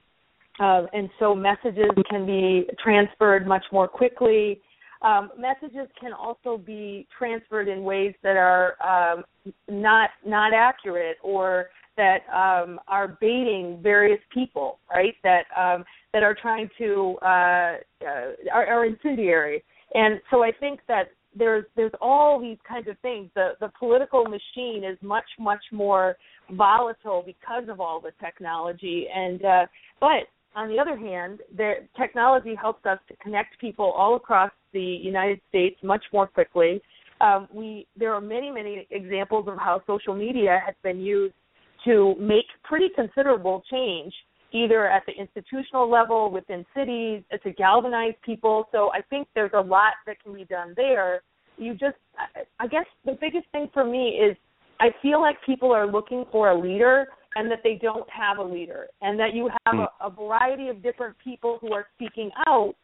uh, 0.58 0.86
and 0.92 1.08
so 1.18 1.34
messages 1.34 1.90
can 2.08 2.26
be 2.26 2.66
transferred 2.82 3.46
much 3.46 3.64
more 3.72 3.88
quickly. 3.88 4.60
Um, 5.02 5.30
messages 5.38 5.88
can 5.98 6.12
also 6.12 6.58
be 6.58 7.06
transferred 7.16 7.68
in 7.68 7.84
ways 7.84 8.14
that 8.22 8.36
are 8.36 8.74
um, 8.82 9.24
not 9.68 10.10
not 10.26 10.52
accurate 10.52 11.16
or 11.22 11.70
that 11.96 12.20
um, 12.34 12.78
are 12.88 13.16
baiting 13.20 13.80
various 13.82 14.20
people, 14.32 14.78
right? 14.90 15.14
That 15.22 15.44
um, 15.56 15.84
that 16.12 16.22
are 16.22 16.34
trying 16.34 16.68
to 16.78 17.16
uh, 17.22 17.26
uh, 17.26 18.32
are, 18.52 18.66
are 18.66 18.84
incendiary. 18.84 19.62
And 19.94 20.20
so 20.30 20.42
I 20.44 20.52
think 20.52 20.80
that 20.88 21.10
there's 21.36 21.64
there's 21.76 21.92
all 22.00 22.40
these 22.40 22.58
kinds 22.68 22.88
of 22.88 22.98
things. 23.00 23.30
The 23.34 23.52
the 23.60 23.70
political 23.78 24.24
machine 24.24 24.82
is 24.84 24.98
much 25.02 25.24
much 25.38 25.62
more 25.72 26.16
volatile 26.50 27.22
because 27.24 27.68
of 27.68 27.80
all 27.80 28.00
the 28.00 28.12
technology. 28.24 29.06
And 29.14 29.44
uh, 29.44 29.66
but 30.00 30.28
on 30.56 30.68
the 30.68 30.78
other 30.78 30.96
hand, 30.96 31.40
there, 31.56 31.88
technology 31.96 32.54
helps 32.60 32.84
us 32.84 32.98
to 33.08 33.16
connect 33.16 33.60
people 33.60 33.92
all 33.92 34.16
across 34.16 34.50
the 34.72 34.80
United 34.80 35.40
States 35.48 35.76
much 35.82 36.02
more 36.12 36.26
quickly. 36.26 36.80
Um, 37.20 37.48
we 37.52 37.86
there 37.96 38.12
are 38.14 38.20
many 38.20 38.50
many 38.50 38.86
examples 38.90 39.46
of 39.48 39.56
how 39.58 39.82
social 39.86 40.14
media 40.14 40.60
has 40.64 40.74
been 40.82 40.98
used 40.98 41.34
to 41.84 42.14
make 42.18 42.44
pretty 42.64 42.88
considerable 42.94 43.62
change, 43.70 44.12
either 44.52 44.88
at 44.88 45.02
the 45.06 45.12
institutional 45.12 45.90
level 45.90 46.30
within 46.30 46.64
cities 46.74 47.22
to 47.42 47.52
galvanize 47.52 48.14
people. 48.24 48.68
So 48.72 48.90
I 48.92 49.02
think 49.02 49.28
there's 49.34 49.52
a 49.54 49.60
lot 49.60 49.94
that 50.06 50.22
can 50.22 50.34
be 50.34 50.44
done 50.44 50.74
there. 50.76 51.22
You 51.56 51.72
just, 51.72 51.96
I 52.58 52.66
guess, 52.66 52.86
the 53.04 53.16
biggest 53.20 53.46
thing 53.52 53.68
for 53.72 53.84
me 53.84 54.10
is 54.10 54.36
I 54.80 54.88
feel 55.02 55.20
like 55.20 55.36
people 55.44 55.72
are 55.72 55.86
looking 55.86 56.24
for 56.32 56.50
a 56.50 56.58
leader 56.58 57.06
and 57.36 57.50
that 57.50 57.60
they 57.62 57.78
don't 57.80 58.08
have 58.10 58.38
a 58.38 58.42
leader, 58.42 58.88
and 59.02 59.18
that 59.20 59.34
you 59.34 59.48
have 59.64 59.76
a, 59.76 60.06
a 60.06 60.10
variety 60.10 60.68
of 60.68 60.82
different 60.82 61.16
people 61.22 61.58
who 61.60 61.72
are 61.72 61.86
speaking 61.94 62.30
out. 62.48 62.74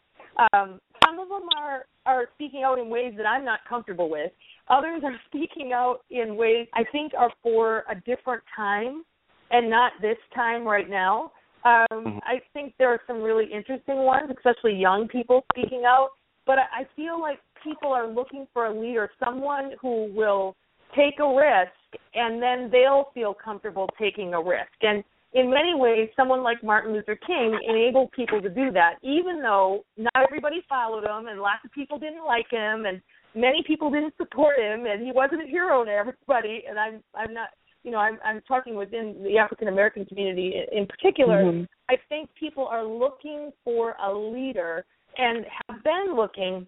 Um, 0.52 0.80
some 1.04 1.18
of 1.18 1.28
them 1.28 1.48
are 1.58 1.86
are 2.04 2.26
speaking 2.34 2.62
out 2.64 2.78
in 2.78 2.88
ways 2.88 3.14
that 3.16 3.26
I'm 3.26 3.44
not 3.44 3.60
comfortable 3.68 4.08
with. 4.08 4.30
Others 4.68 5.02
are 5.04 5.16
speaking 5.26 5.72
out 5.72 6.00
in 6.10 6.36
ways 6.36 6.68
I 6.74 6.84
think 6.92 7.12
are 7.18 7.32
for 7.42 7.84
a 7.90 7.96
different 8.06 8.42
time 8.54 9.02
and 9.50 9.68
not 9.68 9.92
this 10.00 10.18
time 10.34 10.64
right 10.64 10.88
now. 10.88 11.32
Um, 11.66 11.86
mm-hmm. 11.90 12.18
I 12.22 12.40
think 12.52 12.74
there 12.78 12.90
are 12.90 13.00
some 13.06 13.20
really 13.20 13.46
interesting 13.52 13.98
ones, 13.98 14.30
especially 14.36 14.74
young 14.74 15.08
people 15.08 15.44
speaking 15.52 15.82
out. 15.86 16.10
But 16.46 16.58
I, 16.58 16.82
I 16.82 16.86
feel 16.94 17.20
like 17.20 17.38
people 17.64 17.92
are 17.92 18.08
looking 18.08 18.46
for 18.52 18.66
a 18.66 18.80
leader, 18.80 19.10
someone 19.22 19.72
who 19.80 20.12
will 20.14 20.54
take 20.94 21.18
a 21.18 21.26
risk 21.26 22.02
and 22.14 22.40
then 22.40 22.70
they'll 22.70 23.10
feel 23.14 23.34
comfortable 23.34 23.88
taking 23.98 24.34
a 24.34 24.40
risk. 24.40 24.78
And 24.82 25.02
in 25.32 25.50
many 25.50 25.74
ways, 25.74 26.08
someone 26.16 26.42
like 26.42 26.62
Martin 26.62 26.92
Luther 26.92 27.18
King 27.26 27.58
enabled 27.68 28.12
people 28.12 28.40
to 28.40 28.48
do 28.48 28.70
that, 28.72 28.94
even 29.02 29.42
though 29.42 29.84
not 29.96 30.12
everybody 30.22 30.62
followed 30.68 31.04
him 31.04 31.26
and 31.26 31.40
lots 31.40 31.64
of 31.64 31.72
people 31.72 31.98
didn't 31.98 32.24
like 32.24 32.46
him 32.48 32.86
and 32.86 33.02
many 33.34 33.64
people 33.66 33.90
didn't 33.90 34.14
support 34.16 34.58
him 34.58 34.86
and 34.86 35.04
he 35.04 35.10
wasn't 35.12 35.42
a 35.42 35.46
hero 35.46 35.84
to 35.84 35.90
everybody. 35.90 36.62
And 36.68 36.78
I'm 36.78 37.02
I'm 37.14 37.34
not 37.34 37.48
you 37.86 37.92
know 37.92 37.98
I'm 37.98 38.18
I'm 38.24 38.42
talking 38.42 38.74
within 38.74 39.16
the 39.22 39.38
African 39.38 39.68
American 39.68 40.04
community 40.04 40.52
in 40.72 40.86
particular. 40.86 41.44
Mm-hmm. 41.44 41.64
I 41.88 41.94
think 42.08 42.28
people 42.38 42.66
are 42.66 42.84
looking 42.84 43.52
for 43.64 43.94
a 44.04 44.12
leader 44.12 44.84
and 45.16 45.46
have 45.68 45.82
been 45.84 46.16
looking 46.16 46.66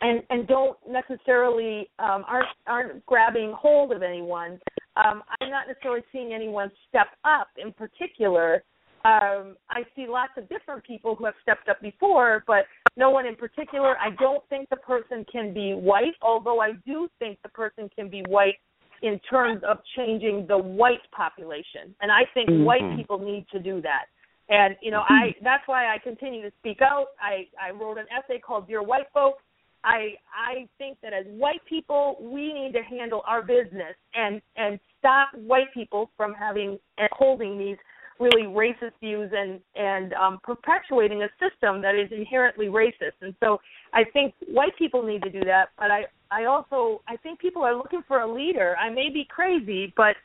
and 0.00 0.22
and 0.30 0.48
don't 0.48 0.76
necessarily 0.88 1.88
um, 2.00 2.24
aren't 2.26 2.48
aren't 2.66 3.06
grabbing 3.06 3.54
hold 3.56 3.92
of 3.92 4.02
anyone. 4.02 4.58
Um, 4.96 5.22
I'm 5.40 5.48
not 5.48 5.68
necessarily 5.68 6.02
seeing 6.10 6.32
anyone 6.32 6.72
step 6.88 7.06
up 7.24 7.48
in 7.56 7.72
particular. 7.72 8.64
Um, 9.04 9.56
I 9.70 9.84
see 9.94 10.06
lots 10.08 10.32
of 10.36 10.48
different 10.48 10.82
people 10.82 11.14
who 11.14 11.24
have 11.24 11.34
stepped 11.40 11.68
up 11.68 11.80
before, 11.80 12.42
but 12.48 12.64
no 12.96 13.10
one 13.10 13.26
in 13.26 13.36
particular. 13.36 13.96
I 13.96 14.10
don't 14.18 14.42
think 14.48 14.68
the 14.70 14.76
person 14.76 15.24
can 15.30 15.54
be 15.54 15.70
white, 15.70 16.14
although 16.20 16.60
I 16.60 16.72
do 16.84 17.08
think 17.20 17.38
the 17.44 17.48
person 17.50 17.88
can 17.94 18.10
be 18.10 18.22
white 18.28 18.56
in 19.02 19.20
terms 19.30 19.62
of 19.68 19.78
changing 19.96 20.46
the 20.48 20.58
white 20.58 21.04
population, 21.12 21.94
and 22.00 22.10
I 22.10 22.22
think 22.34 22.48
mm-hmm. 22.48 22.64
white 22.64 22.96
people 22.96 23.18
need 23.18 23.46
to 23.52 23.58
do 23.58 23.80
that. 23.82 24.06
And 24.48 24.76
you 24.82 24.90
know, 24.90 25.02
I 25.08 25.34
that's 25.42 25.62
why 25.66 25.94
I 25.94 25.98
continue 25.98 26.42
to 26.42 26.52
speak 26.58 26.80
out. 26.82 27.06
I 27.20 27.46
I 27.60 27.70
wrote 27.70 27.98
an 27.98 28.06
essay 28.16 28.38
called 28.38 28.66
"Dear 28.66 28.82
White 28.82 29.06
Folks." 29.12 29.42
I 29.84 30.14
I 30.34 30.68
think 30.78 30.98
that 31.02 31.12
as 31.12 31.26
white 31.26 31.64
people, 31.68 32.16
we 32.20 32.52
need 32.52 32.72
to 32.72 32.82
handle 32.82 33.22
our 33.26 33.42
business 33.42 33.94
and 34.14 34.42
and 34.56 34.80
stop 34.98 35.28
white 35.34 35.72
people 35.72 36.10
from 36.16 36.34
having 36.34 36.78
and 36.98 37.08
holding 37.12 37.58
these 37.58 37.76
really 38.18 38.42
racist 38.42 38.92
views 39.00 39.30
and 39.34 39.60
and 39.76 40.12
um, 40.14 40.38
perpetuating 40.42 41.22
a 41.22 41.28
system 41.38 41.80
that 41.82 41.94
is 41.94 42.10
inherently 42.10 42.66
racist. 42.66 43.16
And 43.20 43.34
so 43.40 43.58
I 43.92 44.04
think 44.12 44.34
white 44.48 44.76
people 44.76 45.02
need 45.02 45.22
to 45.22 45.30
do 45.30 45.40
that. 45.44 45.68
But 45.78 45.90
I 45.90 46.04
I 46.30 46.44
also 46.44 47.02
I 47.08 47.16
think 47.16 47.40
people 47.40 47.62
are 47.62 47.76
looking 47.76 48.02
for 48.06 48.20
a 48.20 48.32
leader. 48.32 48.76
I 48.76 48.90
may 48.90 49.08
be 49.12 49.26
crazy, 49.28 49.92
but 49.96 50.16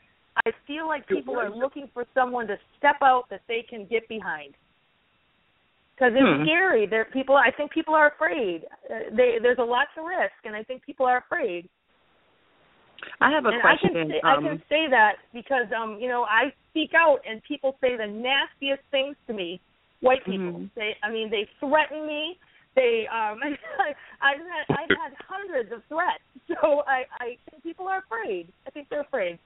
I 0.46 0.50
feel 0.66 0.86
like 0.86 1.06
people 1.06 1.38
are 1.38 1.50
looking 1.50 1.88
for 1.94 2.04
someone 2.12 2.46
to 2.48 2.56
step 2.78 2.96
out 3.02 3.24
that 3.30 3.42
they 3.48 3.64
can 3.68 3.86
get 3.86 4.08
behind 4.08 4.54
because 5.94 6.12
it's 6.14 6.38
hmm. 6.38 6.44
scary. 6.44 6.86
There, 6.86 7.06
people. 7.06 7.36
I 7.36 7.50
think 7.56 7.72
people 7.72 7.94
are 7.94 8.08
afraid. 8.08 8.64
Uh, 8.90 9.14
they, 9.16 9.36
there's 9.40 9.58
a 9.58 9.64
lot 9.64 9.86
to 9.94 10.02
risk, 10.02 10.34
and 10.44 10.56
I 10.56 10.62
think 10.62 10.82
people 10.82 11.06
are 11.06 11.18
afraid. 11.18 11.68
I 13.20 13.30
have 13.30 13.44
a 13.44 13.48
and 13.48 13.60
question. 13.60 13.90
I 13.90 14.00
can, 14.00 14.08
say, 14.08 14.20
um, 14.24 14.44
I 14.44 14.48
can 14.48 14.62
say 14.68 14.86
that 14.90 15.12
because 15.32 15.66
um, 15.76 15.98
you 16.00 16.08
know, 16.08 16.24
I 16.24 16.52
speak 16.70 16.90
out, 16.96 17.18
and 17.28 17.40
people 17.46 17.76
say 17.80 17.96
the 17.96 18.06
nastiest 18.06 18.82
things 18.90 19.16
to 19.26 19.32
me. 19.32 19.60
White 20.00 20.24
people. 20.24 20.38
Mm-hmm. 20.38 20.64
They, 20.74 20.96
I 21.02 21.10
mean, 21.10 21.30
they 21.30 21.48
threaten 21.60 22.06
me. 22.06 22.36
They, 22.76 23.06
um, 23.12 23.38
I've 24.22 24.38
had, 24.38 24.64
I've 24.70 24.88
had 24.88 25.12
hundreds 25.28 25.72
of 25.72 25.82
threats. 25.88 26.22
So 26.48 26.82
I, 26.86 27.04
I 27.20 27.26
think 27.50 27.62
people 27.62 27.88
are 27.88 28.02
afraid. 28.04 28.48
I 28.66 28.70
think 28.70 28.88
they're 28.90 29.00
afraid. 29.00 29.38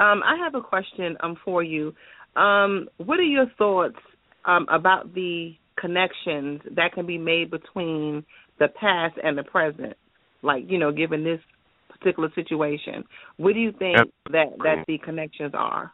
Um, 0.00 0.22
I 0.24 0.36
have 0.42 0.54
a 0.54 0.60
question 0.60 1.16
um 1.22 1.36
for 1.44 1.62
you. 1.62 1.94
Um, 2.36 2.88
what 2.98 3.18
are 3.18 3.22
your 3.22 3.46
thoughts 3.58 3.96
um, 4.44 4.66
about 4.70 5.14
the 5.14 5.54
connections 5.80 6.60
that 6.74 6.92
can 6.92 7.06
be 7.06 7.18
made 7.18 7.50
between 7.50 8.24
the 8.58 8.68
past 8.68 9.14
and 9.22 9.38
the 9.38 9.44
present. 9.44 9.94
Like 10.42 10.64
you 10.68 10.78
know, 10.78 10.92
given 10.92 11.24
this 11.24 11.40
particular 11.88 12.30
situation, 12.34 13.04
what 13.36 13.54
do 13.54 13.60
you 13.60 13.72
think 13.72 13.96
that 14.30 14.46
that 14.58 14.84
the 14.86 14.98
connections 14.98 15.52
are? 15.54 15.92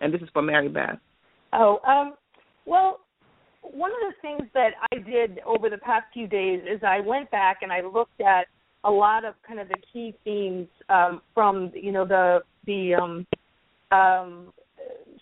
And 0.00 0.12
this 0.12 0.20
is 0.22 0.28
for 0.32 0.42
Mary 0.42 0.68
Beth. 0.68 0.98
Oh, 1.52 1.78
um, 1.86 2.14
well, 2.66 3.00
one 3.72 3.90
of 3.90 3.96
the 4.00 4.14
things 4.22 4.48
that 4.54 4.70
I 4.92 4.96
did 4.98 5.40
over 5.46 5.70
the 5.70 5.78
past 5.78 6.06
few 6.12 6.26
days 6.26 6.60
is 6.62 6.82
I 6.86 7.00
went 7.00 7.30
back 7.30 7.58
and 7.62 7.72
I 7.72 7.80
looked 7.80 8.20
at 8.20 8.46
a 8.84 8.90
lot 8.90 9.24
of 9.24 9.34
kind 9.46 9.58
of 9.58 9.68
the 9.68 9.78
key 9.92 10.14
themes 10.24 10.68
um, 10.88 11.22
from 11.32 11.72
you 11.74 11.90
know 11.90 12.04
the 12.06 12.40
the 12.66 12.94
um, 12.94 13.26
um, 13.90 14.52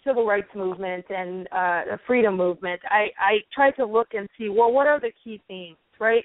civil 0.05 0.27
rights 0.27 0.49
movement 0.55 1.05
and 1.09 1.47
uh, 1.47 1.83
the 1.91 1.99
freedom 2.07 2.37
movement, 2.37 2.81
I, 2.91 3.09
I 3.19 3.39
tried 3.55 3.73
to 3.73 3.87
look 3.87 4.09
and 4.15 4.29
see 4.39 4.49
well 4.49 4.73
what 4.73 4.87
are 4.87 5.01
the 5.01 5.13
key 5.23 5.41
themes, 5.49 5.77
right? 6.01 6.25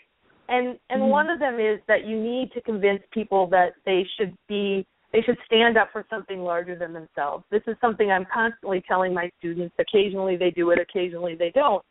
And 0.49 0.79
and 0.89 1.01
mm-hmm. 1.01 1.09
one 1.09 1.29
of 1.29 1.39
them 1.39 1.59
is 1.59 1.79
that 1.87 2.05
you 2.05 2.21
need 2.21 2.51
to 2.53 2.61
convince 2.61 3.01
people 3.11 3.47
that 3.47 3.73
they 3.85 4.05
should 4.17 4.35
be 4.47 4.85
they 5.13 5.21
should 5.21 5.37
stand 5.45 5.77
up 5.77 5.89
for 5.91 6.05
something 6.09 6.41
larger 6.41 6.75
than 6.75 6.93
themselves. 6.93 7.43
This 7.49 7.61
is 7.67 7.75
something 7.79 8.11
I'm 8.11 8.25
constantly 8.33 8.83
telling 8.87 9.13
my 9.13 9.29
students. 9.39 9.75
Occasionally 9.79 10.37
they 10.37 10.51
do 10.51 10.71
it, 10.71 10.79
occasionally 10.79 11.35
they 11.35 11.51
don't. 11.51 11.83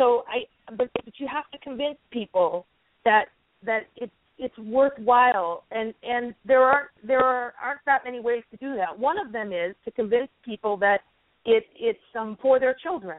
So 0.00 0.24
I 0.26 0.48
but, 0.76 0.88
but 1.04 1.14
you 1.18 1.28
have 1.30 1.44
to 1.52 1.58
convince 1.58 1.98
people 2.10 2.66
that 3.04 3.26
that 3.66 3.80
it's 3.96 4.12
it's 4.38 4.56
worthwhile 4.58 5.64
and 5.70 5.92
and 6.02 6.34
there 6.46 6.62
aren't 6.62 6.88
there 7.06 7.22
are, 7.22 7.52
aren't 7.62 7.84
that 7.84 8.00
many 8.06 8.18
ways 8.18 8.42
to 8.50 8.56
do 8.56 8.74
that 8.76 8.98
one 8.98 9.18
of 9.18 9.30
them 9.30 9.52
is 9.52 9.76
to 9.84 9.90
convince 9.90 10.30
people 10.42 10.78
that 10.78 11.00
it 11.44 11.64
it's 11.78 11.98
um, 12.18 12.38
for 12.40 12.58
their 12.58 12.74
children. 12.82 13.18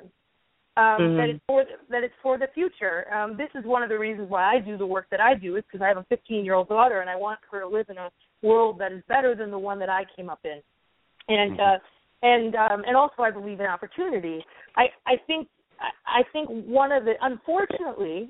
Um, 0.78 0.84
mm-hmm. 0.84 1.18
That 1.18 1.30
it's 1.30 1.44
for 1.46 1.64
that 1.92 2.04
it's 2.04 2.14
for 2.24 2.40
the 2.40 2.48
future. 2.56 3.14
Um, 3.14 3.38
this 3.38 3.50
is 3.54 3.64
one 3.64 3.84
of 3.84 3.90
the 3.90 4.00
reasons 4.00 4.30
why 4.30 4.56
I 4.56 4.60
do 4.60 4.76
the 4.76 4.86
work 4.86 5.06
that 5.12 5.20
I 5.20 5.36
do 5.36 5.58
is 5.58 5.64
because 5.70 5.84
I 5.84 5.88
have 5.88 5.98
a 5.98 6.06
15 6.10 6.44
year 6.44 6.56
old 6.56 6.70
daughter 6.70 7.02
and 7.02 7.10
I 7.10 7.16
want 7.16 7.40
her 7.52 7.60
to 7.60 7.68
live 7.68 7.88
in 7.90 7.98
a 7.98 8.10
world 8.42 8.80
that 8.80 8.92
is 8.92 9.04
better 9.08 9.36
than 9.36 9.52
the 9.52 9.60
one 9.60 9.78
that 9.80 9.90
I 9.90 10.04
came 10.16 10.30
up 10.30 10.40
in. 10.46 10.62
And 11.28 11.60
mm-hmm. 11.60 11.62
uh, 11.62 12.28
and 12.28 12.56
um, 12.56 12.84
and 12.88 12.96
also 12.96 13.22
I 13.22 13.30
believe 13.30 13.60
in 13.60 13.68
opportunity. 13.68 14.44
I 14.76 14.86
I 15.06 15.18
think 15.28 15.48
I 16.06 16.24
think 16.32 16.50
one 16.50 16.92
of 16.92 17.06
the 17.06 17.14
unfortunately 17.22 18.30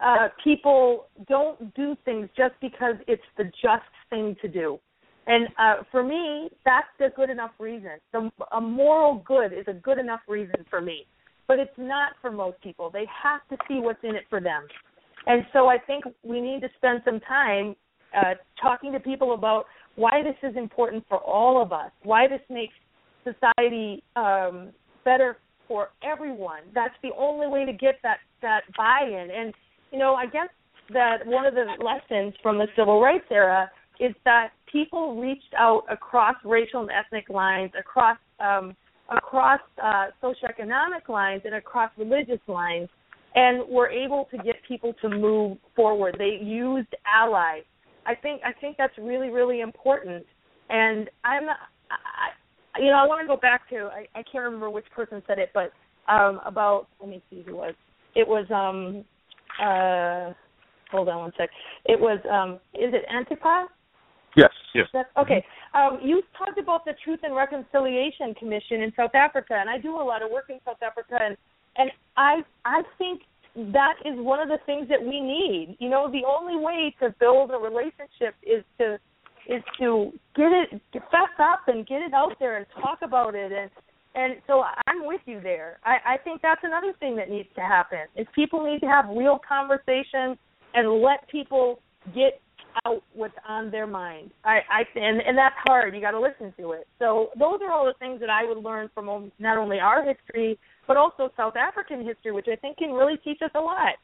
uh, 0.00 0.28
people 0.42 1.06
don't 1.28 1.74
do 1.74 1.96
things 2.04 2.28
just 2.36 2.54
because 2.60 2.94
it's 3.08 3.22
the 3.36 3.44
just 3.62 3.84
thing 4.10 4.36
to 4.42 4.48
do. 4.48 4.78
And 5.26 5.48
uh, 5.58 5.82
for 5.90 6.02
me, 6.02 6.50
that's 6.64 6.86
a 7.00 7.14
good 7.14 7.30
enough 7.30 7.52
reason. 7.58 7.92
The, 8.12 8.30
a 8.52 8.60
moral 8.60 9.22
good 9.26 9.52
is 9.52 9.64
a 9.68 9.72
good 9.72 9.98
enough 9.98 10.20
reason 10.28 10.64
for 10.68 10.80
me, 10.80 11.06
but 11.46 11.58
it's 11.58 11.70
not 11.78 12.12
for 12.20 12.30
most 12.30 12.60
people. 12.60 12.90
They 12.90 13.06
have 13.22 13.40
to 13.50 13.56
see 13.68 13.78
what's 13.80 14.02
in 14.02 14.16
it 14.16 14.24
for 14.28 14.40
them. 14.40 14.66
And 15.26 15.46
so 15.52 15.68
I 15.68 15.78
think 15.78 16.04
we 16.24 16.40
need 16.40 16.60
to 16.62 16.68
spend 16.76 17.02
some 17.04 17.20
time 17.20 17.76
uh, 18.16 18.34
talking 18.60 18.92
to 18.92 19.00
people 19.00 19.34
about 19.34 19.66
why 19.94 20.22
this 20.22 20.50
is 20.50 20.56
important 20.56 21.04
for 21.08 21.18
all 21.18 21.62
of 21.62 21.72
us, 21.72 21.90
why 22.02 22.26
this 22.26 22.40
makes 22.50 22.74
society 23.22 24.02
um, 24.16 24.70
better 25.04 25.36
for 25.72 25.88
everyone. 26.02 26.60
That's 26.74 26.92
the 27.02 27.12
only 27.18 27.46
way 27.46 27.64
to 27.64 27.72
get 27.72 27.94
that 28.02 28.18
that 28.42 28.60
buy-in. 28.76 29.30
And 29.34 29.54
you 29.90 29.98
know, 29.98 30.14
I 30.14 30.26
guess 30.26 30.50
that 30.92 31.24
one 31.24 31.46
of 31.46 31.54
the 31.54 31.64
lessons 31.82 32.34
from 32.42 32.58
the 32.58 32.66
civil 32.76 33.00
rights 33.00 33.24
era 33.30 33.70
is 33.98 34.14
that 34.26 34.50
people 34.70 35.18
reached 35.18 35.54
out 35.58 35.84
across 35.90 36.34
racial 36.44 36.82
and 36.82 36.90
ethnic 36.90 37.30
lines, 37.30 37.70
across 37.78 38.18
um, 38.38 38.76
across 39.08 39.60
uh, 39.82 40.08
socioeconomic 40.22 41.08
lines, 41.08 41.40
and 41.46 41.54
across 41.54 41.90
religious 41.96 42.40
lines, 42.48 42.90
and 43.34 43.66
were 43.66 43.88
able 43.88 44.28
to 44.30 44.36
get 44.38 44.56
people 44.68 44.92
to 45.00 45.08
move 45.08 45.56
forward. 45.74 46.16
They 46.18 46.38
used 46.44 46.94
allies. 47.06 47.62
I 48.04 48.14
think 48.14 48.42
I 48.44 48.52
think 48.60 48.76
that's 48.76 48.96
really 48.98 49.30
really 49.30 49.62
important. 49.62 50.26
And 50.68 51.08
I'm 51.24 51.48
I, 51.48 52.28
you 52.78 52.86
know 52.86 52.96
I 52.96 53.06
want 53.06 53.20
to 53.20 53.26
go 53.26 53.36
back 53.36 53.68
to 53.70 53.90
I, 53.92 54.06
I 54.14 54.22
can't 54.22 54.44
remember 54.44 54.70
which 54.70 54.86
person 54.94 55.22
said 55.26 55.38
it, 55.38 55.50
but 55.54 55.72
um, 56.08 56.40
about 56.44 56.88
let 57.00 57.08
me 57.08 57.22
see 57.30 57.42
who 57.42 57.52
it 57.52 57.56
was. 57.56 57.74
It 58.14 58.26
was 58.26 58.46
um 58.50 59.04
uh 59.60 60.32
hold 60.90 61.08
on 61.08 61.18
one 61.18 61.32
sec. 61.36 61.50
It 61.86 61.98
was 61.98 62.18
um 62.30 62.54
is 62.74 62.92
it 62.94 63.04
Antipas? 63.14 63.68
Yes, 64.34 64.50
yes. 64.74 64.86
That's, 64.94 65.08
okay. 65.18 65.44
Um, 65.74 65.98
you 66.02 66.22
talked 66.38 66.58
about 66.58 66.86
the 66.86 66.94
Truth 67.04 67.20
and 67.22 67.36
Reconciliation 67.36 68.34
Commission 68.34 68.80
in 68.80 68.92
South 68.96 69.14
Africa, 69.14 69.54
and 69.58 69.68
I 69.68 69.76
do 69.78 69.96
a 69.96 70.04
lot 70.04 70.22
of 70.22 70.30
work 70.30 70.46
in 70.48 70.58
South 70.64 70.82
Africa, 70.82 71.18
and 71.20 71.36
and 71.76 71.90
I 72.16 72.40
I 72.64 72.82
think 72.98 73.22
that 73.72 73.94
is 74.04 74.14
one 74.16 74.40
of 74.40 74.48
the 74.48 74.58
things 74.64 74.88
that 74.88 75.00
we 75.00 75.20
need. 75.20 75.76
You 75.78 75.90
know, 75.90 76.10
the 76.10 76.22
only 76.26 76.56
way 76.56 76.94
to 77.00 77.14
build 77.20 77.50
a 77.50 77.58
relationship 77.58 78.34
is 78.42 78.64
to 78.78 78.98
is 79.48 79.62
to 79.78 80.12
get 80.36 80.52
it 80.52 80.82
fess 80.92 81.34
up 81.40 81.62
and 81.66 81.86
get 81.86 82.02
it 82.02 82.14
out 82.14 82.32
there 82.38 82.56
and 82.56 82.66
talk 82.80 82.98
about 83.02 83.34
it 83.34 83.52
and 83.52 83.70
and 84.14 84.36
so 84.46 84.62
I'm 84.86 85.06
with 85.06 85.22
you 85.24 85.40
there. 85.40 85.78
I, 85.84 86.14
I 86.14 86.16
think 86.18 86.42
that's 86.42 86.60
another 86.64 86.92
thing 87.00 87.16
that 87.16 87.30
needs 87.30 87.48
to 87.54 87.62
happen. 87.62 88.00
Is 88.14 88.26
people 88.34 88.62
need 88.62 88.80
to 88.80 88.86
have 88.86 89.06
real 89.08 89.40
conversations 89.46 90.36
and 90.74 91.00
let 91.00 91.26
people 91.30 91.80
get 92.14 92.38
out 92.84 93.02
what's 93.14 93.34
on 93.48 93.70
their 93.70 93.86
mind. 93.86 94.30
I, 94.44 94.60
I 94.70 94.98
and 94.98 95.20
and 95.22 95.36
that's 95.36 95.54
hard. 95.66 95.94
You 95.94 96.00
got 96.00 96.10
to 96.10 96.20
listen 96.20 96.52
to 96.58 96.72
it. 96.72 96.86
So 96.98 97.28
those 97.38 97.60
are 97.62 97.72
all 97.72 97.86
the 97.86 97.94
things 97.98 98.20
that 98.20 98.30
I 98.30 98.44
would 98.44 98.62
learn 98.62 98.90
from 98.94 99.32
not 99.38 99.56
only 99.56 99.78
our 99.78 100.04
history 100.04 100.58
but 100.86 100.96
also 100.96 101.30
South 101.36 101.54
African 101.56 102.04
history, 102.04 102.32
which 102.32 102.48
I 102.52 102.56
think 102.56 102.78
can 102.78 102.90
really 102.90 103.16
teach 103.18 103.38
us 103.42 103.50
a 103.54 103.60
lot. 103.60 103.94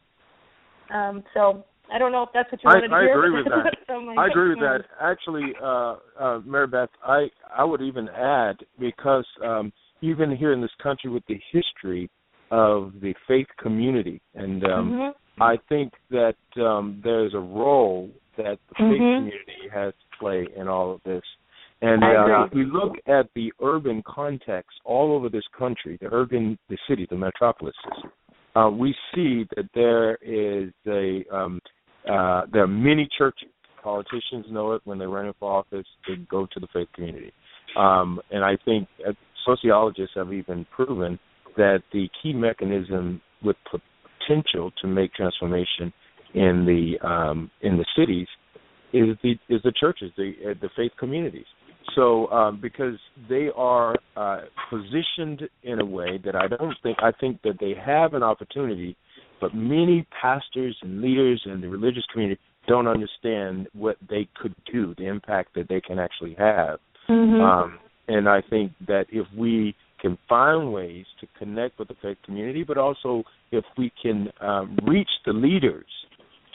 Um, 0.94 1.24
so 1.34 1.64
I 1.92 1.98
don't 1.98 2.12
know 2.12 2.22
if 2.22 2.30
that's 2.34 2.50
what 2.52 2.62
you 2.62 2.68
wanted 2.68 2.92
I, 2.92 3.00
to 3.00 3.06
hear. 3.06 3.14
I 3.14 3.26
agree 3.26 3.42
with 3.42 3.46
that. 3.46 3.76
so 3.86 4.20
I 4.20 4.26
agree 4.26 4.50
with 4.50 4.58
that. 4.60 4.80
Actually, 5.00 5.52
uh, 5.62 5.96
uh, 6.20 6.40
Mary 6.44 6.66
Beth, 6.66 6.88
I 7.02 7.28
I 7.56 7.64
would 7.64 7.82
even 7.82 8.08
add 8.08 8.56
because 8.78 9.26
um, 9.44 9.72
even 10.00 10.36
here 10.36 10.52
in 10.52 10.60
this 10.60 10.70
country 10.82 11.10
with 11.10 11.24
the 11.28 11.38
history 11.52 12.10
of 12.50 12.92
the 13.00 13.14
faith 13.26 13.46
community, 13.60 14.20
and 14.34 14.64
um, 14.64 14.90
mm-hmm. 14.90 15.42
I 15.42 15.56
think 15.68 15.92
that 16.10 16.36
um, 16.56 17.00
there's 17.04 17.34
a 17.34 17.38
role 17.38 18.10
that 18.36 18.58
the 18.68 18.74
mm-hmm. 18.74 18.90
faith 18.90 18.98
community 18.98 19.68
has 19.72 19.92
to 19.92 20.18
play 20.18 20.46
in 20.56 20.68
all 20.68 20.92
of 20.92 21.00
this. 21.04 21.22
And 21.80 22.02
uh, 22.02 22.46
if 22.46 22.54
we 22.54 22.64
look 22.64 22.96
at 23.06 23.28
the 23.36 23.52
urban 23.62 24.02
context 24.04 24.80
all 24.84 25.12
over 25.12 25.28
this 25.28 25.44
country, 25.56 25.96
the 26.00 26.08
urban, 26.10 26.58
the 26.68 26.76
city, 26.88 27.06
the 27.08 27.16
metropolises, 27.16 27.74
uh, 28.56 28.68
we 28.68 28.94
see 29.14 29.44
that 29.54 29.68
there 29.74 30.16
is 30.16 30.72
a 30.88 31.24
um, 31.32 31.60
uh, 32.10 32.42
there 32.52 32.62
are 32.62 32.68
many 32.68 33.08
churches. 33.16 33.48
Politicians 33.82 34.46
know 34.50 34.72
it 34.72 34.82
when 34.84 34.98
they 34.98 35.06
run 35.06 35.32
for 35.38 35.50
office. 35.50 35.86
They 36.06 36.16
go 36.30 36.46
to 36.52 36.60
the 36.60 36.66
faith 36.72 36.88
community, 36.94 37.32
um, 37.76 38.20
and 38.30 38.44
I 38.44 38.56
think 38.64 38.88
uh, 39.06 39.12
sociologists 39.46 40.14
have 40.16 40.32
even 40.32 40.66
proven 40.74 41.18
that 41.56 41.82
the 41.92 42.08
key 42.22 42.32
mechanism 42.32 43.20
with 43.42 43.56
potential 43.70 44.72
to 44.82 44.88
make 44.88 45.14
transformation 45.14 45.92
in 46.34 46.64
the 46.66 47.06
um, 47.06 47.50
in 47.62 47.76
the 47.76 47.86
cities 47.96 48.26
is 48.92 49.16
the 49.22 49.32
is 49.48 49.60
the 49.64 49.72
churches, 49.78 50.10
the 50.16 50.32
uh, 50.50 50.54
the 50.60 50.68
faith 50.76 50.92
communities. 50.98 51.46
So 51.94 52.28
um, 52.28 52.60
because 52.60 52.98
they 53.28 53.48
are 53.56 53.96
uh, 54.16 54.42
positioned 54.70 55.48
in 55.62 55.80
a 55.80 55.84
way 55.84 56.20
that 56.24 56.34
I 56.34 56.46
don't 56.46 56.74
think 56.82 56.98
I 57.00 57.12
think 57.12 57.40
that 57.42 57.58
they 57.60 57.74
have 57.74 58.14
an 58.14 58.22
opportunity, 58.22 58.96
but 59.40 59.54
many 59.54 60.06
pastors 60.20 60.76
and 60.82 61.00
leaders 61.00 61.42
in 61.46 61.60
the 61.60 61.68
religious 61.68 62.04
community 62.12 62.40
don't 62.66 62.86
understand 62.86 63.68
what 63.72 63.96
they 64.08 64.28
could 64.40 64.54
do, 64.70 64.94
the 64.98 65.06
impact 65.06 65.54
that 65.54 65.68
they 65.68 65.80
can 65.80 65.98
actually 65.98 66.34
have. 66.38 66.78
Mm-hmm. 67.08 67.40
Um, 67.40 67.78
and 68.08 68.28
I 68.28 68.42
think 68.48 68.72
that 68.86 69.06
if 69.10 69.26
we 69.36 69.74
can 70.00 70.18
find 70.28 70.72
ways 70.72 71.06
to 71.20 71.26
connect 71.38 71.78
with 71.78 71.88
the 71.88 71.96
faith 72.00 72.18
community, 72.24 72.62
but 72.62 72.78
also 72.78 73.24
if 73.50 73.64
we 73.76 73.92
can 74.00 74.28
um, 74.40 74.78
reach 74.86 75.08
the 75.26 75.32
leaders 75.32 75.86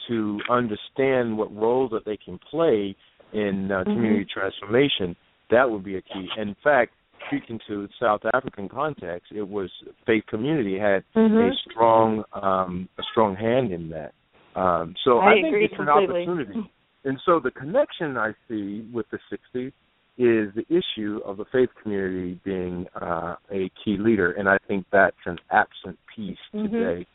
to 0.08 0.38
understand 0.50 1.36
what 1.36 1.54
role 1.54 1.88
that 1.90 2.04
they 2.04 2.16
can 2.16 2.38
play 2.50 2.94
in 3.32 3.70
uh, 3.72 3.84
community 3.84 4.24
mm-hmm. 4.24 4.38
transformation, 4.40 5.16
that 5.50 5.68
would 5.68 5.84
be 5.84 5.96
a 5.96 6.02
key. 6.02 6.28
In 6.38 6.54
fact, 6.62 6.92
speaking 7.28 7.60
to 7.68 7.88
South 8.00 8.20
African 8.32 8.68
context, 8.68 9.32
it 9.34 9.46
was 9.46 9.70
faith 10.06 10.24
community 10.28 10.78
had 10.78 11.04
mm-hmm. 11.16 11.36
a 11.36 11.50
strong 11.70 12.24
um, 12.32 12.88
a 12.98 13.02
strong 13.10 13.36
hand 13.36 13.72
in 13.72 13.90
that. 13.90 14.12
Um, 14.58 14.94
so 15.04 15.18
I, 15.18 15.32
I, 15.32 15.34
think 15.34 15.56
it's 15.58 15.74
completely. 15.74 16.24
an 16.24 16.30
opportunity. 16.30 16.70
And 17.04 17.20
so 17.26 17.40
the 17.42 17.50
connection 17.50 18.16
I 18.16 18.32
see 18.48 18.88
with 18.92 19.06
the 19.10 19.18
60s 19.30 19.72
is 20.16 20.54
the 20.54 20.64
issue 20.70 21.20
of 21.24 21.36
the 21.36 21.44
faith 21.50 21.68
community 21.82 22.40
being 22.44 22.86
uh, 23.00 23.34
a 23.50 23.70
key 23.84 23.96
leader, 23.98 24.32
and 24.32 24.48
I 24.48 24.58
think 24.68 24.86
that's 24.92 25.16
an 25.26 25.38
absent 25.50 25.98
piece 26.14 26.38
Mhm. 26.54 26.70
today. 26.70 27.06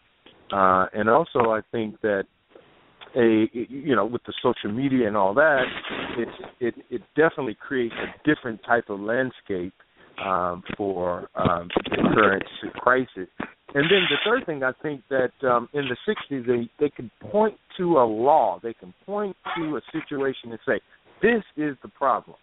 Uh, 0.51 0.88
and 0.93 1.10
also, 1.10 1.51
I 1.51 1.62
think 1.72 1.99
that 2.01 2.26
a 3.16 3.49
you 3.53 3.95
know 3.95 4.05
with 4.05 4.24
the 4.26 4.34
social 4.41 4.72
media 4.72 5.07
and 5.07 5.18
all 5.18 5.34
that, 5.34 5.66
it's 6.18 6.51
it 6.60 6.76
it 6.89 7.01
definitely 7.16 7.55
creates 7.55 7.95
a 7.95 8.14
different 8.24 8.62
type 8.64 8.89
of 8.89 8.99
landscape 8.99 9.74
um, 10.26 10.64
for 10.78 11.30
um, 11.36 11.70
the 11.90 12.12
current 12.14 12.44
crisis. 12.76 13.30
And 13.76 13.86
then 13.86 14.08
the 14.10 14.18
third 14.26 14.46
thing 14.46 14.64
I 14.64 14.72
think 14.82 15.02
that 15.10 15.32
um, 15.48 15.70
in 15.74 15.86
the 15.88 15.98
'60s 16.08 16.46
they 16.48 16.70
they 16.80 16.90
could 16.90 17.12
point 17.32 17.56
to 17.78 18.00
a 18.00 18.06
law, 18.06 18.60
they 18.62 18.74
can 18.74 18.94
point 19.06 19.36
to 19.58 19.78
a 19.78 19.82
situation 19.92 20.52
and 20.52 20.60
say 20.66 20.80
this 21.22 21.44
is 21.56 21.78
the 21.84 21.90
problem, 21.90 22.36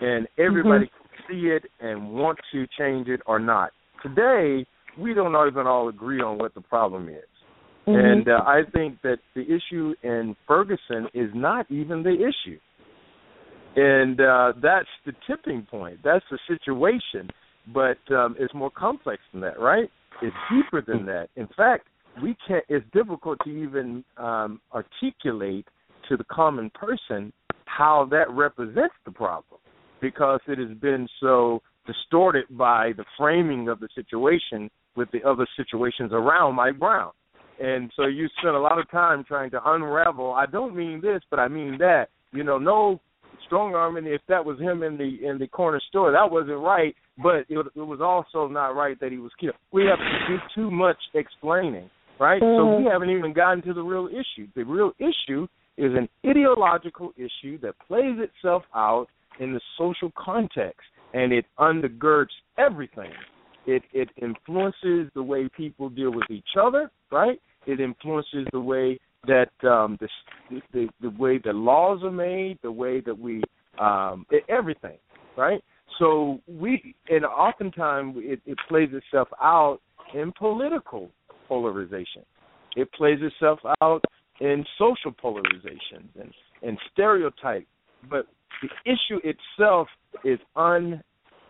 and 0.00 0.26
everybody 0.38 0.86
can 0.86 1.26
see 1.28 1.48
it 1.48 1.64
and 1.80 2.10
want 2.10 2.38
to 2.52 2.66
change 2.78 3.08
it 3.08 3.20
or 3.26 3.38
not. 3.38 3.72
Today 4.02 4.66
we 4.98 5.12
don't 5.12 5.34
even 5.46 5.66
all 5.66 5.88
agree 5.88 6.20
on 6.20 6.38
what 6.38 6.54
the 6.54 6.60
problem 6.60 7.08
is. 7.08 7.24
Mhm. 7.86 8.12
And 8.12 8.28
uh, 8.28 8.42
I 8.46 8.62
think 8.72 9.02
that 9.02 9.18
the 9.34 9.42
issue 9.42 9.94
in 10.02 10.34
Ferguson 10.46 11.08
is 11.12 11.30
not 11.34 11.70
even 11.70 12.02
the 12.02 12.14
issue. 12.14 12.58
And 13.76 14.20
uh, 14.20 14.52
that's 14.62 14.88
the 15.04 15.12
tipping 15.26 15.66
point. 15.68 15.98
That's 16.04 16.24
the 16.30 16.38
situation. 16.46 17.28
But 17.72 17.98
um, 18.10 18.36
it's 18.38 18.52
more 18.54 18.70
complex 18.70 19.22
than 19.32 19.40
that, 19.40 19.58
right? 19.58 19.90
It's 20.22 20.36
deeper 20.52 20.82
than 20.86 21.06
that. 21.06 21.28
In 21.36 21.48
fact, 21.56 21.86
we 22.22 22.36
can't. 22.46 22.64
It's 22.68 22.84
difficult 22.92 23.38
to 23.44 23.50
even 23.50 24.04
um, 24.16 24.60
articulate 24.72 25.66
to 26.08 26.16
the 26.16 26.24
common 26.24 26.70
person 26.70 27.32
how 27.64 28.06
that 28.10 28.30
represents 28.30 28.94
the 29.04 29.10
problem 29.10 29.60
because 30.00 30.40
it 30.46 30.58
has 30.58 30.76
been 30.78 31.08
so 31.20 31.60
distorted 31.86 32.44
by 32.50 32.92
the 32.96 33.04
framing 33.18 33.68
of 33.68 33.80
the 33.80 33.88
situation 33.94 34.70
with 34.96 35.10
the 35.12 35.22
other 35.24 35.46
situations 35.56 36.12
around 36.12 36.54
Mike 36.54 36.78
Brown. 36.78 37.10
And 37.60 37.90
so 37.96 38.06
you 38.06 38.28
spend 38.38 38.56
a 38.56 38.60
lot 38.60 38.78
of 38.78 38.90
time 38.90 39.24
trying 39.24 39.50
to 39.50 39.60
unravel. 39.64 40.32
I 40.32 40.46
don't 40.46 40.74
mean 40.74 41.00
this, 41.00 41.22
but 41.30 41.38
I 41.38 41.48
mean 41.48 41.78
that. 41.78 42.08
You 42.32 42.44
know, 42.44 42.58
no 42.58 43.00
strong 43.46 43.74
arming. 43.74 44.06
If 44.06 44.20
that 44.28 44.44
was 44.44 44.58
him 44.58 44.82
in 44.82 44.96
the 44.96 45.26
in 45.26 45.38
the 45.38 45.46
corner 45.46 45.80
store, 45.88 46.12
that 46.12 46.30
wasn't 46.30 46.58
right. 46.58 46.94
But 47.22 47.46
it, 47.48 47.66
it 47.74 47.80
was 47.80 48.00
also 48.00 48.48
not 48.48 48.74
right 48.74 48.98
that 49.00 49.12
he 49.12 49.18
was 49.18 49.32
killed. 49.40 49.54
We 49.72 49.84
have 49.86 49.98
to 49.98 50.26
do 50.28 50.38
too 50.54 50.70
much 50.70 50.96
explaining, 51.14 51.88
right? 52.18 52.40
So 52.40 52.66
Mhm. 52.66 52.78
we 52.78 52.84
haven't 52.84 53.10
even 53.10 53.32
gotten 53.32 53.62
to 53.62 53.72
the 53.72 53.82
real 53.82 54.08
issue. 54.08 54.48
The 54.54 54.64
real 54.64 54.92
issue 54.98 55.46
is 55.76 55.92
an 55.94 56.08
ideological 56.26 57.12
issue 57.16 57.58
that 57.58 57.78
plays 57.86 58.18
itself 58.18 58.64
out 58.74 59.08
in 59.38 59.52
the 59.52 59.60
social 59.76 60.10
context, 60.16 60.88
and 61.12 61.32
it 61.32 61.46
undergirds 61.58 62.34
everything. 62.58 63.12
It 63.66 63.82
it 63.92 64.10
influences 64.20 65.10
the 65.14 65.22
way 65.22 65.48
people 65.48 65.88
deal 65.88 66.10
with 66.10 66.30
each 66.30 66.56
other, 66.56 66.90
right? 67.10 67.40
It 67.66 67.80
influences 67.80 68.46
the 68.52 68.60
way 68.60 68.98
that 69.26 69.68
um, 69.68 69.98
the, 70.00 70.08
the 70.72 70.88
the 71.00 71.10
way 71.10 71.38
the 71.38 71.52
laws 71.52 72.02
are 72.02 72.10
made, 72.10 72.58
the 72.62 72.72
way 72.72 73.00
that 73.00 73.18
we 73.18 73.42
um, 73.78 74.26
everything, 74.48 74.98
right? 75.36 75.62
So 75.98 76.40
we 76.48 76.94
and 77.08 77.24
oftentimes 77.24 78.16
it, 78.18 78.40
it 78.46 78.58
plays 78.68 78.90
itself 78.92 79.28
out 79.40 79.80
in 80.14 80.32
political 80.38 81.10
polarization. 81.48 82.22
It 82.76 82.92
plays 82.92 83.18
itself 83.20 83.60
out 83.80 84.02
in 84.40 84.64
social 84.78 85.12
polarization 85.12 86.08
and, 86.20 86.32
and 86.62 86.78
stereotype. 86.92 87.66
But 88.10 88.26
the 88.62 88.68
issue 88.84 89.20
itself 89.22 89.88
is 90.24 90.38
un 90.56 91.02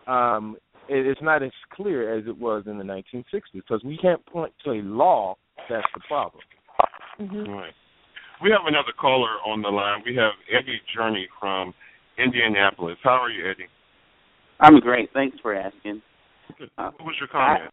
um, 0.07 0.57
it's 0.87 1.21
not 1.21 1.41
as 1.41 1.51
clear 1.73 2.15
as 2.15 2.27
it 2.27 2.37
was 2.37 2.65
in 2.67 2.77
the 2.77 2.83
1960s 2.83 3.41
because 3.53 3.83
we 3.83 3.97
can't 3.97 4.23
point 4.27 4.53
to 4.63 4.71
a 4.71 4.81
law 4.83 5.35
that's 5.67 5.87
the 5.95 6.01
problem. 6.07 6.43
Mm-hmm. 7.19 7.49
Right. 7.49 7.73
We 8.41 8.51
have 8.51 8.67
another 8.67 8.91
caller 8.99 9.37
on 9.45 9.61
the 9.61 9.69
line. 9.69 10.01
We 10.05 10.15
have 10.15 10.33
Eddie 10.51 10.81
Journey 10.93 11.27
from 11.39 11.73
Indianapolis. 12.17 12.97
How 13.03 13.21
are 13.21 13.29
you, 13.29 13.49
Eddie? 13.49 13.67
I'm 14.59 14.79
great. 14.79 15.09
Thanks 15.13 15.37
for 15.41 15.55
asking. 15.55 16.01
Uh, 16.77 16.91
what 16.97 17.05
was 17.05 17.15
your 17.19 17.29
comment? 17.29 17.71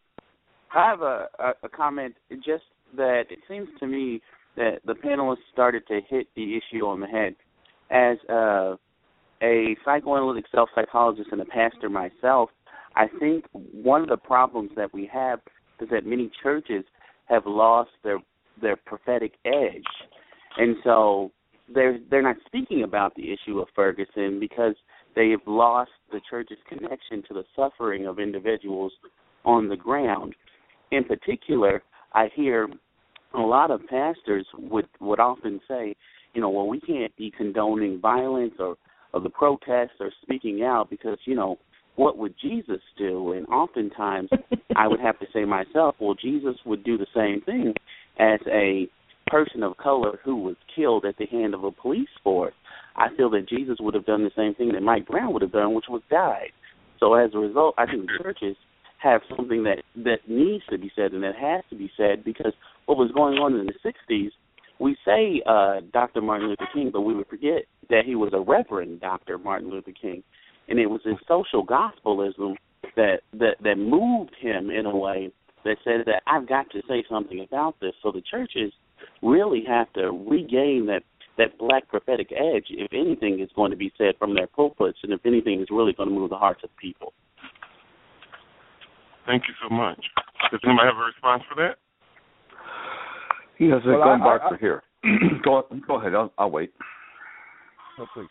I, 0.72 0.78
I 0.78 0.90
have 0.90 1.00
a, 1.02 1.26
a, 1.38 1.52
a 1.64 1.68
comment. 1.68 2.14
Just 2.44 2.64
that 2.96 3.24
it 3.30 3.38
seems 3.48 3.68
to 3.80 3.86
me 3.86 4.20
that 4.56 4.80
the 4.84 4.94
panelists 4.94 5.36
started 5.52 5.86
to 5.88 6.00
hit 6.08 6.28
the 6.36 6.56
issue 6.56 6.86
on 6.86 7.00
the 7.00 7.06
head. 7.06 7.34
As 7.90 8.16
uh, 8.30 8.76
a 9.42 9.76
psychoanalytic 9.84 10.44
self 10.52 10.68
psychologist 10.74 11.28
and 11.32 11.40
a 11.40 11.44
pastor 11.44 11.88
myself, 11.88 12.50
I 12.94 13.06
think 13.18 13.44
one 13.52 14.02
of 14.02 14.08
the 14.08 14.16
problems 14.16 14.70
that 14.76 14.92
we 14.94 15.10
have 15.12 15.40
is 15.80 15.88
that 15.90 16.06
many 16.06 16.30
churches 16.42 16.84
have 17.26 17.42
lost 17.46 17.90
their 18.04 18.18
their 18.60 18.76
prophetic 18.76 19.34
edge, 19.44 19.84
and 20.56 20.76
so 20.84 21.30
they're 21.72 21.98
they're 22.10 22.22
not 22.22 22.36
speaking 22.46 22.82
about 22.82 23.14
the 23.14 23.32
issue 23.32 23.60
of 23.60 23.68
Ferguson 23.74 24.38
because 24.40 24.74
they 25.14 25.30
have 25.30 25.40
lost 25.46 25.90
the 26.10 26.20
church's 26.28 26.58
connection 26.68 27.22
to 27.28 27.34
the 27.34 27.44
suffering 27.54 28.06
of 28.06 28.18
individuals 28.18 28.92
on 29.44 29.68
the 29.68 29.76
ground. 29.76 30.34
In 30.90 31.04
particular, 31.04 31.82
I 32.14 32.28
hear 32.34 32.68
a 33.34 33.40
lot 33.40 33.70
of 33.70 33.86
pastors 33.88 34.46
would 34.58 34.88
would 35.00 35.20
often 35.20 35.60
say, 35.68 35.94
you 36.34 36.40
know, 36.40 36.50
well, 36.50 36.68
we 36.68 36.80
can't 36.80 37.14
be 37.16 37.32
condoning 37.36 38.00
violence 38.00 38.54
or 38.58 38.76
or 39.12 39.20
the 39.20 39.30
protests 39.30 40.00
or 40.00 40.10
speaking 40.22 40.62
out 40.62 40.88
because 40.90 41.18
you 41.24 41.34
know 41.34 41.58
what 41.96 42.16
would 42.16 42.34
Jesus 42.40 42.80
do? 42.96 43.32
And 43.32 43.46
oftentimes, 43.48 44.30
I 44.76 44.88
would 44.88 45.00
have 45.00 45.18
to 45.20 45.26
say 45.32 45.44
myself, 45.44 45.96
well, 46.00 46.14
Jesus 46.14 46.56
would 46.64 46.84
do 46.84 46.96
the 46.96 47.06
same 47.14 47.42
thing 47.42 47.74
as 48.18 48.40
a 48.46 48.88
person 49.26 49.62
of 49.62 49.76
color 49.76 50.20
who 50.24 50.36
was 50.36 50.56
killed 50.74 51.04
at 51.04 51.16
the 51.16 51.26
hand 51.26 51.54
of 51.54 51.64
a 51.64 51.70
police 51.70 52.08
force. 52.22 52.54
I 52.96 53.08
feel 53.16 53.30
that 53.30 53.48
Jesus 53.48 53.78
would 53.80 53.94
have 53.94 54.04
done 54.04 54.24
the 54.24 54.30
same 54.36 54.54
thing 54.54 54.72
that 54.72 54.82
Mike 54.82 55.06
Brown 55.06 55.32
would 55.32 55.42
have 55.42 55.52
done, 55.52 55.74
which 55.74 55.86
was 55.88 56.02
died. 56.10 56.52
So 57.00 57.14
as 57.14 57.30
a 57.34 57.38
result, 57.38 57.74
I 57.78 57.86
think 57.86 58.08
churches 58.22 58.56
have 59.02 59.22
something 59.36 59.64
that 59.64 59.82
that 59.96 60.28
needs 60.28 60.62
to 60.70 60.78
be 60.78 60.92
said 60.94 61.12
and 61.12 61.22
that 61.24 61.34
has 61.34 61.64
to 61.70 61.76
be 61.76 61.90
said 61.96 62.24
because 62.24 62.52
what 62.86 62.98
was 62.98 63.10
going 63.12 63.38
on 63.38 63.58
in 63.58 63.66
the 63.66 63.72
'60s, 63.84 64.30
we 64.78 64.96
say 65.04 65.42
uh, 65.46 65.80
Dr. 65.92 66.20
Martin 66.20 66.48
Luther 66.48 66.68
King, 66.72 66.90
but 66.92 67.00
we 67.00 67.14
would 67.14 67.26
forget 67.26 67.64
that 67.88 68.02
he 68.06 68.14
was 68.14 68.32
a 68.32 68.40
Reverend 68.40 69.00
Dr. 69.00 69.38
Martin 69.38 69.70
Luther 69.70 69.92
King, 70.00 70.22
and 70.68 70.78
it 70.78 70.86
was 70.86 71.00
his 71.04 71.16
social 71.26 71.66
gospelism 71.66 72.54
that 72.94 73.20
that 73.32 73.56
that 73.62 73.76
moved 73.76 74.34
him 74.40 74.70
in 74.70 74.86
a 74.86 74.96
way 74.96 75.32
that 75.64 75.76
said 75.84 76.02
that 76.06 76.22
I've 76.26 76.48
got 76.48 76.70
to 76.70 76.82
say 76.88 77.04
something 77.08 77.40
about 77.40 77.78
this. 77.80 77.92
So 78.02 78.10
the 78.12 78.22
churches 78.30 78.72
really 79.22 79.64
have 79.66 79.92
to 79.94 80.10
regain 80.28 80.86
that 80.86 81.02
that 81.38 81.56
black 81.58 81.88
prophetic 81.88 82.30
edge 82.30 82.66
if 82.68 82.92
anything 82.92 83.40
is 83.40 83.48
going 83.56 83.70
to 83.70 83.76
be 83.76 83.90
said 83.96 84.14
from 84.18 84.34
their 84.34 84.46
pulpits 84.46 84.98
and 85.02 85.12
if 85.12 85.24
anything 85.24 85.60
is 85.62 85.68
really 85.70 85.94
going 85.94 86.08
to 86.08 86.14
move 86.14 86.28
the 86.28 86.36
hearts 86.36 86.60
of 86.62 86.68
people. 86.76 87.14
Thank 89.26 89.44
you 89.48 89.54
so 89.66 89.74
much. 89.74 89.98
Does 90.50 90.60
anybody 90.64 90.88
have 90.88 90.98
a 90.98 91.06
response 91.06 91.42
for 91.48 91.54
that? 91.62 91.76
Yes, 93.58 93.80
Well, 93.86 94.02
Glenn 94.02 94.20
I- 94.20 94.24
I- 94.24 94.38
Barker 94.38 94.56
here. 94.58 94.82
go 95.44 95.66
go 95.86 95.94
ahead. 95.98 96.14
I'll, 96.14 96.32
I'll 96.38 96.50
wait. 96.50 96.72
Oh, 97.98 98.06
please. 98.14 98.26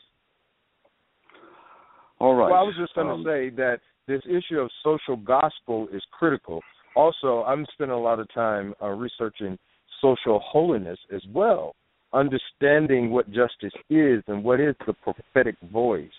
All 2.20 2.36
right. 2.36 2.52
Well, 2.52 2.60
I 2.60 2.64
was 2.64 2.76
just 2.78 2.94
going 2.94 3.08
to 3.08 3.14
Um, 3.14 3.24
say 3.24 3.50
that 3.56 3.80
this 4.08 4.22
issue 4.26 4.60
of 4.60 4.70
social 4.84 5.16
gospel 5.16 5.88
is 5.92 6.04
critical. 6.12 6.62
Also, 6.96 7.44
I'm 7.44 7.66
spending 7.74 7.96
a 7.96 8.00
lot 8.00 8.20
of 8.20 8.32
time 8.34 8.74
uh, 8.82 8.88
researching 8.88 9.58
social 10.02 10.40
holiness 10.44 11.00
as 11.14 11.22
well, 11.34 11.76
understanding 12.14 13.12
what 13.12 13.28
justice 13.28 13.74
is 13.90 14.24
and 14.28 14.44
what 14.44 14.60
is 14.60 14.76
the 14.86 14.94
prophetic 14.94 15.56
voice. 15.72 16.10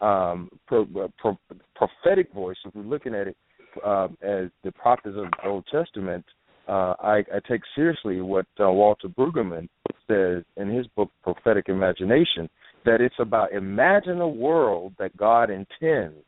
Um, 0.00 0.48
pro, 0.68 0.82
uh, 0.82 1.08
pro, 1.18 1.36
prophetic 1.74 2.32
voice, 2.32 2.56
if 2.64 2.74
we're 2.74 2.82
looking 2.82 3.14
at 3.14 3.26
it 3.26 3.36
uh, 3.84 4.06
as 4.22 4.48
the 4.62 4.70
prophets 4.72 5.16
of 5.16 5.24
the 5.30 5.48
Old 5.48 5.64
Testament, 5.72 6.24
uh, 6.68 6.94
I, 7.00 7.24
I 7.34 7.40
take 7.48 7.62
seriously 7.74 8.20
what 8.20 8.46
uh, 8.60 8.70
Walter 8.70 9.08
Brueggemann 9.08 9.68
says 10.06 10.44
in 10.56 10.68
his 10.68 10.86
book 10.88 11.10
Prophetic 11.22 11.68
Imagination, 11.68 12.48
that 12.84 13.00
it's 13.00 13.14
about 13.18 13.52
imagine 13.52 14.20
a 14.20 14.28
world 14.28 14.92
that 14.98 15.16
God 15.16 15.50
intends 15.50 16.24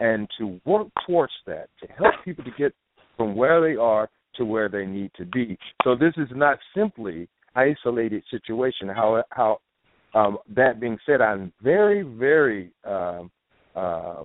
and 0.00 0.26
to 0.38 0.60
work 0.64 0.88
towards 1.06 1.32
that, 1.46 1.68
to 1.80 1.88
help 1.92 2.14
people 2.24 2.44
to 2.44 2.50
get 2.56 2.72
from 3.20 3.36
where 3.36 3.60
they 3.60 3.76
are 3.76 4.08
to 4.36 4.46
where 4.46 4.70
they 4.70 4.86
need 4.86 5.10
to 5.18 5.26
be. 5.26 5.58
So 5.84 5.94
this 5.94 6.14
is 6.16 6.28
not 6.34 6.58
simply 6.74 7.28
isolated 7.54 8.22
situation. 8.30 8.88
How 8.88 9.22
how 9.28 9.58
um, 10.14 10.38
that 10.56 10.80
being 10.80 10.96
said, 11.04 11.20
I'm 11.20 11.52
very 11.62 12.00
very 12.00 12.72
um, 12.82 13.30
uh, 13.76 14.22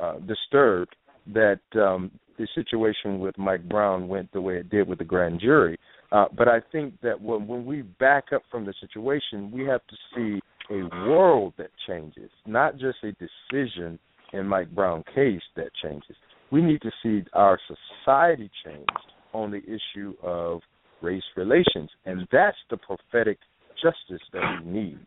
uh, 0.00 0.18
disturbed 0.20 0.94
that 1.34 1.58
um, 1.74 2.12
the 2.38 2.46
situation 2.54 3.18
with 3.18 3.36
Mike 3.36 3.68
Brown 3.68 4.06
went 4.06 4.30
the 4.30 4.40
way 4.40 4.54
it 4.58 4.70
did 4.70 4.86
with 4.86 4.98
the 5.00 5.04
grand 5.04 5.40
jury. 5.40 5.76
Uh, 6.12 6.26
but 6.38 6.46
I 6.46 6.60
think 6.70 6.94
that 7.02 7.20
when, 7.20 7.48
when 7.48 7.66
we 7.66 7.82
back 7.82 8.26
up 8.32 8.42
from 8.52 8.64
the 8.64 8.74
situation, 8.80 9.50
we 9.50 9.64
have 9.64 9.80
to 9.88 9.96
see 10.14 10.40
a 10.70 11.08
world 11.08 11.54
that 11.58 11.70
changes, 11.88 12.30
not 12.46 12.74
just 12.76 12.98
a 13.02 13.12
decision 13.12 13.98
in 14.32 14.46
Mike 14.46 14.70
Brown 14.70 15.02
case 15.12 15.42
that 15.56 15.70
changes. 15.82 16.16
We 16.52 16.60
need 16.60 16.82
to 16.82 16.90
see 17.02 17.24
our 17.32 17.58
society 18.04 18.50
change 18.64 18.86
on 19.32 19.50
the 19.50 19.62
issue 19.64 20.12
of 20.22 20.60
race 21.00 21.22
relations, 21.34 21.88
and 22.04 22.28
that's 22.30 22.58
the 22.70 22.76
prophetic 22.76 23.38
justice 23.82 24.22
that 24.34 24.60
we 24.62 24.70
need. 24.70 24.98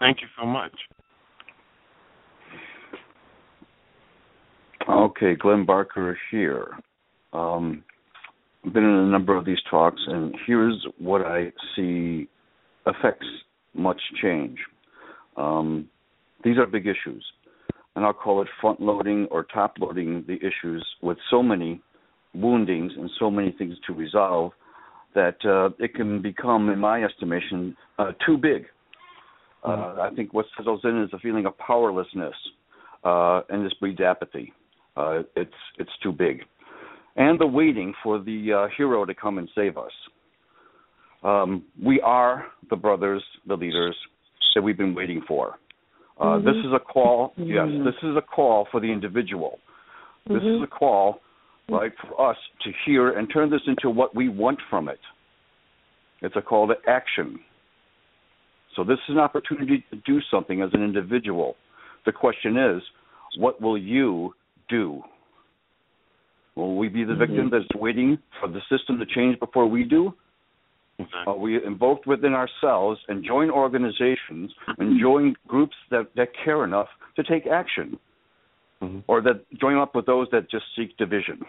Thank 0.00 0.20
you 0.20 0.26
so 0.38 0.44
much. 0.44 0.72
Okay, 4.88 5.36
Glenn 5.36 5.64
Barker 5.64 6.18
here. 6.32 6.72
Um, 7.32 7.84
I've 8.66 8.72
been 8.72 8.82
in 8.82 8.90
a 8.90 9.10
number 9.10 9.36
of 9.36 9.44
these 9.44 9.62
talks, 9.70 10.02
and 10.08 10.34
here's 10.44 10.84
what 10.98 11.22
I 11.22 11.52
see 11.76 12.28
affects 12.86 13.26
much 13.74 14.00
change. 14.20 14.58
Um, 15.36 15.88
these 16.42 16.58
are 16.58 16.66
big 16.66 16.88
issues, 16.88 17.24
and 17.94 18.04
I'll 18.04 18.12
call 18.12 18.42
it 18.42 18.48
front 18.60 18.80
loading 18.80 19.26
or 19.30 19.44
top 19.44 19.74
loading 19.78 20.24
the 20.26 20.36
issues 20.36 20.86
with 21.02 21.18
so 21.30 21.42
many 21.42 21.80
woundings 22.34 22.92
and 22.96 23.10
so 23.18 23.30
many 23.30 23.54
things 23.58 23.76
to 23.86 23.92
resolve 23.92 24.52
that 25.14 25.36
uh, 25.44 25.70
it 25.78 25.94
can 25.94 26.22
become, 26.22 26.70
in 26.70 26.78
my 26.78 27.04
estimation, 27.04 27.76
uh, 27.98 28.12
too 28.24 28.38
big. 28.38 28.64
Uh, 29.64 29.96
I 30.00 30.10
think 30.16 30.32
what 30.32 30.46
settles 30.56 30.80
in 30.84 31.02
is 31.02 31.10
a 31.12 31.18
feeling 31.18 31.46
of 31.46 31.56
powerlessness, 31.58 32.34
uh, 33.04 33.42
and 33.48 33.64
this 33.64 33.74
breeds 33.74 34.00
apathy. 34.00 34.52
Uh, 34.96 35.20
it's 35.36 35.52
it's 35.78 35.90
too 36.02 36.12
big, 36.12 36.42
and 37.16 37.40
the 37.40 37.46
waiting 37.46 37.94
for 38.02 38.18
the 38.18 38.52
uh, 38.52 38.68
hero 38.76 39.04
to 39.04 39.14
come 39.14 39.38
and 39.38 39.48
save 39.54 39.78
us. 39.78 39.92
Um, 41.22 41.64
we 41.82 42.00
are 42.00 42.46
the 42.68 42.76
brothers, 42.76 43.22
the 43.46 43.54
leaders 43.54 43.96
that 44.54 44.62
we've 44.62 44.76
been 44.76 44.94
waiting 44.94 45.22
for. 45.26 45.54
Uh, 46.22 46.38
Mhm. 46.38 46.44
This 46.44 46.64
is 46.64 46.72
a 46.72 46.78
call. 46.78 47.32
Yes, 47.36 47.68
Mhm. 47.68 47.82
this 47.82 48.00
is 48.04 48.16
a 48.16 48.22
call 48.22 48.66
for 48.66 48.78
the 48.78 48.90
individual. 48.90 49.58
This 50.26 50.44
is 50.44 50.62
a 50.62 50.68
call, 50.68 51.20
right, 51.68 51.92
for 51.98 52.30
us 52.30 52.38
to 52.60 52.70
hear 52.84 53.10
and 53.10 53.28
turn 53.28 53.50
this 53.50 53.66
into 53.66 53.90
what 53.90 54.14
we 54.14 54.28
want 54.28 54.60
from 54.70 54.88
it. 54.88 55.00
It's 56.20 56.36
a 56.36 56.42
call 56.42 56.68
to 56.68 56.78
action. 56.88 57.40
So 58.76 58.84
this 58.84 59.00
is 59.00 59.16
an 59.16 59.18
opportunity 59.18 59.80
to 59.90 59.96
do 59.96 60.20
something 60.30 60.62
as 60.62 60.72
an 60.74 60.84
individual. 60.84 61.56
The 62.04 62.12
question 62.12 62.56
is, 62.56 62.88
what 63.36 63.60
will 63.60 63.76
you 63.76 64.36
do? 64.68 65.02
Will 66.54 66.76
we 66.76 66.88
be 66.88 67.02
the 67.02 67.16
victim 67.16 67.50
that's 67.50 67.74
waiting 67.74 68.18
for 68.38 68.46
the 68.46 68.60
system 68.68 68.98
to 69.00 69.06
change 69.06 69.40
before 69.40 69.66
we 69.66 69.82
do? 69.82 70.14
Are 71.26 71.34
uh, 71.34 71.36
we 71.36 71.64
invoke 71.64 72.06
within 72.06 72.34
ourselves 72.34 73.00
and 73.08 73.24
join 73.24 73.50
organizations 73.50 74.52
and 74.78 75.00
join 75.00 75.34
groups 75.46 75.76
that, 75.90 76.08
that 76.16 76.28
care 76.44 76.64
enough 76.64 76.88
to 77.16 77.22
take 77.22 77.46
action? 77.46 77.98
Mm-hmm. 78.82 79.00
Or 79.06 79.20
that 79.22 79.44
join 79.60 79.78
up 79.78 79.94
with 79.94 80.06
those 80.06 80.26
that 80.32 80.50
just 80.50 80.64
seek 80.76 80.96
division? 80.96 81.40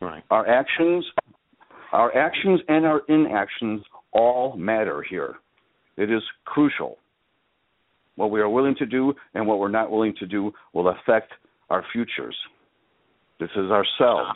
Right. 0.00 0.22
Our 0.30 0.48
actions 0.48 1.04
our 1.92 2.16
actions 2.16 2.60
and 2.68 2.86
our 2.86 3.02
inactions 3.08 3.82
all 4.12 4.56
matter 4.56 5.04
here. 5.08 5.36
It 5.96 6.10
is 6.10 6.22
crucial. 6.46 6.96
What 8.16 8.30
we 8.30 8.40
are 8.40 8.48
willing 8.48 8.74
to 8.76 8.86
do 8.86 9.14
and 9.34 9.46
what 9.46 9.58
we're 9.58 9.68
not 9.68 9.90
willing 9.90 10.14
to 10.18 10.26
do 10.26 10.52
will 10.72 10.88
affect 10.88 11.32
our 11.70 11.84
futures. 11.92 12.36
This 13.38 13.50
is 13.56 13.70
ourselves. 13.70 13.88
Ah. 13.98 14.34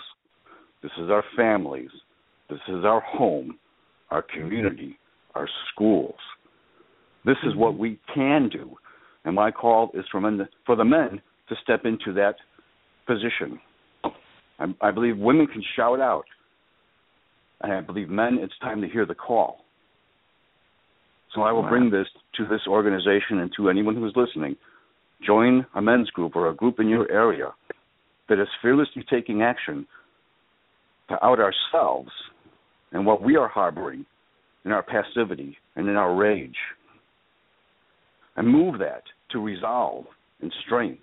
This 0.83 0.93
is 0.99 1.11
our 1.11 1.25
families. 1.37 1.91
This 2.49 2.61
is 2.69 2.85
our 2.85 3.01
home, 3.01 3.59
our 4.11 4.23
community, 4.23 4.99
our 5.35 5.49
schools. 5.73 6.15
This 7.25 7.37
is 7.45 7.55
what 7.57 7.73
mm-hmm. 7.73 7.83
we 7.83 8.01
can 8.15 8.49
do. 8.49 8.77
And 9.25 9.35
my 9.35 9.51
call 9.51 9.91
is 9.95 10.05
for, 10.11 10.21
men, 10.21 10.47
for 10.65 10.77
the 10.77 10.85
men 10.85 11.21
to 11.49 11.55
step 11.63 11.85
into 11.85 12.13
that 12.15 12.37
position. 13.07 13.61
I, 14.59 14.67
I 14.81 14.91
believe 14.91 15.19
women 15.19 15.47
can 15.47 15.63
shout 15.75 16.01
out, 16.01 16.25
and 17.61 17.73
I 17.73 17.81
believe 17.81 18.09
men, 18.09 18.39
it's 18.41 18.57
time 18.61 18.81
to 18.83 18.89
hear 18.89 19.05
the 19.05 19.15
call. 19.15 19.65
So 21.35 21.43
I 21.43 21.53
will 21.53 21.63
wow. 21.63 21.71
bring 21.71 21.91
this 21.91 22.07
to 22.37 22.47
this 22.47 22.63
organization 22.69 23.41
and 23.41 23.51
to 23.57 23.69
anyone 23.69 23.95
who 23.95 24.07
is 24.07 24.13
listening. 24.17 24.57
Join 25.27 25.67
a 25.75 25.83
men's 25.83 26.11
group 26.11 26.37
or 26.37 26.49
a 26.49 26.55
group 26.55 26.79
in 26.79 26.89
your 26.89 27.11
area 27.11 27.53
that 28.29 28.41
is 28.41 28.49
fearlessly 28.63 29.05
taking 29.09 29.43
action 29.43 29.87
to 31.09 31.25
out 31.25 31.39
ourselves 31.39 32.11
and 32.93 33.05
what 33.05 33.23
we 33.23 33.37
are 33.37 33.49
harboring 33.49 34.05
in 34.65 34.73
our 34.73 34.83
passivity 34.83 35.57
and 35.77 35.89
in 35.89 35.97
our 35.97 36.15
rage 36.15 36.57
and 38.37 38.47
move 38.47 38.79
that 38.79 39.03
to 39.31 39.39
resolve 39.41 40.05
and 40.41 40.53
strength 40.65 41.03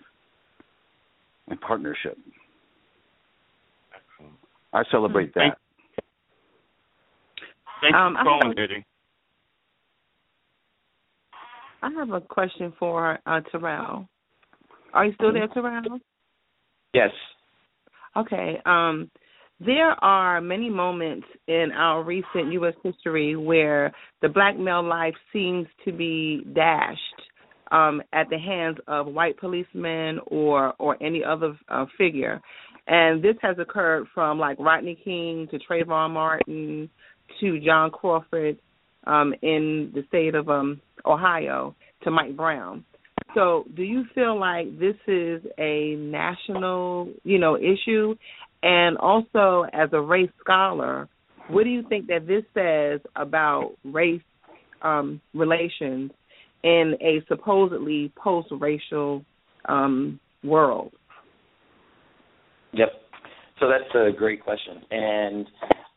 and 1.48 1.60
partnership. 1.62 2.18
I 4.72 4.84
celebrate 4.92 5.34
that. 5.36 5.58
Thank 7.82 7.94
you 7.94 8.00
um, 8.00 8.16
for 8.16 8.24
calling, 8.24 8.58
Eddie. 8.58 8.86
I 11.82 11.90
have 11.92 12.12
a 12.12 12.22
question 12.22 12.74
for 12.80 13.20
uh, 13.26 13.42
Terrell. 13.52 14.08
Are 14.94 15.06
you 15.06 15.14
still 15.16 15.34
there, 15.34 15.48
Terrell? 15.48 16.00
Yes. 16.94 17.10
Okay. 18.16 18.60
Um, 18.66 19.12
there 19.66 19.92
are 20.04 20.42
many 20.42 20.70
moments 20.70 21.28
in 21.48 21.72
our 21.76 22.04
recent 22.04 22.52
U.S. 22.54 22.74
history 22.84 23.36
where 23.36 23.92
the 24.22 24.30
black 24.30 24.58
male 24.58 24.84
life 24.84 25.16
seems 25.32 25.68
to 25.86 25.92
be 25.92 26.44
dashed 26.54 27.00
um, 27.72 28.02
at 28.14 28.30
the 28.30 28.38
hands 28.38 28.78
of 28.88 29.08
white 29.08 29.38
policemen 29.38 30.20
or 30.28 30.74
or 30.80 31.02
any 31.02 31.24
other 31.24 31.58
uh, 31.70 31.86
figure, 31.98 32.42
and 32.88 33.24
this 33.24 33.36
has 33.42 33.58
occurred 33.60 34.06
from 34.14 34.40
like 34.40 34.58
Rodney 34.60 34.98
King 35.04 35.48
to 35.52 35.60
Trayvon 35.60 36.12
Martin 36.12 36.90
to 37.40 37.60
John 37.60 37.92
Crawford 37.92 38.58
um, 39.06 39.34
in 39.42 39.92
the 39.94 40.04
state 40.08 40.36
of 40.36 40.50
um, 40.50 40.82
Ohio 41.06 41.76
to 42.04 42.12
Mike 42.12 42.36
Brown. 42.36 42.86
So, 43.34 43.66
do 43.76 43.82
you 43.82 44.04
feel 44.14 44.40
like 44.40 44.78
this 44.80 44.96
is 45.08 45.42
a 45.58 45.96
national, 45.96 47.10
you 47.24 47.40
know, 47.40 47.58
issue? 47.58 48.16
And 48.64 48.98
also, 48.98 49.66
as 49.74 49.90
a 49.92 50.00
race 50.00 50.32
scholar, 50.40 51.10
what 51.50 51.66
do 51.66 51.70
you 51.70 51.84
think 51.90 52.08
that 52.08 52.26
this 52.26 52.44
says 52.54 53.02
about 53.18 53.74
race 53.84 54.22
um, 54.82 55.20
relations 55.34 56.12
in 56.64 56.94
a 57.02 57.22
supposedly 57.28 58.14
post-racial 58.16 59.26
um, 59.68 60.18
world? 60.46 60.94
Yep. 62.72 62.88
So 63.60 63.68
that's 63.68 63.94
a 63.96 64.18
great 64.18 64.44
question, 64.44 64.82
and 64.92 65.46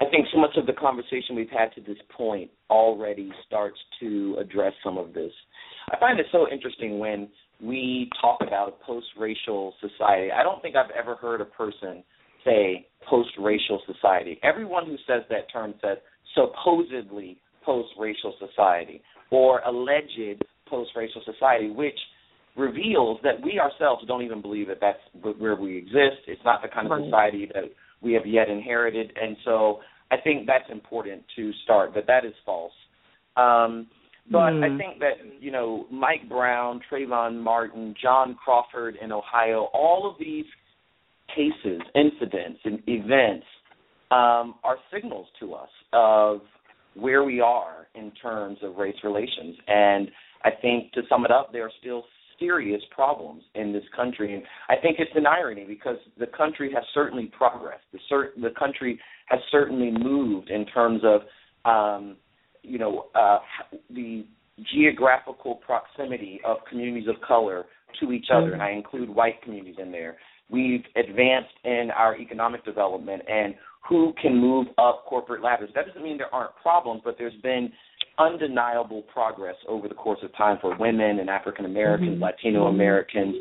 I 0.00 0.04
think 0.10 0.26
so 0.32 0.38
much 0.38 0.56
of 0.56 0.66
the 0.66 0.74
conversation 0.74 1.34
we've 1.34 1.48
had 1.50 1.72
to 1.74 1.80
this 1.80 2.00
point 2.16 2.50
already 2.68 3.30
starts 3.46 3.78
to 4.00 4.36
address 4.38 4.72
some 4.84 4.98
of 4.98 5.14
this. 5.14 5.32
I 5.90 5.98
find 5.98 6.20
it 6.20 6.26
so 6.30 6.46
interesting 6.52 6.98
when 6.98 7.28
we 7.62 8.10
talk 8.20 8.40
about 8.46 8.68
a 8.68 8.84
post-racial 8.84 9.72
society. 9.80 10.30
I 10.30 10.42
don't 10.42 10.60
think 10.60 10.76
I've 10.76 10.90
ever 10.90 11.14
heard 11.16 11.40
a 11.40 11.46
person 11.46 12.04
say 12.46 12.86
post-racial 13.08 13.82
society. 13.92 14.40
Everyone 14.42 14.86
who 14.86 14.96
says 15.06 15.22
that 15.28 15.52
term 15.52 15.74
says 15.82 15.98
supposedly 16.34 17.38
post-racial 17.64 18.34
society 18.38 19.02
or 19.30 19.60
alleged 19.60 20.42
post-racial 20.68 21.22
society, 21.24 21.70
which 21.70 21.98
reveals 22.56 23.18
that 23.22 23.34
we 23.42 23.60
ourselves 23.60 24.04
don't 24.06 24.22
even 24.22 24.40
believe 24.40 24.68
that 24.68 24.78
that's 24.80 24.98
where 25.38 25.56
we 25.56 25.76
exist. 25.76 26.24
It's 26.26 26.40
not 26.44 26.62
the 26.62 26.68
kind 26.68 26.90
of 26.90 27.04
society 27.04 27.50
that 27.54 27.64
we 28.00 28.12
have 28.14 28.26
yet 28.26 28.48
inherited, 28.48 29.12
and 29.20 29.36
so 29.44 29.80
I 30.10 30.16
think 30.16 30.46
that's 30.46 30.70
important 30.70 31.22
to 31.36 31.52
start. 31.64 31.94
That 31.94 32.06
that 32.06 32.24
is 32.24 32.32
false. 32.44 32.72
Um, 33.36 33.88
but 34.30 34.38
mm. 34.38 34.64
I 34.64 34.68
hmm. 34.70 34.78
think 34.78 34.98
that 35.00 35.40
you 35.40 35.50
know 35.50 35.86
Mike 35.90 36.28
Brown, 36.28 36.80
Trayvon 36.90 37.40
Martin, 37.40 37.94
John 38.00 38.36
Crawford 38.42 38.96
in 39.02 39.12
Ohio, 39.12 39.68
all 39.72 40.08
of 40.10 40.18
these 40.18 40.46
cases, 41.34 41.80
incidents, 41.94 42.60
and 42.64 42.82
events 42.86 43.46
um, 44.10 44.54
are 44.62 44.76
signals 44.92 45.26
to 45.40 45.54
us 45.54 45.68
of 45.92 46.40
where 46.94 47.24
we 47.24 47.40
are 47.40 47.88
in 47.94 48.10
terms 48.22 48.58
of 48.62 48.76
race 48.76 48.96
relations. 49.04 49.56
And 49.66 50.10
I 50.44 50.50
think 50.50 50.92
to 50.92 51.02
sum 51.08 51.24
it 51.24 51.30
up, 51.30 51.52
there 51.52 51.64
are 51.64 51.72
still 51.80 52.04
serious 52.38 52.82
problems 52.94 53.42
in 53.54 53.72
this 53.72 53.84
country, 53.94 54.34
and 54.34 54.42
I 54.68 54.80
think 54.80 54.96
it's 54.98 55.10
an 55.14 55.26
irony 55.26 55.64
because 55.66 55.96
the 56.18 56.26
country 56.26 56.70
has 56.74 56.84
certainly 56.92 57.26
progressed. 57.36 57.84
The, 57.92 57.98
cer- 58.08 58.32
the 58.36 58.50
country 58.58 59.00
has 59.26 59.40
certainly 59.50 59.90
moved 59.90 60.50
in 60.50 60.66
terms 60.66 61.02
of, 61.04 61.22
um, 61.64 62.16
you 62.62 62.78
know, 62.78 63.06
uh, 63.14 63.38
the 63.90 64.26
geographical 64.72 65.56
proximity 65.56 66.40
of 66.44 66.58
communities 66.68 67.08
of 67.08 67.16
color 67.26 67.64
to 68.00 68.12
each 68.12 68.26
other, 68.32 68.46
mm-hmm. 68.46 68.54
and 68.54 68.62
I 68.62 68.72
include 68.72 69.08
white 69.08 69.42
communities 69.42 69.76
in 69.82 69.90
there. 69.90 70.16
We've 70.50 70.84
advanced 70.94 71.54
in 71.64 71.90
our 71.96 72.16
economic 72.16 72.64
development 72.64 73.22
and 73.28 73.54
who 73.88 74.12
can 74.20 74.36
move 74.36 74.66
up 74.78 75.04
corporate 75.06 75.42
ladders. 75.42 75.70
That 75.74 75.86
doesn't 75.86 76.02
mean 76.02 76.18
there 76.18 76.32
aren't 76.34 76.54
problems, 76.62 77.02
but 77.04 77.16
there's 77.18 77.40
been 77.42 77.70
undeniable 78.18 79.02
progress 79.02 79.56
over 79.68 79.88
the 79.88 79.94
course 79.94 80.18
of 80.22 80.34
time 80.36 80.58
for 80.60 80.76
women 80.76 81.20
and 81.20 81.28
African 81.28 81.64
Americans, 81.64 82.14
mm-hmm. 82.14 82.22
Latino 82.22 82.66
Americans, 82.66 83.34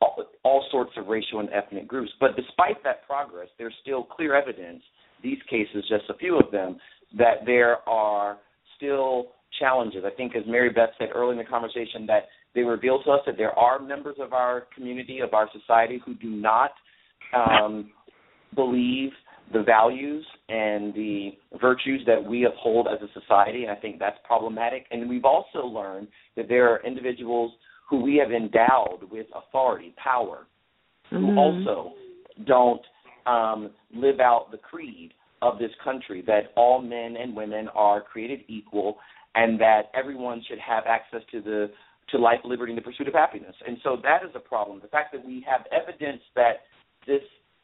all, 0.00 0.24
all 0.42 0.64
sorts 0.70 0.92
of 0.96 1.06
racial 1.08 1.40
and 1.40 1.48
ethnic 1.52 1.86
groups. 1.88 2.10
But 2.20 2.36
despite 2.36 2.82
that 2.84 3.06
progress, 3.06 3.48
there's 3.58 3.74
still 3.82 4.04
clear 4.04 4.34
evidence, 4.34 4.82
these 5.22 5.38
cases, 5.48 5.84
just 5.88 6.04
a 6.08 6.14
few 6.14 6.38
of 6.38 6.50
them, 6.50 6.78
that 7.18 7.44
there 7.44 7.88
are 7.88 8.38
still 8.76 9.28
challenges. 9.58 10.04
I 10.06 10.14
think, 10.16 10.36
as 10.36 10.44
Mary 10.46 10.70
Beth 10.70 10.90
said 10.98 11.08
early 11.14 11.32
in 11.32 11.38
the 11.38 11.44
conversation, 11.44 12.06
that 12.06 12.28
they 12.54 12.62
reveal 12.62 13.02
to 13.04 13.10
us 13.10 13.20
that 13.26 13.36
there 13.36 13.56
are 13.58 13.78
members 13.78 14.16
of 14.20 14.32
our 14.32 14.66
community, 14.74 15.20
of 15.20 15.34
our 15.34 15.48
society, 15.52 16.00
who 16.04 16.14
do 16.14 16.30
not 16.30 16.72
um, 17.34 17.90
believe 18.54 19.10
the 19.52 19.62
values 19.62 20.24
and 20.48 20.94
the 20.94 21.30
virtues 21.60 22.02
that 22.06 22.22
we 22.22 22.44
uphold 22.44 22.86
as 22.86 23.00
a 23.02 23.20
society, 23.20 23.64
and 23.64 23.70
I 23.70 23.76
think 23.76 23.98
that's 23.98 24.18
problematic. 24.24 24.86
And 24.90 25.08
we've 25.08 25.24
also 25.24 25.66
learned 25.66 26.08
that 26.36 26.48
there 26.48 26.72
are 26.72 26.84
individuals 26.84 27.52
who 27.88 28.02
we 28.02 28.16
have 28.16 28.32
endowed 28.32 29.00
with 29.10 29.26
authority, 29.34 29.94
power, 30.02 30.46
mm-hmm. 31.12 31.26
who 31.26 31.36
also 31.36 31.92
don't 32.46 32.82
um, 33.26 33.70
live 33.94 34.20
out 34.20 34.48
the 34.50 34.58
creed 34.58 35.12
of 35.42 35.58
this 35.58 35.70
country 35.82 36.22
that 36.26 36.52
all 36.56 36.80
men 36.80 37.16
and 37.16 37.34
women 37.34 37.68
are 37.74 38.00
created 38.00 38.40
equal 38.48 38.98
and 39.34 39.60
that 39.60 39.90
everyone 39.94 40.42
should 40.48 40.58
have 40.58 40.84
access 40.86 41.22
to 41.30 41.40
the 41.40 41.70
to 42.12 42.18
life, 42.18 42.40
liberty, 42.44 42.72
and 42.72 42.78
the 42.78 42.82
pursuit 42.82 43.08
of 43.08 43.14
happiness. 43.14 43.54
And 43.66 43.78
so 43.82 43.96
that 44.02 44.22
is 44.24 44.30
a 44.34 44.40
problem. 44.40 44.80
The 44.82 44.88
fact 44.88 45.12
that 45.12 45.24
we 45.24 45.44
have 45.48 45.66
evidence 45.72 46.22
that 46.34 46.62
this 47.06 47.22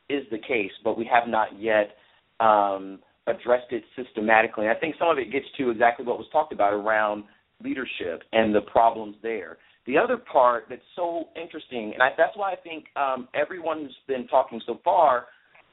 is 0.09 0.23
the 0.31 0.39
case, 0.39 0.71
but 0.85 0.97
we 0.97 1.09
have 1.13 1.29
not 1.29 1.61
yet 1.61 1.97
um, 2.41 3.01
addressed 3.27 3.73
it 3.73 3.83
systematically. 3.97 4.67
And 4.67 4.77
I 4.77 4.79
think 4.79 4.95
some 4.99 5.09
of 5.09 5.19
it 5.19 5.33
gets 5.33 5.47
to 5.59 5.71
exactly 5.71 6.07
what 6.07 6.19
was 6.19 6.27
talked 6.31 6.53
about 6.53 6.73
around 6.73 7.25
leadership 7.63 8.23
and 8.33 8.55
the 8.55 8.61
problems 8.61 9.17
there. 9.23 9.59
The 9.87 9.97
other 9.97 10.17
part 10.17 10.65
that's 10.69 10.83
so 10.95 11.29
interesting, 11.41 11.93
and 11.95 12.03
I, 12.03 12.11
that's 12.17 12.37
why 12.37 12.53
I 12.53 12.57
think 12.57 12.85
um, 12.97 13.29
everyone 13.35 13.83
who's 13.83 13.97
been 14.09 14.27
talking 14.29 14.61
so 14.67 14.81
far 14.85 15.27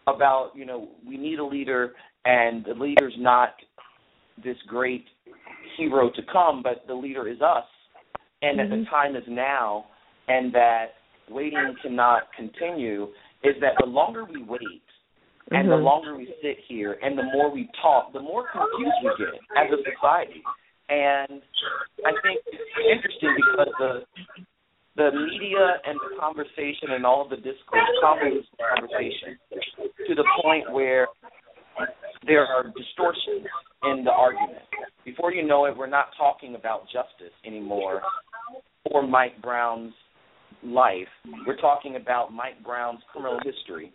about, 0.08 0.52
you 0.56 0.66
know, 0.66 0.90
we 1.08 1.18
need 1.18 1.40
a 1.40 1.46
leader, 1.46 1.94
and 2.26 2.64
the 2.64 2.74
leader's 2.74 3.16
not 3.18 3.56
this 4.44 4.58
great 4.68 5.06
hero 5.78 6.10
to 6.10 6.22
come, 6.32 6.62
but 6.62 6.84
the 6.88 6.94
leader 6.94 7.28
is 7.28 7.42
us, 7.42 7.66
and 8.44 8.60
mm-hmm. 8.60 8.70
that 8.70 8.76
the 8.76 8.82
mm-hmm. 8.84 8.94
time 8.94 9.16
is 9.16 9.24
now, 9.28 9.86
and 10.28 10.54
that 10.54 11.00
waiting 11.30 11.76
cannot 11.82 12.24
continue, 12.36 13.08
is 13.44 13.56
that 13.62 13.74
the 13.80 13.86
longer 13.86 14.26
we 14.26 14.44
wait 14.44 14.60
mm-hmm. 14.60 15.56
and 15.56 15.70
the 15.70 15.76
mm-hmm. 15.76 15.86
longer 15.86 16.18
we 16.18 16.28
sit 16.42 16.58
here 16.68 16.98
and 17.02 17.18
the 17.18 17.24
more 17.24 17.52
we 17.52 17.70
talk, 17.82 18.12
the 18.14 18.20
more 18.20 18.46
confused 18.52 19.00
we 19.04 19.12
get 19.18 19.34
as 19.58 19.72
a 19.72 19.80
society. 19.88 20.44
And 20.90 21.42
I 22.06 22.12
think 22.22 22.44
it's 22.52 22.76
interesting 22.92 23.34
because 23.40 23.72
the 23.80 23.92
the 24.96 25.10
media 25.10 25.82
and 25.88 25.98
the 25.98 26.20
conversation 26.20 26.94
and 26.94 27.04
all 27.04 27.24
of 27.24 27.32
the 27.32 27.38
discourse 27.38 27.82
the 27.82 28.02
conversation 28.78 29.40
to 30.06 30.14
the 30.14 30.26
point 30.44 30.72
where 30.72 31.08
there 32.28 32.46
are 32.46 32.66
distortions 32.66 33.48
in 33.90 34.04
the 34.04 34.12
argument. 34.12 34.62
Before 35.04 35.34
you 35.34 35.44
know 35.48 35.66
it, 35.66 35.76
we're 35.76 35.88
not 35.88 36.10
talking 36.16 36.54
about 36.54 36.84
justice 36.94 37.34
anymore 37.44 38.04
or 38.92 39.06
Mike 39.06 39.42
Brown's 39.42 39.94
life. 40.64 41.08
We're 41.46 41.58
talking 41.58 41.96
about 41.96 42.32
Mike 42.34 42.64
Brown's 42.64 43.02
criminal 43.12 43.40
history, 43.44 43.94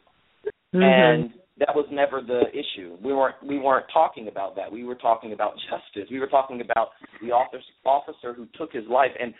mm-hmm. 0.74 0.82
and 0.82 1.30
that 1.59 1.74
was 1.74 1.86
never 1.91 2.20
the 2.20 2.43
issue. 2.53 2.97
We 3.03 3.12
weren't 3.12 3.36
we 3.47 3.59
weren't 3.59 3.86
talking 3.93 4.28
about 4.28 4.57
that. 4.57 4.70
We 4.70 4.84
were 4.84 4.95
talking 4.95 5.32
about 5.32 5.55
justice. 5.70 6.09
We 6.11 6.20
were 6.20 6.28
talking 6.28 6.61
about 6.61 6.89
the 7.22 7.32
officer 7.32 7.64
officer 7.84 8.32
who 8.34 8.47
took 8.57 8.72
his 8.72 8.84
life. 8.89 9.11
And 9.18 9.34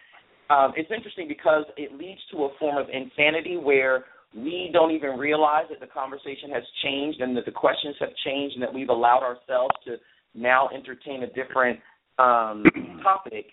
um, 0.51 0.73
it's 0.77 0.91
interesting 0.95 1.29
because 1.29 1.65
it 1.77 1.93
leads 1.93 2.21
to 2.33 2.45
a 2.45 2.49
form 2.59 2.79
of 2.79 2.87
insanity 2.93 3.57
where 3.57 4.07
we 4.35 4.71
don't 4.73 4.91
even 4.91 5.11
realize 5.19 5.65
that 5.71 5.81
the 5.81 5.87
conversation 5.87 6.51
has 6.53 6.63
changed 6.83 7.21
and 7.21 7.37
that 7.37 7.45
the 7.45 7.53
questions 7.53 7.97
have 8.01 8.11
changed 8.25 8.55
and 8.55 8.63
that 8.63 8.73
we've 8.73 8.89
allowed 8.89 9.23
ourselves 9.23 9.75
to 9.85 9.97
now 10.35 10.69
entertain 10.75 11.23
a 11.23 11.27
different 11.29 11.79
um, 12.19 12.65
topic. 13.03 13.47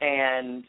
And 0.00 0.64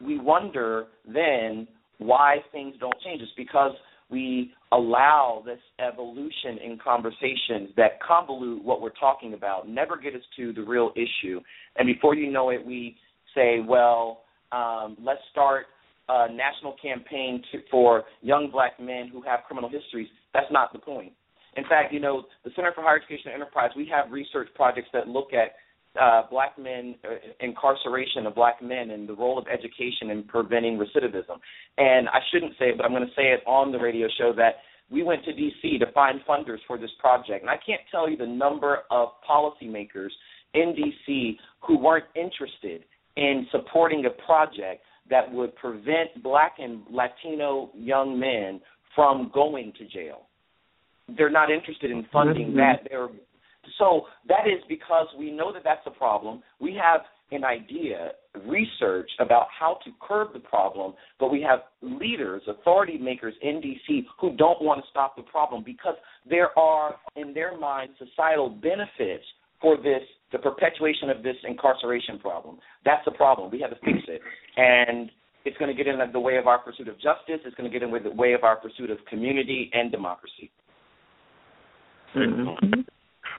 we 0.00 0.18
wonder 0.18 0.86
then 1.06 1.66
why 1.98 2.36
things 2.52 2.74
don't 2.80 2.94
change. 3.04 3.20
It's 3.22 3.30
because 3.36 3.72
we 4.10 4.52
allow 4.72 5.42
this 5.44 5.60
evolution 5.78 6.58
in 6.64 6.78
conversations 6.82 7.70
that 7.76 8.00
convolute 8.02 8.62
what 8.62 8.80
we're 8.80 8.90
talking 8.90 9.34
about, 9.34 9.68
never 9.68 9.96
get 9.96 10.14
us 10.14 10.22
to 10.36 10.52
the 10.52 10.62
real 10.62 10.92
issue. 10.96 11.40
And 11.76 11.86
before 11.86 12.14
you 12.14 12.30
know 12.30 12.50
it, 12.50 12.64
we 12.64 12.96
say, 13.34 13.60
well, 13.66 14.22
um, 14.52 14.96
let's 15.00 15.20
start 15.30 15.66
a 16.08 16.32
national 16.32 16.74
campaign 16.82 17.42
to, 17.52 17.58
for 17.70 18.04
young 18.20 18.50
black 18.50 18.80
men 18.80 19.08
who 19.12 19.22
have 19.22 19.40
criminal 19.46 19.70
histories. 19.70 20.08
That's 20.34 20.50
not 20.50 20.72
the 20.72 20.80
point. 20.80 21.12
In 21.56 21.64
fact, 21.64 21.92
you 21.92 22.00
know, 22.00 22.24
the 22.44 22.50
Center 22.56 22.72
for 22.74 22.82
Higher 22.82 22.96
Education 22.96 23.32
and 23.32 23.42
Enterprise, 23.42 23.70
we 23.76 23.88
have 23.92 24.10
research 24.10 24.48
projects 24.54 24.88
that 24.92 25.08
look 25.08 25.32
at 25.32 25.52
uh, 26.00 26.22
black 26.30 26.58
men, 26.58 26.94
uh, 27.04 27.14
incarceration 27.40 28.26
of 28.26 28.34
black 28.34 28.62
men, 28.62 28.90
and 28.90 29.08
the 29.08 29.14
role 29.14 29.38
of 29.38 29.46
education 29.48 30.10
in 30.10 30.22
preventing 30.24 30.78
recidivism. 30.78 31.38
And 31.78 32.08
I 32.08 32.20
shouldn't 32.32 32.52
say 32.58 32.66
it, 32.66 32.76
but 32.76 32.84
I'm 32.84 32.92
going 32.92 33.06
to 33.06 33.14
say 33.14 33.32
it 33.32 33.40
on 33.46 33.72
the 33.72 33.78
radio 33.78 34.08
show 34.18 34.32
that 34.36 34.56
we 34.90 35.02
went 35.02 35.24
to 35.24 35.32
D.C. 35.32 35.78
to 35.78 35.90
find 35.92 36.20
funders 36.28 36.58
for 36.66 36.76
this 36.76 36.90
project. 36.98 37.42
And 37.42 37.50
I 37.50 37.56
can't 37.64 37.80
tell 37.90 38.08
you 38.10 38.16
the 38.16 38.26
number 38.26 38.80
of 38.90 39.10
policymakers 39.28 40.10
in 40.54 40.74
D.C. 40.74 41.38
who 41.66 41.78
weren't 41.78 42.06
interested 42.14 42.84
in 43.16 43.46
supporting 43.50 44.04
a 44.06 44.10
project 44.24 44.82
that 45.08 45.30
would 45.32 45.54
prevent 45.56 46.22
black 46.22 46.54
and 46.58 46.82
Latino 46.90 47.70
young 47.74 48.18
men 48.18 48.60
from 48.94 49.30
going 49.34 49.72
to 49.78 49.86
jail. 49.86 50.22
They're 51.16 51.30
not 51.30 51.50
interested 51.50 51.90
in 51.90 52.06
funding 52.12 52.54
that. 52.56 52.86
They're 52.88 53.08
so 53.78 54.02
that 54.28 54.46
is 54.46 54.62
because 54.68 55.06
we 55.18 55.30
know 55.30 55.52
that 55.52 55.62
that's 55.64 55.86
a 55.86 55.90
problem. 55.90 56.42
We 56.60 56.78
have 56.82 57.00
an 57.32 57.44
idea, 57.44 58.10
research 58.46 59.08
about 59.20 59.46
how 59.56 59.78
to 59.84 59.90
curb 60.00 60.32
the 60.32 60.40
problem, 60.40 60.94
but 61.18 61.30
we 61.30 61.40
have 61.42 61.60
leaders, 61.80 62.42
authority 62.48 62.98
makers 62.98 63.34
in 63.42 63.60
DC 63.60 64.04
who 64.20 64.36
don't 64.36 64.60
want 64.62 64.82
to 64.82 64.90
stop 64.90 65.16
the 65.16 65.22
problem 65.22 65.62
because 65.64 65.94
there 66.28 66.56
are, 66.58 66.96
in 67.16 67.32
their 67.32 67.56
mind, 67.56 67.90
societal 67.98 68.48
benefits 68.48 69.24
for 69.60 69.76
this, 69.76 70.02
the 70.32 70.38
perpetuation 70.38 71.10
of 71.10 71.22
this 71.22 71.36
incarceration 71.44 72.18
problem. 72.18 72.58
That's 72.84 73.04
the 73.04 73.12
problem. 73.12 73.50
We 73.50 73.60
have 73.60 73.70
to 73.70 73.76
fix 73.76 73.98
it. 74.08 74.20
And 74.56 75.10
it's 75.44 75.56
going 75.58 75.74
to 75.74 75.84
get 75.84 75.92
in 75.92 75.98
the 76.12 76.20
way 76.20 76.36
of 76.36 76.46
our 76.46 76.58
pursuit 76.58 76.88
of 76.88 76.96
justice. 76.96 77.40
It's 77.44 77.54
going 77.54 77.70
to 77.70 77.78
get 77.78 77.86
in 77.86 77.92
the 78.02 78.10
way 78.10 78.32
of 78.32 78.42
our 78.42 78.56
pursuit 78.56 78.90
of 78.90 78.98
community 79.08 79.70
and 79.72 79.90
democracy. 79.92 80.50
Mm-hmm. 82.16 82.80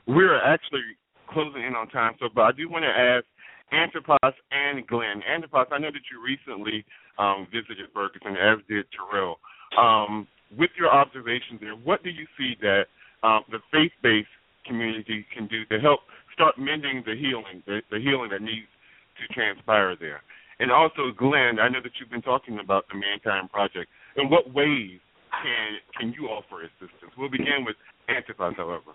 We're 0.06 0.42
actually 0.42 0.82
closing 1.28 1.64
in 1.64 1.74
on 1.74 1.88
time, 1.88 2.14
so 2.20 2.28
but 2.34 2.42
I 2.42 2.52
do 2.52 2.68
want 2.68 2.84
to 2.84 2.90
ask 2.90 3.24
Antipas 3.72 4.34
and 4.50 4.86
Glenn. 4.86 5.22
Antipas, 5.22 5.68
I 5.70 5.78
know 5.78 5.90
that 5.90 6.06
you 6.12 6.22
recently 6.22 6.84
um, 7.18 7.46
visited 7.50 7.88
Ferguson, 7.94 8.36
as 8.36 8.58
did 8.68 8.86
Terrell. 8.92 9.38
Um, 9.78 10.26
with 10.58 10.70
your 10.78 10.92
observations 10.92 11.60
there, 11.60 11.72
what 11.72 12.02
do 12.04 12.10
you 12.10 12.26
see 12.36 12.56
that 12.60 12.84
um, 13.22 13.44
the 13.50 13.58
faith-based 13.70 14.28
community 14.66 15.24
can 15.34 15.46
do 15.46 15.64
to 15.66 15.80
help 15.80 16.00
start 16.34 16.58
mending 16.58 17.02
the 17.06 17.16
healing, 17.16 17.62
the, 17.66 17.80
the 17.90 17.98
healing 17.98 18.30
that 18.30 18.42
needs 18.42 18.68
to 19.16 19.32
transpire 19.32 19.96
there? 19.96 20.20
And 20.60 20.70
also, 20.70 21.10
Glenn, 21.16 21.58
I 21.58 21.68
know 21.68 21.80
that 21.82 21.92
you've 21.98 22.10
been 22.10 22.22
talking 22.22 22.58
about 22.58 22.84
the 22.92 22.98
Mankind 22.98 23.50
Project. 23.50 23.88
In 24.16 24.28
what 24.28 24.52
ways 24.52 25.00
can 25.42 25.80
can 25.98 26.12
you 26.12 26.28
offer 26.28 26.62
assistance? 26.62 27.12
We'll 27.16 27.30
begin 27.30 27.64
with 27.64 27.76
Antipas, 28.08 28.54
however. 28.56 28.92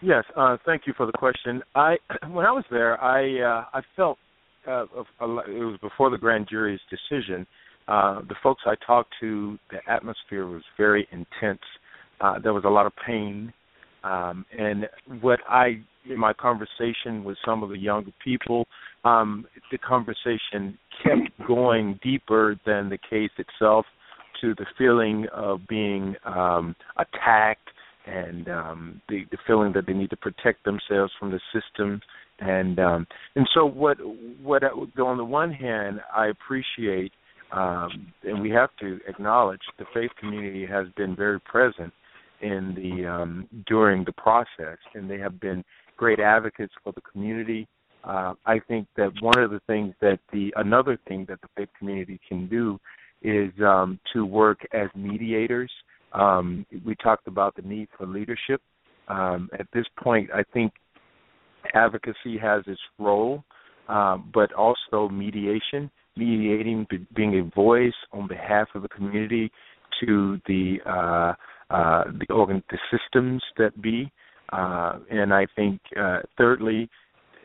Yes, 0.00 0.24
uh, 0.36 0.56
thank 0.64 0.82
you 0.86 0.92
for 0.96 1.06
the 1.06 1.12
question. 1.12 1.62
I 1.74 1.96
when 2.30 2.46
I 2.46 2.52
was 2.52 2.64
there, 2.70 3.02
I 3.02 3.40
uh, 3.40 3.64
I 3.74 3.80
felt 3.96 4.18
uh, 4.66 4.82
it 4.84 5.64
was 5.64 5.78
before 5.80 6.10
the 6.10 6.18
grand 6.18 6.46
jury's 6.48 6.80
decision. 6.90 7.46
Uh, 7.88 8.20
the 8.28 8.34
folks 8.42 8.62
I 8.66 8.74
talked 8.86 9.14
to, 9.20 9.58
the 9.70 9.78
atmosphere 9.90 10.46
was 10.46 10.62
very 10.76 11.08
intense. 11.10 11.62
Uh, 12.20 12.38
there 12.38 12.52
was 12.52 12.64
a 12.64 12.68
lot 12.68 12.84
of 12.84 12.92
pain, 13.06 13.52
um, 14.04 14.44
and 14.56 14.88
what 15.20 15.40
I 15.48 15.80
in 16.08 16.18
my 16.18 16.32
conversation 16.32 17.24
with 17.24 17.36
some 17.44 17.62
of 17.62 17.70
the 17.70 17.78
younger 17.78 18.12
people, 18.22 18.66
um, 19.04 19.46
the 19.72 19.78
conversation 19.78 20.78
kept 21.02 21.46
going 21.46 21.98
deeper 22.02 22.56
than 22.64 22.88
the 22.88 22.98
case 23.10 23.30
itself 23.38 23.84
to 24.40 24.54
the 24.54 24.66
feeling 24.76 25.26
of 25.34 25.60
being 25.68 26.14
um, 26.24 26.74
attacked 26.96 27.68
and 28.08 28.48
um, 28.48 29.02
the, 29.08 29.24
the 29.30 29.38
feeling 29.46 29.72
that 29.74 29.86
they 29.86 29.92
need 29.92 30.10
to 30.10 30.16
protect 30.16 30.64
themselves 30.64 31.12
from 31.18 31.30
the 31.30 31.40
system. 31.52 32.00
And 32.40 32.78
um, 32.78 33.06
and 33.34 33.48
so 33.52 33.66
what 33.66 33.98
what 34.42 34.62
on 34.64 35.16
the 35.16 35.24
one 35.24 35.52
hand 35.52 36.00
I 36.14 36.28
appreciate 36.28 37.12
um, 37.52 38.12
and 38.24 38.42
we 38.42 38.50
have 38.50 38.70
to 38.80 39.00
acknowledge 39.08 39.60
the 39.78 39.86
faith 39.94 40.10
community 40.20 40.66
has 40.66 40.86
been 40.96 41.16
very 41.16 41.40
present 41.40 41.92
in 42.40 42.74
the 42.74 43.06
um, 43.06 43.48
during 43.66 44.04
the 44.04 44.12
process, 44.12 44.78
and 44.94 45.10
they 45.10 45.18
have 45.18 45.40
been 45.40 45.64
great 45.96 46.20
advocates 46.20 46.72
for 46.84 46.92
the 46.92 47.00
community. 47.00 47.66
Uh, 48.04 48.34
I 48.46 48.60
think 48.60 48.86
that 48.96 49.10
one 49.20 49.38
of 49.38 49.50
the 49.50 49.60
things 49.66 49.94
that 50.00 50.20
the 50.32 50.52
another 50.56 50.98
thing 51.08 51.26
that 51.28 51.40
the 51.40 51.48
faith 51.56 51.68
community 51.78 52.20
can 52.28 52.48
do 52.48 52.78
is 53.22 53.50
um, 53.60 53.98
to 54.12 54.24
work 54.24 54.60
as 54.72 54.88
mediators 54.94 55.72
um, 56.12 56.66
we 56.84 56.94
talked 56.96 57.26
about 57.26 57.54
the 57.56 57.62
need 57.62 57.88
for 57.96 58.06
leadership. 58.06 58.60
Um, 59.08 59.48
at 59.58 59.66
this 59.72 59.86
point, 60.02 60.30
I 60.34 60.42
think 60.52 60.72
advocacy 61.74 62.38
has 62.40 62.62
its 62.66 62.80
role, 62.98 63.44
um, 63.88 64.30
but 64.32 64.52
also 64.52 65.08
mediation, 65.08 65.90
mediating, 66.16 66.86
being 67.14 67.38
a 67.38 67.54
voice 67.54 67.92
on 68.12 68.28
behalf 68.28 68.68
of 68.74 68.82
the 68.82 68.88
community 68.88 69.50
to 70.00 70.38
the 70.46 70.76
uh, 70.86 71.34
uh, 71.70 72.04
the 72.18 72.32
organ, 72.32 72.62
the 72.70 72.78
systems 72.90 73.42
that 73.58 73.80
be, 73.82 74.10
uh, 74.52 74.98
and 75.10 75.34
I 75.34 75.46
think 75.54 75.80
uh, 76.00 76.20
thirdly, 76.38 76.88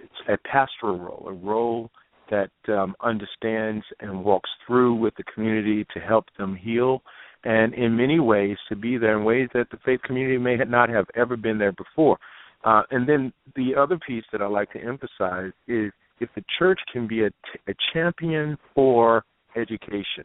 it's 0.02 0.30
a 0.30 0.38
pastoral 0.48 0.98
role, 0.98 1.26
a 1.28 1.34
role 1.34 1.90
that 2.30 2.52
um, 2.70 2.96
understands 3.02 3.84
and 4.00 4.24
walks 4.24 4.50
through 4.66 4.96
with 4.96 5.14
the 5.18 5.24
community 5.34 5.86
to 5.94 6.00
help 6.00 6.26
them 6.38 6.56
heal 6.56 7.02
and 7.44 7.74
in 7.74 7.96
many 7.96 8.20
ways 8.20 8.58
to 8.70 8.76
be 8.76 8.98
there 8.98 9.18
in 9.18 9.26
ways 9.26 9.50
that 9.54 9.70
the 9.70 9.78
faith 9.86 10.02
community 10.04 10.38
may 10.38 10.56
not 10.56 10.90
have 10.90 11.06
ever 11.16 11.36
been 11.36 11.58
there 11.58 11.74
before. 11.74 12.18
Uh, 12.64 12.84
and 12.92 13.08
then 13.08 13.34
the 13.56 13.76
other 13.78 14.00
piece 14.08 14.24
that 14.32 14.42
I 14.42 14.48
like 14.48 14.72
to 14.72 14.80
emphasize 14.80 15.52
is 15.68 15.92
if 16.20 16.30
the 16.36 16.44
church 16.58 16.80
can 16.92 17.08
be 17.08 17.24
a, 17.24 17.32
a 17.68 17.74
champion 17.94 18.58
for 18.74 19.26
education. 19.58 20.24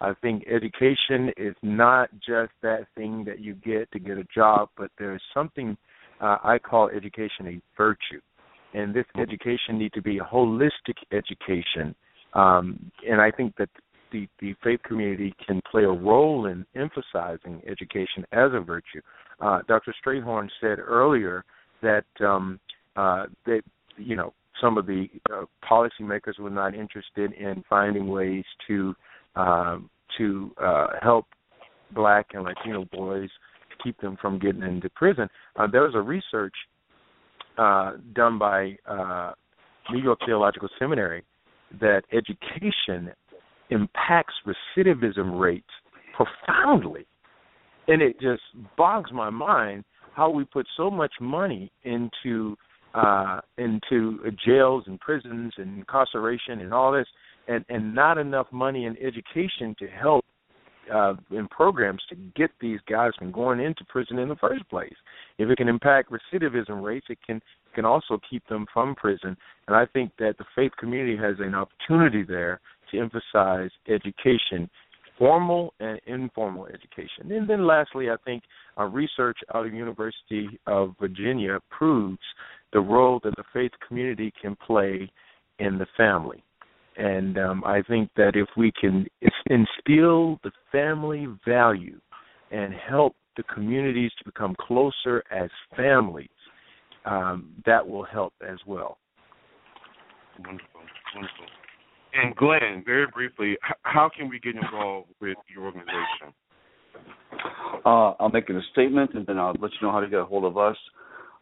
I 0.00 0.12
think 0.20 0.44
education 0.48 1.30
is 1.36 1.54
not 1.62 2.10
just 2.16 2.52
that 2.62 2.86
thing 2.96 3.24
that 3.24 3.40
you 3.40 3.54
get 3.54 3.90
to 3.92 3.98
get 3.98 4.18
a 4.18 4.26
job, 4.34 4.68
but 4.76 4.90
there's 4.98 5.22
something 5.32 5.76
uh, 6.20 6.38
I 6.42 6.58
call 6.58 6.88
education 6.88 7.46
a 7.46 7.60
virtue. 7.76 8.20
And 8.74 8.94
this 8.94 9.04
education 9.18 9.78
need 9.78 9.92
to 9.92 10.02
be 10.02 10.18
a 10.18 10.22
holistic 10.22 10.96
education. 11.12 11.94
Um, 12.34 12.90
and 13.08 13.20
I 13.20 13.30
think 13.30 13.54
that 13.58 13.68
the, 14.12 14.28
the 14.40 14.54
faith 14.62 14.80
community 14.84 15.34
can 15.44 15.60
play 15.70 15.84
a 15.84 15.88
role 15.88 16.46
in 16.46 16.64
emphasizing 16.76 17.62
education 17.66 18.24
as 18.32 18.50
a 18.52 18.60
virtue. 18.60 19.00
Uh, 19.40 19.60
Dr. 19.66 19.94
Strayhorn 20.04 20.48
said 20.60 20.78
earlier 20.78 21.44
that 21.82 22.04
um, 22.20 22.60
uh, 22.96 23.24
that 23.46 23.62
you 23.96 24.16
know 24.16 24.32
some 24.60 24.78
of 24.78 24.86
the 24.86 25.08
uh, 25.32 25.44
policymakers 25.68 26.38
were 26.38 26.50
not 26.50 26.74
interested 26.74 27.32
in 27.32 27.64
finding 27.68 28.08
ways 28.08 28.44
to 28.68 28.94
uh, 29.34 29.78
to 30.18 30.52
uh, 30.62 30.86
help 31.00 31.26
black 31.94 32.28
and 32.34 32.44
Latino 32.44 32.84
boys 32.92 33.30
keep 33.82 34.00
them 34.00 34.16
from 34.20 34.38
getting 34.38 34.62
into 34.62 34.88
prison. 34.90 35.28
Uh, 35.56 35.66
there 35.66 35.82
was 35.82 35.94
a 35.94 36.00
research 36.00 36.54
uh, 37.58 37.92
done 38.14 38.38
by 38.38 38.76
New 39.90 40.00
York 40.02 40.20
Theological 40.24 40.68
Seminary 40.78 41.24
that 41.80 42.02
education 42.12 43.10
impacts 43.72 44.34
recidivism 44.46 45.38
rates 45.38 45.66
profoundly. 46.14 47.06
And 47.88 48.00
it 48.00 48.20
just 48.20 48.42
bogs 48.76 49.10
my 49.12 49.30
mind 49.30 49.84
how 50.14 50.30
we 50.30 50.44
put 50.44 50.66
so 50.76 50.90
much 50.90 51.12
money 51.20 51.72
into 51.84 52.56
uh 52.94 53.40
into 53.56 54.20
jails 54.44 54.84
and 54.86 55.00
prisons 55.00 55.54
and 55.56 55.78
incarceration 55.78 56.60
and 56.60 56.74
all 56.74 56.92
this 56.92 57.06
and 57.48 57.64
and 57.70 57.94
not 57.94 58.18
enough 58.18 58.46
money 58.52 58.84
in 58.84 58.94
education 58.98 59.74
to 59.78 59.86
help 59.86 60.26
uh 60.92 61.14
in 61.30 61.48
programs 61.48 62.02
to 62.10 62.14
get 62.36 62.50
these 62.60 62.80
guys 62.86 63.12
from 63.18 63.32
going 63.32 63.60
into 63.60 63.82
prison 63.88 64.18
in 64.18 64.28
the 64.28 64.36
first 64.36 64.68
place. 64.68 64.94
If 65.38 65.48
it 65.48 65.56
can 65.56 65.68
impact 65.68 66.12
recidivism 66.12 66.82
rates, 66.82 67.06
it 67.08 67.18
can 67.26 67.40
can 67.74 67.86
also 67.86 68.20
keep 68.28 68.46
them 68.48 68.66
from 68.74 68.94
prison. 68.94 69.34
And 69.66 69.74
I 69.74 69.86
think 69.86 70.12
that 70.18 70.36
the 70.36 70.44
faith 70.54 70.72
community 70.78 71.16
has 71.16 71.36
an 71.38 71.54
opportunity 71.54 72.22
there 72.22 72.60
to 72.92 72.98
emphasize 72.98 73.70
education, 73.88 74.70
formal 75.18 75.74
and 75.80 76.00
informal 76.06 76.66
education. 76.66 77.30
And 77.30 77.48
then 77.48 77.66
lastly, 77.66 78.10
I 78.10 78.16
think 78.24 78.42
our 78.76 78.88
research 78.88 79.38
out 79.54 79.66
of 79.66 79.74
University 79.74 80.58
of 80.66 80.94
Virginia 81.00 81.58
proves 81.70 82.18
the 82.72 82.80
role 82.80 83.20
that 83.24 83.36
the 83.36 83.44
faith 83.52 83.72
community 83.86 84.32
can 84.40 84.56
play 84.56 85.10
in 85.58 85.78
the 85.78 85.86
family. 85.96 86.42
And 86.96 87.38
um, 87.38 87.62
I 87.64 87.82
think 87.82 88.10
that 88.16 88.32
if 88.34 88.48
we 88.56 88.72
can 88.78 89.06
instill 89.46 90.38
the 90.44 90.52
family 90.70 91.26
value 91.46 92.00
and 92.50 92.74
help 92.74 93.14
the 93.36 93.42
communities 93.44 94.10
to 94.18 94.24
become 94.24 94.54
closer 94.60 95.22
as 95.30 95.48
families, 95.74 96.28
um, 97.04 97.50
that 97.64 97.86
will 97.86 98.04
help 98.04 98.34
as 98.46 98.58
well. 98.66 98.98
Wonderful, 100.38 100.80
wonderful. 101.14 101.46
And 102.14 102.36
Glenn, 102.36 102.82
very 102.84 103.06
briefly, 103.06 103.56
how 103.82 104.10
can 104.14 104.28
we 104.28 104.38
get 104.38 104.54
involved 104.54 105.08
with 105.20 105.38
your 105.52 105.64
organization? 105.64 106.34
Uh, 107.84 108.12
I'll 108.20 108.30
make 108.30 108.50
a 108.50 108.60
statement 108.72 109.14
and 109.14 109.26
then 109.26 109.38
I'll 109.38 109.54
let 109.60 109.70
you 109.72 109.86
know 109.86 109.92
how 109.92 110.00
to 110.00 110.08
get 110.08 110.20
a 110.20 110.24
hold 110.24 110.44
of 110.44 110.58
us. 110.58 110.76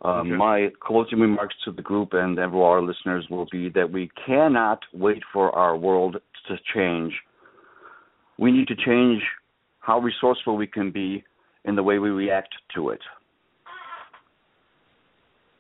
Um, 0.03 0.13
okay. 0.13 0.31
My 0.31 0.69
closing 0.81 1.19
remarks 1.19 1.55
to 1.65 1.73
the 1.73 1.83
group 1.83 2.11
and 2.13 2.39
every 2.39 2.61
our 2.61 2.81
listeners 2.81 3.27
will 3.31 3.47
be 3.51 3.69
that 3.71 3.91
we 3.91 4.11
cannot 4.27 4.81
wait 4.95 5.23
for 5.33 5.51
our 5.51 5.77
world 5.77 6.17
to 6.49 6.57
change. 6.75 7.13
We 8.39 8.53
need 8.53 8.69
to 8.69 8.77
change 8.77 9.23
how 9.81 9.99
resourceful 9.99 10.57
we 10.57 10.67
can 10.67 10.91
be 10.91 11.25
in 11.65 11.75
the 11.75 11.83
way 11.83 11.99
we 11.99 12.11
react 12.11 12.55
to 12.77 12.91
it. 12.91 13.01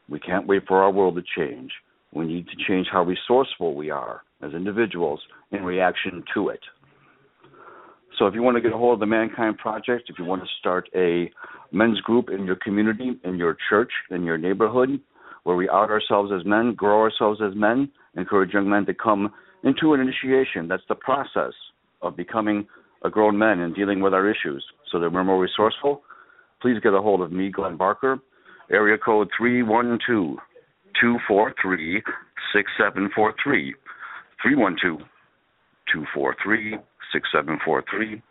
We 0.08 0.20
can't 0.20 0.46
wait 0.46 0.62
for 0.66 0.82
our 0.82 0.90
world 0.90 1.16
to 1.16 1.22
change. 1.36 1.72
We 2.12 2.26
need 2.26 2.46
to 2.46 2.56
change 2.66 2.86
how 2.90 3.02
resourceful 3.02 3.74
we 3.74 3.90
are 3.90 4.22
as 4.42 4.52
individuals 4.52 5.20
in 5.52 5.62
reaction 5.62 6.22
to 6.34 6.48
it. 6.48 6.60
So 8.18 8.26
if 8.26 8.34
you 8.34 8.42
want 8.42 8.56
to 8.56 8.60
get 8.60 8.72
a 8.72 8.76
hold 8.76 8.94
of 8.94 9.00
the 9.00 9.06
Mankind 9.06 9.58
Project, 9.58 10.10
if 10.10 10.18
you 10.18 10.24
want 10.24 10.42
to 10.42 10.48
start 10.58 10.88
a 10.94 11.30
men's 11.72 12.00
group 12.00 12.28
in 12.28 12.44
your 12.44 12.56
community, 12.56 13.12
in 13.24 13.36
your 13.36 13.56
church, 13.68 13.90
in 14.10 14.24
your 14.24 14.36
neighborhood, 14.36 15.00
where 15.44 15.56
we 15.56 15.68
out 15.68 15.90
ourselves 15.90 16.30
as 16.38 16.44
men, 16.44 16.74
grow 16.74 17.00
ourselves 17.00 17.40
as 17.42 17.54
men, 17.54 17.90
encourage 18.16 18.52
young 18.52 18.68
men 18.68 18.84
to 18.86 18.94
come 18.94 19.32
into 19.64 19.94
an 19.94 20.00
initiation. 20.00 20.68
That's 20.68 20.82
the 20.88 20.94
process 20.94 21.52
of 22.02 22.16
becoming 22.16 22.66
a 23.04 23.10
grown 23.10 23.38
man 23.38 23.60
and 23.60 23.74
dealing 23.74 24.00
with 24.00 24.12
our 24.12 24.30
issues 24.30 24.64
so 24.90 25.00
that 25.00 25.10
we're 25.10 25.24
more 25.24 25.40
resourceful. 25.40 26.02
Please 26.60 26.78
get 26.82 26.92
a 26.92 27.00
hold 27.00 27.22
of 27.22 27.32
me, 27.32 27.50
Glenn 27.50 27.76
Barker, 27.76 28.18
area 28.70 28.98
code 28.98 29.28
312 29.38 30.36
243 31.00 32.02
6743. 32.52 33.74
312 34.42 34.98
243 35.92 36.78
6743. 37.12 38.22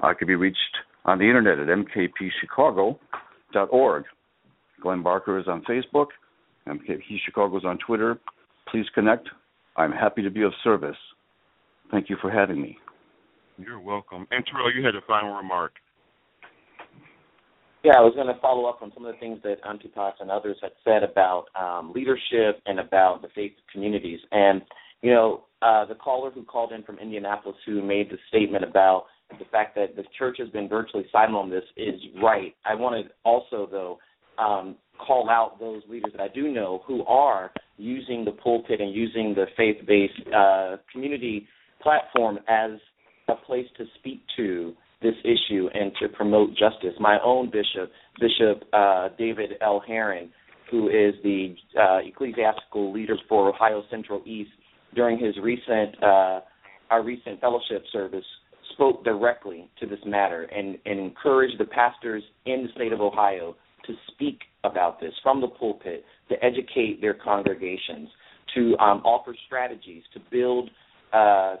I 0.00 0.14
can 0.14 0.26
be 0.26 0.34
reached 0.34 0.58
on 1.04 1.18
the 1.18 1.24
internet 1.24 1.58
at 1.58 1.68
mkpchicago.org. 1.68 4.04
Glenn 4.82 5.02
Barker 5.02 5.38
is 5.38 5.46
on 5.46 5.62
Facebook. 5.62 6.06
MKP 6.66 7.20
Chicago 7.24 7.58
is 7.58 7.64
on 7.64 7.78
Twitter. 7.78 8.18
Please 8.70 8.86
connect. 8.94 9.28
I'm 9.76 9.92
happy 9.92 10.22
to 10.22 10.30
be 10.30 10.42
of 10.42 10.52
service. 10.62 10.96
Thank 11.90 12.08
you 12.08 12.16
for 12.20 12.30
having 12.30 12.60
me. 12.60 12.78
You're 13.58 13.80
welcome. 13.80 14.26
And 14.30 14.44
Terrell, 14.46 14.74
you 14.74 14.84
had 14.84 14.94
a 14.94 15.00
final 15.06 15.34
remark. 15.34 15.72
Yeah, 17.84 17.94
I 17.98 18.00
was 18.00 18.14
going 18.14 18.28
to 18.28 18.40
follow 18.40 18.66
up 18.66 18.80
on 18.80 18.92
some 18.94 19.04
of 19.04 19.12
the 19.12 19.18
things 19.18 19.40
that 19.42 19.56
Antipas 19.68 20.14
and 20.20 20.30
others 20.30 20.56
had 20.62 20.70
said 20.84 21.02
about 21.02 21.46
um, 21.60 21.92
leadership 21.92 22.62
and 22.66 22.78
about 22.78 23.22
the 23.22 23.28
faith 23.34 23.52
communities. 23.72 24.20
And, 24.30 24.62
you 25.02 25.10
know, 25.10 25.42
uh, 25.62 25.84
the 25.86 25.94
caller 25.94 26.30
who 26.30 26.42
called 26.42 26.72
in 26.72 26.82
from 26.82 26.98
Indianapolis 26.98 27.56
who 27.66 27.82
made 27.82 28.10
the 28.10 28.18
statement 28.28 28.64
about 28.64 29.04
the 29.38 29.44
fact 29.50 29.74
that 29.76 29.96
the 29.96 30.04
church 30.18 30.36
has 30.38 30.48
been 30.50 30.68
virtually 30.68 31.04
silent 31.10 31.34
on 31.34 31.50
this 31.50 31.64
is 31.76 31.94
right. 32.22 32.54
I 32.64 32.74
want 32.74 33.06
to 33.06 33.12
also, 33.24 33.68
though, 33.70 33.98
um, 34.42 34.76
call 34.98 35.28
out 35.30 35.58
those 35.58 35.82
leaders 35.88 36.12
that 36.12 36.22
I 36.22 36.28
do 36.28 36.48
know 36.52 36.82
who 36.86 37.04
are 37.04 37.50
using 37.76 38.24
the 38.24 38.32
pulpit 38.32 38.80
and 38.80 38.94
using 38.94 39.34
the 39.34 39.46
faith 39.56 39.76
based 39.86 40.34
uh, 40.34 40.76
community 40.92 41.46
platform 41.82 42.38
as 42.48 42.72
a 43.28 43.34
place 43.34 43.66
to 43.78 43.84
speak 43.98 44.22
to 44.36 44.74
this 45.00 45.14
issue 45.24 45.68
and 45.74 45.92
to 46.00 46.08
promote 46.08 46.50
justice. 46.50 46.94
My 47.00 47.18
own 47.24 47.50
bishop, 47.50 47.90
Bishop 48.20 48.64
uh, 48.72 49.08
David 49.18 49.52
L. 49.60 49.82
Herron, 49.84 50.30
who 50.70 50.88
is 50.88 51.14
the 51.22 51.54
uh, 51.78 51.98
ecclesiastical 52.06 52.92
leader 52.92 53.16
for 53.28 53.48
Ohio 53.48 53.82
Central 53.90 54.22
East, 54.24 54.50
during 54.94 55.18
his 55.18 55.36
recent 55.42 56.02
uh, 56.02 56.40
our 56.90 57.02
recent 57.02 57.40
fellowship 57.40 57.84
service, 57.90 58.24
spoke 58.74 59.04
directly 59.04 59.70
to 59.80 59.86
this 59.86 59.98
matter 60.04 60.42
and, 60.44 60.76
and 60.84 61.00
encouraged 61.00 61.58
the 61.58 61.64
pastors 61.64 62.22
in 62.46 62.64
the 62.64 62.68
state 62.74 62.92
of 62.92 63.00
Ohio 63.00 63.56
to 63.86 63.94
speak 64.12 64.40
about 64.64 65.00
this 65.00 65.12
from 65.22 65.40
the 65.40 65.48
pulpit, 65.48 66.04
to 66.28 66.44
educate 66.44 67.00
their 67.00 67.14
congregations, 67.14 68.08
to 68.54 68.76
um, 68.78 69.02
offer 69.04 69.34
strategies, 69.46 70.02
to 70.12 70.20
build 70.30 70.70
uh, 71.12 71.56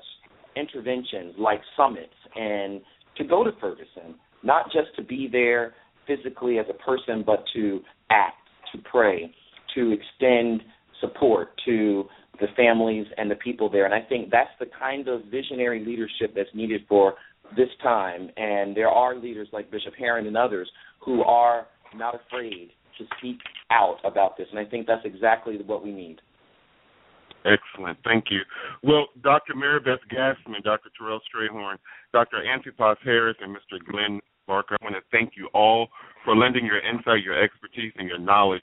interventions 0.54 1.34
like 1.38 1.60
summits 1.76 2.12
and 2.36 2.80
to 3.16 3.24
go 3.24 3.42
to 3.42 3.50
Ferguson, 3.60 4.14
not 4.42 4.66
just 4.66 4.94
to 4.96 5.02
be 5.02 5.28
there 5.30 5.74
physically 6.06 6.58
as 6.58 6.66
a 6.68 6.84
person, 6.84 7.22
but 7.24 7.44
to 7.54 7.80
act, 8.10 8.36
to 8.72 8.78
pray, 8.90 9.32
to 9.74 9.92
extend 9.92 10.62
support 11.02 11.50
to 11.66 12.04
the 12.40 12.46
families 12.56 13.06
and 13.18 13.30
the 13.30 13.34
people 13.36 13.68
there. 13.68 13.84
And 13.84 13.92
I 13.92 14.00
think 14.08 14.30
that's 14.30 14.50
the 14.58 14.66
kind 14.78 15.08
of 15.08 15.24
visionary 15.30 15.84
leadership 15.84 16.34
that's 16.34 16.48
needed 16.54 16.82
for 16.88 17.14
this 17.56 17.68
time. 17.82 18.30
And 18.38 18.74
there 18.74 18.88
are 18.88 19.14
leaders 19.14 19.48
like 19.52 19.70
Bishop 19.70 19.92
Herron 19.98 20.26
and 20.26 20.36
others 20.36 20.70
who 21.04 21.22
are 21.22 21.66
not 21.94 22.14
afraid 22.14 22.70
to 22.98 23.04
speak 23.18 23.36
out 23.70 23.98
about 24.04 24.38
this. 24.38 24.46
And 24.50 24.58
I 24.58 24.64
think 24.64 24.86
that's 24.86 25.04
exactly 25.04 25.58
what 25.66 25.84
we 25.84 25.92
need. 25.92 26.20
Excellent. 27.44 27.98
Thank 28.04 28.26
you. 28.30 28.40
Well, 28.82 29.06
Dr. 29.22 29.54
Marybeth 29.54 29.98
Gasman, 30.12 30.62
Dr. 30.62 30.90
Terrell 30.96 31.20
Strayhorn, 31.26 31.76
Dr. 32.12 32.44
Antipas 32.46 32.98
Harris, 33.04 33.36
and 33.40 33.54
Mr. 33.54 33.84
Glenn 33.90 34.20
Barker, 34.46 34.76
I 34.80 34.84
want 34.84 34.96
to 34.96 35.02
thank 35.10 35.32
you 35.36 35.48
all 35.52 35.88
for 36.24 36.36
lending 36.36 36.64
your 36.64 36.78
insight, 36.78 37.22
your 37.24 37.42
expertise, 37.42 37.92
and 37.96 38.08
your 38.08 38.18
knowledge 38.18 38.62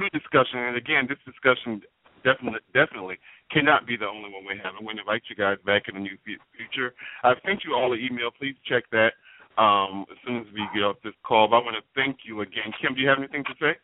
to 0.00 0.08
discussion. 0.10 0.58
And 0.58 0.76
again, 0.76 1.06
this 1.08 1.18
discussion 1.24 1.82
definitely 2.24 2.60
definitely 2.74 3.18
cannot 3.50 3.86
be 3.86 3.96
the 3.96 4.06
only 4.06 4.30
one 4.30 4.44
we 4.46 4.56
have. 4.62 4.74
I'm 4.78 4.84
going 4.84 4.96
to 4.96 5.02
invite 5.02 5.22
you 5.28 5.36
guys 5.36 5.58
back 5.64 5.88
in 5.88 5.94
the 5.94 6.00
new 6.00 6.16
future. 6.24 6.94
I've 7.24 7.38
sent 7.44 7.64
you 7.64 7.74
all 7.74 7.92
an 7.92 8.00
email. 8.00 8.30
Please 8.30 8.56
check 8.68 8.84
that 8.92 9.12
um, 9.60 10.06
as 10.10 10.16
soon 10.26 10.38
as 10.38 10.46
we 10.52 10.62
get 10.74 10.84
off 10.84 10.96
this 11.04 11.14
call. 11.24 11.48
But 11.48 11.56
I 11.56 11.64
want 11.64 11.76
to 11.76 11.84
thank 11.94 12.18
you 12.24 12.40
again. 12.42 12.72
Kim, 12.80 12.94
do 12.94 13.00
you 13.00 13.08
have 13.08 13.18
anything 13.18 13.44
to 13.44 13.54
say? 13.60 13.76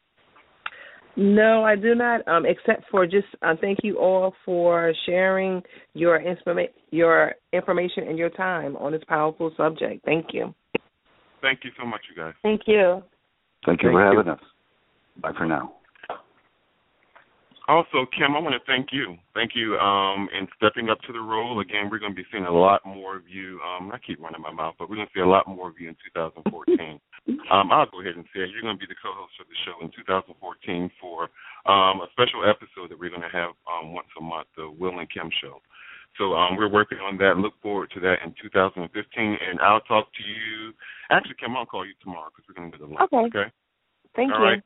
No, 1.16 1.64
I 1.64 1.76
do 1.76 1.94
not. 1.94 2.26
Um, 2.28 2.44
except 2.44 2.84
for 2.90 3.06
just 3.06 3.26
uh, 3.40 3.55
thank 3.60 3.78
you 3.82 3.98
all 3.98 4.34
for 4.44 4.93
sharing 5.06 5.62
your 5.94 6.20
informa- 6.20 6.68
your 6.90 7.32
information 7.55 8.06
and 8.06 8.18
your 8.18 8.30
time 8.30 8.76
on 8.76 8.93
this 8.93 9.02
powerful 9.09 9.51
subject. 9.56 10.05
Thank 10.05 10.26
you. 10.32 10.55
Thank 11.40 11.60
you 11.64 11.70
so 11.78 11.86
much, 11.86 12.02
you 12.10 12.22
guys. 12.22 12.34
Thank 12.43 12.62
you. 12.66 13.02
Thank 13.64 13.82
you 13.82 13.88
thank 13.88 13.94
for 13.94 14.12
you. 14.12 14.18
having 14.18 14.30
us. 14.30 14.40
Bye 15.22 15.32
for 15.36 15.47
now. 15.47 15.76
Also, 17.68 18.06
Kim, 18.14 18.36
I 18.36 18.38
want 18.38 18.55
to 18.55 18.62
thank 18.62 18.94
you. 18.94 19.18
Thank 19.34 19.52
you 19.59 19.76
um, 19.78 20.28
in 20.30 20.47
stepping 20.55 20.88
up 20.88 21.01
to 21.02 21.12
the 21.12 21.20
role. 21.20 21.59
Again, 21.59 21.90
we're 21.90 21.98
going 21.98 22.14
to 22.14 22.16
be 22.16 22.26
seeing 22.30 22.47
a 22.47 22.52
lot 22.52 22.86
more 22.86 23.16
of 23.16 23.26
you. 23.26 23.59
Um, 23.66 23.90
I 23.90 23.98
keep 23.98 24.22
running 24.22 24.40
my 24.40 24.52
mouth, 24.52 24.74
but 24.78 24.88
we're 24.88 24.97
going 24.97 25.09
to 25.09 25.14
see 25.14 25.20
a 25.20 25.26
lot 25.26 25.48
more 25.48 25.68
of 25.68 25.74
you 25.80 25.88
in 25.88 25.97
2014. 26.14 26.47
um, 27.51 27.72
I'll 27.72 27.90
go 27.90 28.01
ahead 28.01 28.14
and 28.14 28.24
say 28.30 28.47
it. 28.47 28.51
You're 28.55 28.62
going 28.62 28.78
to 28.78 28.78
be 28.78 28.86
the 28.86 28.94
co-host 29.02 29.34
of 29.43 29.51
the 29.51 29.59
show 29.66 29.82
in 29.82 29.90
2014 29.98 30.38
for 31.01 31.26
um, 31.66 32.06
a 32.06 32.09
special 32.14 32.47
episode 32.47 32.94
that 32.94 32.98
we're 32.98 33.10
going 33.10 33.26
to 33.26 33.34
have 33.34 33.51
um, 33.66 33.90
once 33.93 34.14
a 34.14 34.22
month, 34.22 34.47
the 34.55 34.70
Will 34.70 35.02
and 35.02 35.10
Kim 35.10 35.26
Show. 35.43 35.59
So 36.18 36.38
um, 36.38 36.56
we're 36.56 36.70
working 36.70 36.98
on 36.98 37.18
that. 37.18 37.36
Look 37.36 37.55
forward 37.60 37.90
to 37.94 38.01
that 38.01 38.22
in 38.24 38.32
2015, 38.40 38.86
and 38.86 39.59
I'll 39.60 39.82
talk 39.82 40.06
to 40.14 40.22
you. 40.22 40.72
Actually, 41.10 41.34
Kim, 41.43 41.56
I'll 41.56 41.66
call 41.66 41.84
you 41.84 41.98
tomorrow 42.01 42.30
because 42.30 42.47
we're 42.47 42.62
going 42.62 42.70
to 42.70 42.78
do 42.78 42.86
the 42.86 42.94
lunch. 42.94 43.10
Okay. 43.10 43.26
Okay. 43.26 43.51
Thank 44.14 44.32
All 44.32 44.38
you. 44.38 44.44
Right? 44.44 44.62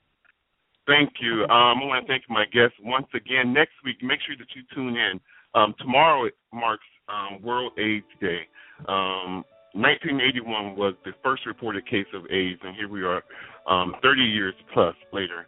Thank 0.86 1.12
you. 1.20 1.44
Um, 1.44 1.82
I 1.82 1.85
want 1.85 2.07
to 2.07 2.12
thank 2.12 2.24
my 2.28 2.44
guests 2.47 2.77
once 2.82 3.07
again. 3.15 3.52
Next 3.52 3.74
week, 3.85 4.02
make 4.02 4.20
sure 4.27 4.36
that 4.36 4.48
you 4.55 4.62
tune 4.74 4.97
in. 4.97 5.20
Um, 5.55 5.74
tomorrow 5.78 6.28
marks 6.52 6.85
um, 7.09 7.43
World 7.43 7.73
AIDS 7.78 8.07
Day. 8.20 8.43
Um, 8.89 9.44
1981 9.74 10.77
was 10.77 10.94
the 11.05 11.12
first 11.23 11.47
reported 11.47 11.86
case 11.86 12.07
of 12.15 12.24
AIDS, 12.31 12.61
and 12.65 12.74
here 12.74 12.89
we 12.89 13.02
are, 13.02 13.23
um, 13.69 13.94
30 14.02 14.23
years 14.23 14.55
plus 14.73 14.94
later. 15.12 15.47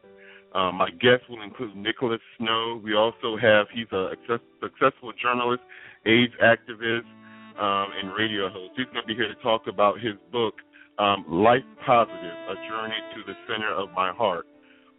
Um, 0.55 0.77
my 0.77 0.91
guests 0.91 1.27
will 1.29 1.43
include 1.43 1.75
Nicholas 1.75 2.21
Snow. 2.39 2.81
We 2.85 2.95
also 2.95 3.37
have 3.41 3.67
he's 3.73 3.91
a 3.91 4.11
successful 4.61 5.13
journalist, 5.21 5.63
AIDS 6.05 6.35
activist, 6.45 7.09
um, 7.59 7.89
and 7.99 8.15
radio 8.15 8.49
host. 8.49 8.73
He's 8.77 8.87
going 8.87 9.03
to 9.03 9.07
be 9.07 9.15
here 9.15 9.29
to 9.29 9.43
talk 9.43 9.67
about 9.67 9.99
his 9.99 10.15
book, 10.31 10.55
um, 10.99 11.25
Life 11.27 11.65
Positive: 11.87 12.37
A 12.51 12.55
Journey 12.69 13.01
to 13.17 13.23
the 13.27 13.35
Center 13.49 13.73
of 13.73 13.89
My 13.97 14.13
Heart 14.13 14.47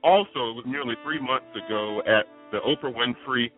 also, 0.04 0.52
it 0.52 0.56
was 0.60 0.66
nearly 0.68 0.96
three 1.04 1.20
months 1.20 1.50
ago 1.56 2.04
at 2.06 2.28
the 2.52 2.60
Oprah 2.60 2.94
Winfrey 2.94 3.52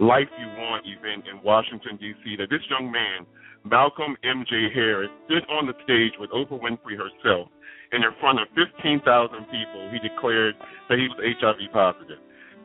Life 0.00 0.32
You 0.40 0.48
Want 0.56 0.84
event 0.88 1.28
in 1.28 1.44
Washington, 1.44 2.00
D.C., 2.00 2.36
that 2.40 2.48
this 2.48 2.64
young 2.72 2.90
man, 2.90 3.28
Malcolm 3.68 4.16
M.J. 4.24 4.72
Harris, 4.72 5.12
stood 5.26 5.44
on 5.52 5.68
the 5.68 5.76
stage 5.84 6.16
with 6.18 6.30
Oprah 6.32 6.56
Winfrey 6.56 6.96
herself, 6.96 7.52
and 7.92 8.00
in 8.02 8.10
front 8.18 8.40
of 8.40 8.48
15,000 8.56 9.04
people, 9.52 9.82
he 9.92 10.00
declared 10.00 10.56
that 10.88 10.96
he 10.96 11.04
was 11.04 11.20
HIV 11.20 11.68
positive. 11.72 12.18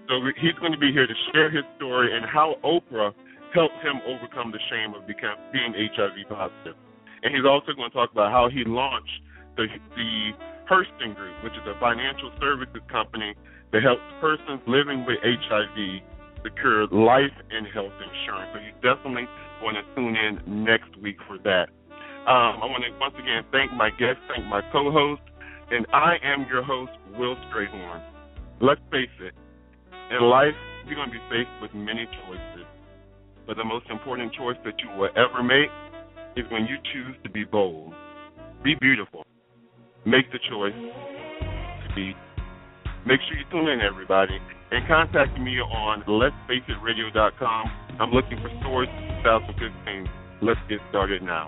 So 0.08 0.22
he's 0.40 0.56
going 0.64 0.72
to 0.72 0.80
be 0.80 0.94
here 0.94 1.08
to 1.08 1.18
share 1.34 1.52
his 1.52 1.66
story 1.76 2.16
and 2.16 2.24
how 2.26 2.56
Oprah 2.64 3.12
helped 3.54 3.80
him 3.84 4.00
overcome 4.08 4.52
the 4.52 4.64
shame 4.70 4.94
of 4.94 5.08
become, 5.08 5.36
being 5.52 5.74
HIV 5.74 6.30
positive. 6.30 6.78
And 7.24 7.34
he's 7.34 7.44
also 7.44 7.74
going 7.74 7.90
to 7.90 7.96
talk 7.96 8.12
about 8.12 8.32
how 8.32 8.48
he 8.48 8.64
launched 8.64 9.18
the, 9.58 9.66
the 9.96 10.32
Hurston 10.70 11.16
Group, 11.16 11.36
which 11.44 11.54
is 11.54 11.66
a 11.68 11.80
financial 11.80 12.32
services 12.40 12.82
company 12.92 13.36
that 13.72 13.84
helps 13.84 14.04
persons 14.22 14.62
living 14.68 15.06
with 15.06 15.18
HIV 15.22 16.02
secure 16.46 16.86
life 16.88 17.34
and 17.50 17.66
health 17.74 17.94
insurance. 17.98 18.50
So 18.54 18.60
you 18.62 18.74
definitely 18.86 19.26
want 19.62 19.78
to 19.78 19.84
tune 19.96 20.16
in 20.16 20.64
next 20.64 20.94
week 21.02 21.18
for 21.28 21.38
that. 21.42 21.70
Um, 22.30 22.62
I 22.62 22.66
want 22.66 22.86
to 22.86 22.94
once 23.00 23.14
again 23.18 23.46
thank 23.52 23.74
my 23.74 23.90
guest, 23.90 24.18
thank 24.30 24.46
my 24.46 24.62
co-host, 24.72 25.22
and 25.72 25.86
I 25.94 26.18
am 26.24 26.46
your 26.50 26.64
host, 26.64 26.92
Will 27.18 27.36
Strayhorn. 27.50 28.02
Let's 28.62 28.82
face 28.92 29.14
it, 29.22 29.34
in 30.12 30.22
life, 30.22 30.54
you're 30.86 30.96
going 30.96 31.10
to 31.10 31.14
be 31.14 31.26
faced 31.30 31.54
with 31.62 31.74
many 31.74 32.06
choices. 32.26 32.66
But 33.48 33.58
the 33.58 33.64
most 33.64 33.86
important 33.90 34.34
choice 34.34 34.58
that 34.66 34.74
you 34.82 34.90
will 34.98 35.10
ever 35.18 35.42
make 35.42 35.70
is 36.36 36.50
when 36.52 36.66
you 36.66 36.78
choose 36.94 37.16
to 37.24 37.30
be 37.30 37.44
bold. 37.44 37.94
Be 38.64 38.76
beautiful. 38.82 39.26
Make 40.06 40.32
the 40.32 40.40
choice 40.50 40.74
to 40.74 41.96
be. 41.96 42.14
Make 43.06 43.20
sure 43.28 43.38
you 43.38 43.46
tune 43.52 43.68
in, 43.70 43.82
everybody, 43.82 44.38
and 44.72 44.88
contact 44.88 45.40
me 45.40 45.58
on 45.60 46.04
let'sfaceitradio.com. 46.04 47.72
I'm 48.00 48.12
looking 48.12 48.38
for 48.42 48.50
stories 48.62 48.90
2015. 49.24 50.08
Let's 50.42 50.60
get 50.70 50.80
started 50.90 51.22
now. 51.24 51.48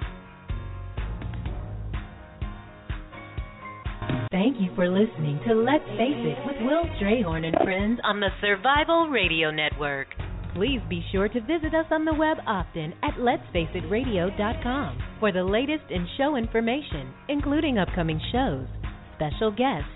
Thank 4.32 4.60
you 4.60 4.70
for 4.76 4.90
listening 4.90 5.40
to 5.48 5.54
Let's 5.54 5.86
Face 5.98 6.18
It 6.18 6.38
with 6.46 6.58
Will 6.62 6.86
Strayhorn 7.00 7.46
and 7.46 7.56
friends 7.64 8.00
on 8.04 8.20
the 8.20 8.30
Survival 8.42 9.08
Radio 9.10 9.52
Network. 9.52 10.08
Please 10.58 10.82
be 10.90 11.06
sure 11.12 11.30
to 11.30 11.42
visit 11.42 11.76
us 11.76 11.86
on 11.92 12.04
the 12.04 12.16
web 12.16 12.38
often 12.48 12.92
at 13.04 13.14
letsfaceitradio.com 13.20 14.98
for 15.20 15.32
the 15.32 15.44
latest 15.44 15.84
in 15.92 16.08
show 16.18 16.36
information, 16.36 17.14
including 17.30 17.78
upcoming 17.78 18.20
shows, 18.32 18.66
special 19.16 19.52
guests, 19.52 19.88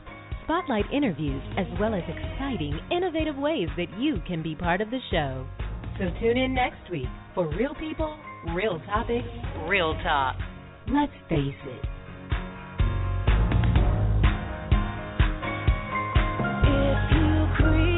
spotlight 0.44 0.86
interviews, 0.94 1.42
as 1.58 1.66
well 1.80 1.96
as 1.96 2.04
exciting, 2.04 2.80
innovative 2.92 3.38
ways 3.38 3.70
that 3.76 3.90
you 3.98 4.22
can 4.28 4.44
be 4.44 4.54
part 4.54 4.82
of 4.82 4.92
the 4.92 5.00
show. 5.10 5.48
So 5.98 6.06
tune 6.20 6.38
in 6.38 6.54
next 6.54 6.92
week 6.92 7.10
for 7.34 7.50
real 7.56 7.74
people, 7.80 8.16
real 8.54 8.80
topics, 8.86 9.28
real 9.68 9.96
talk. 10.04 10.36
Let's 10.88 11.12
face 11.28 11.56
it. 11.66 11.86
If 16.64 17.12
you 17.16 17.91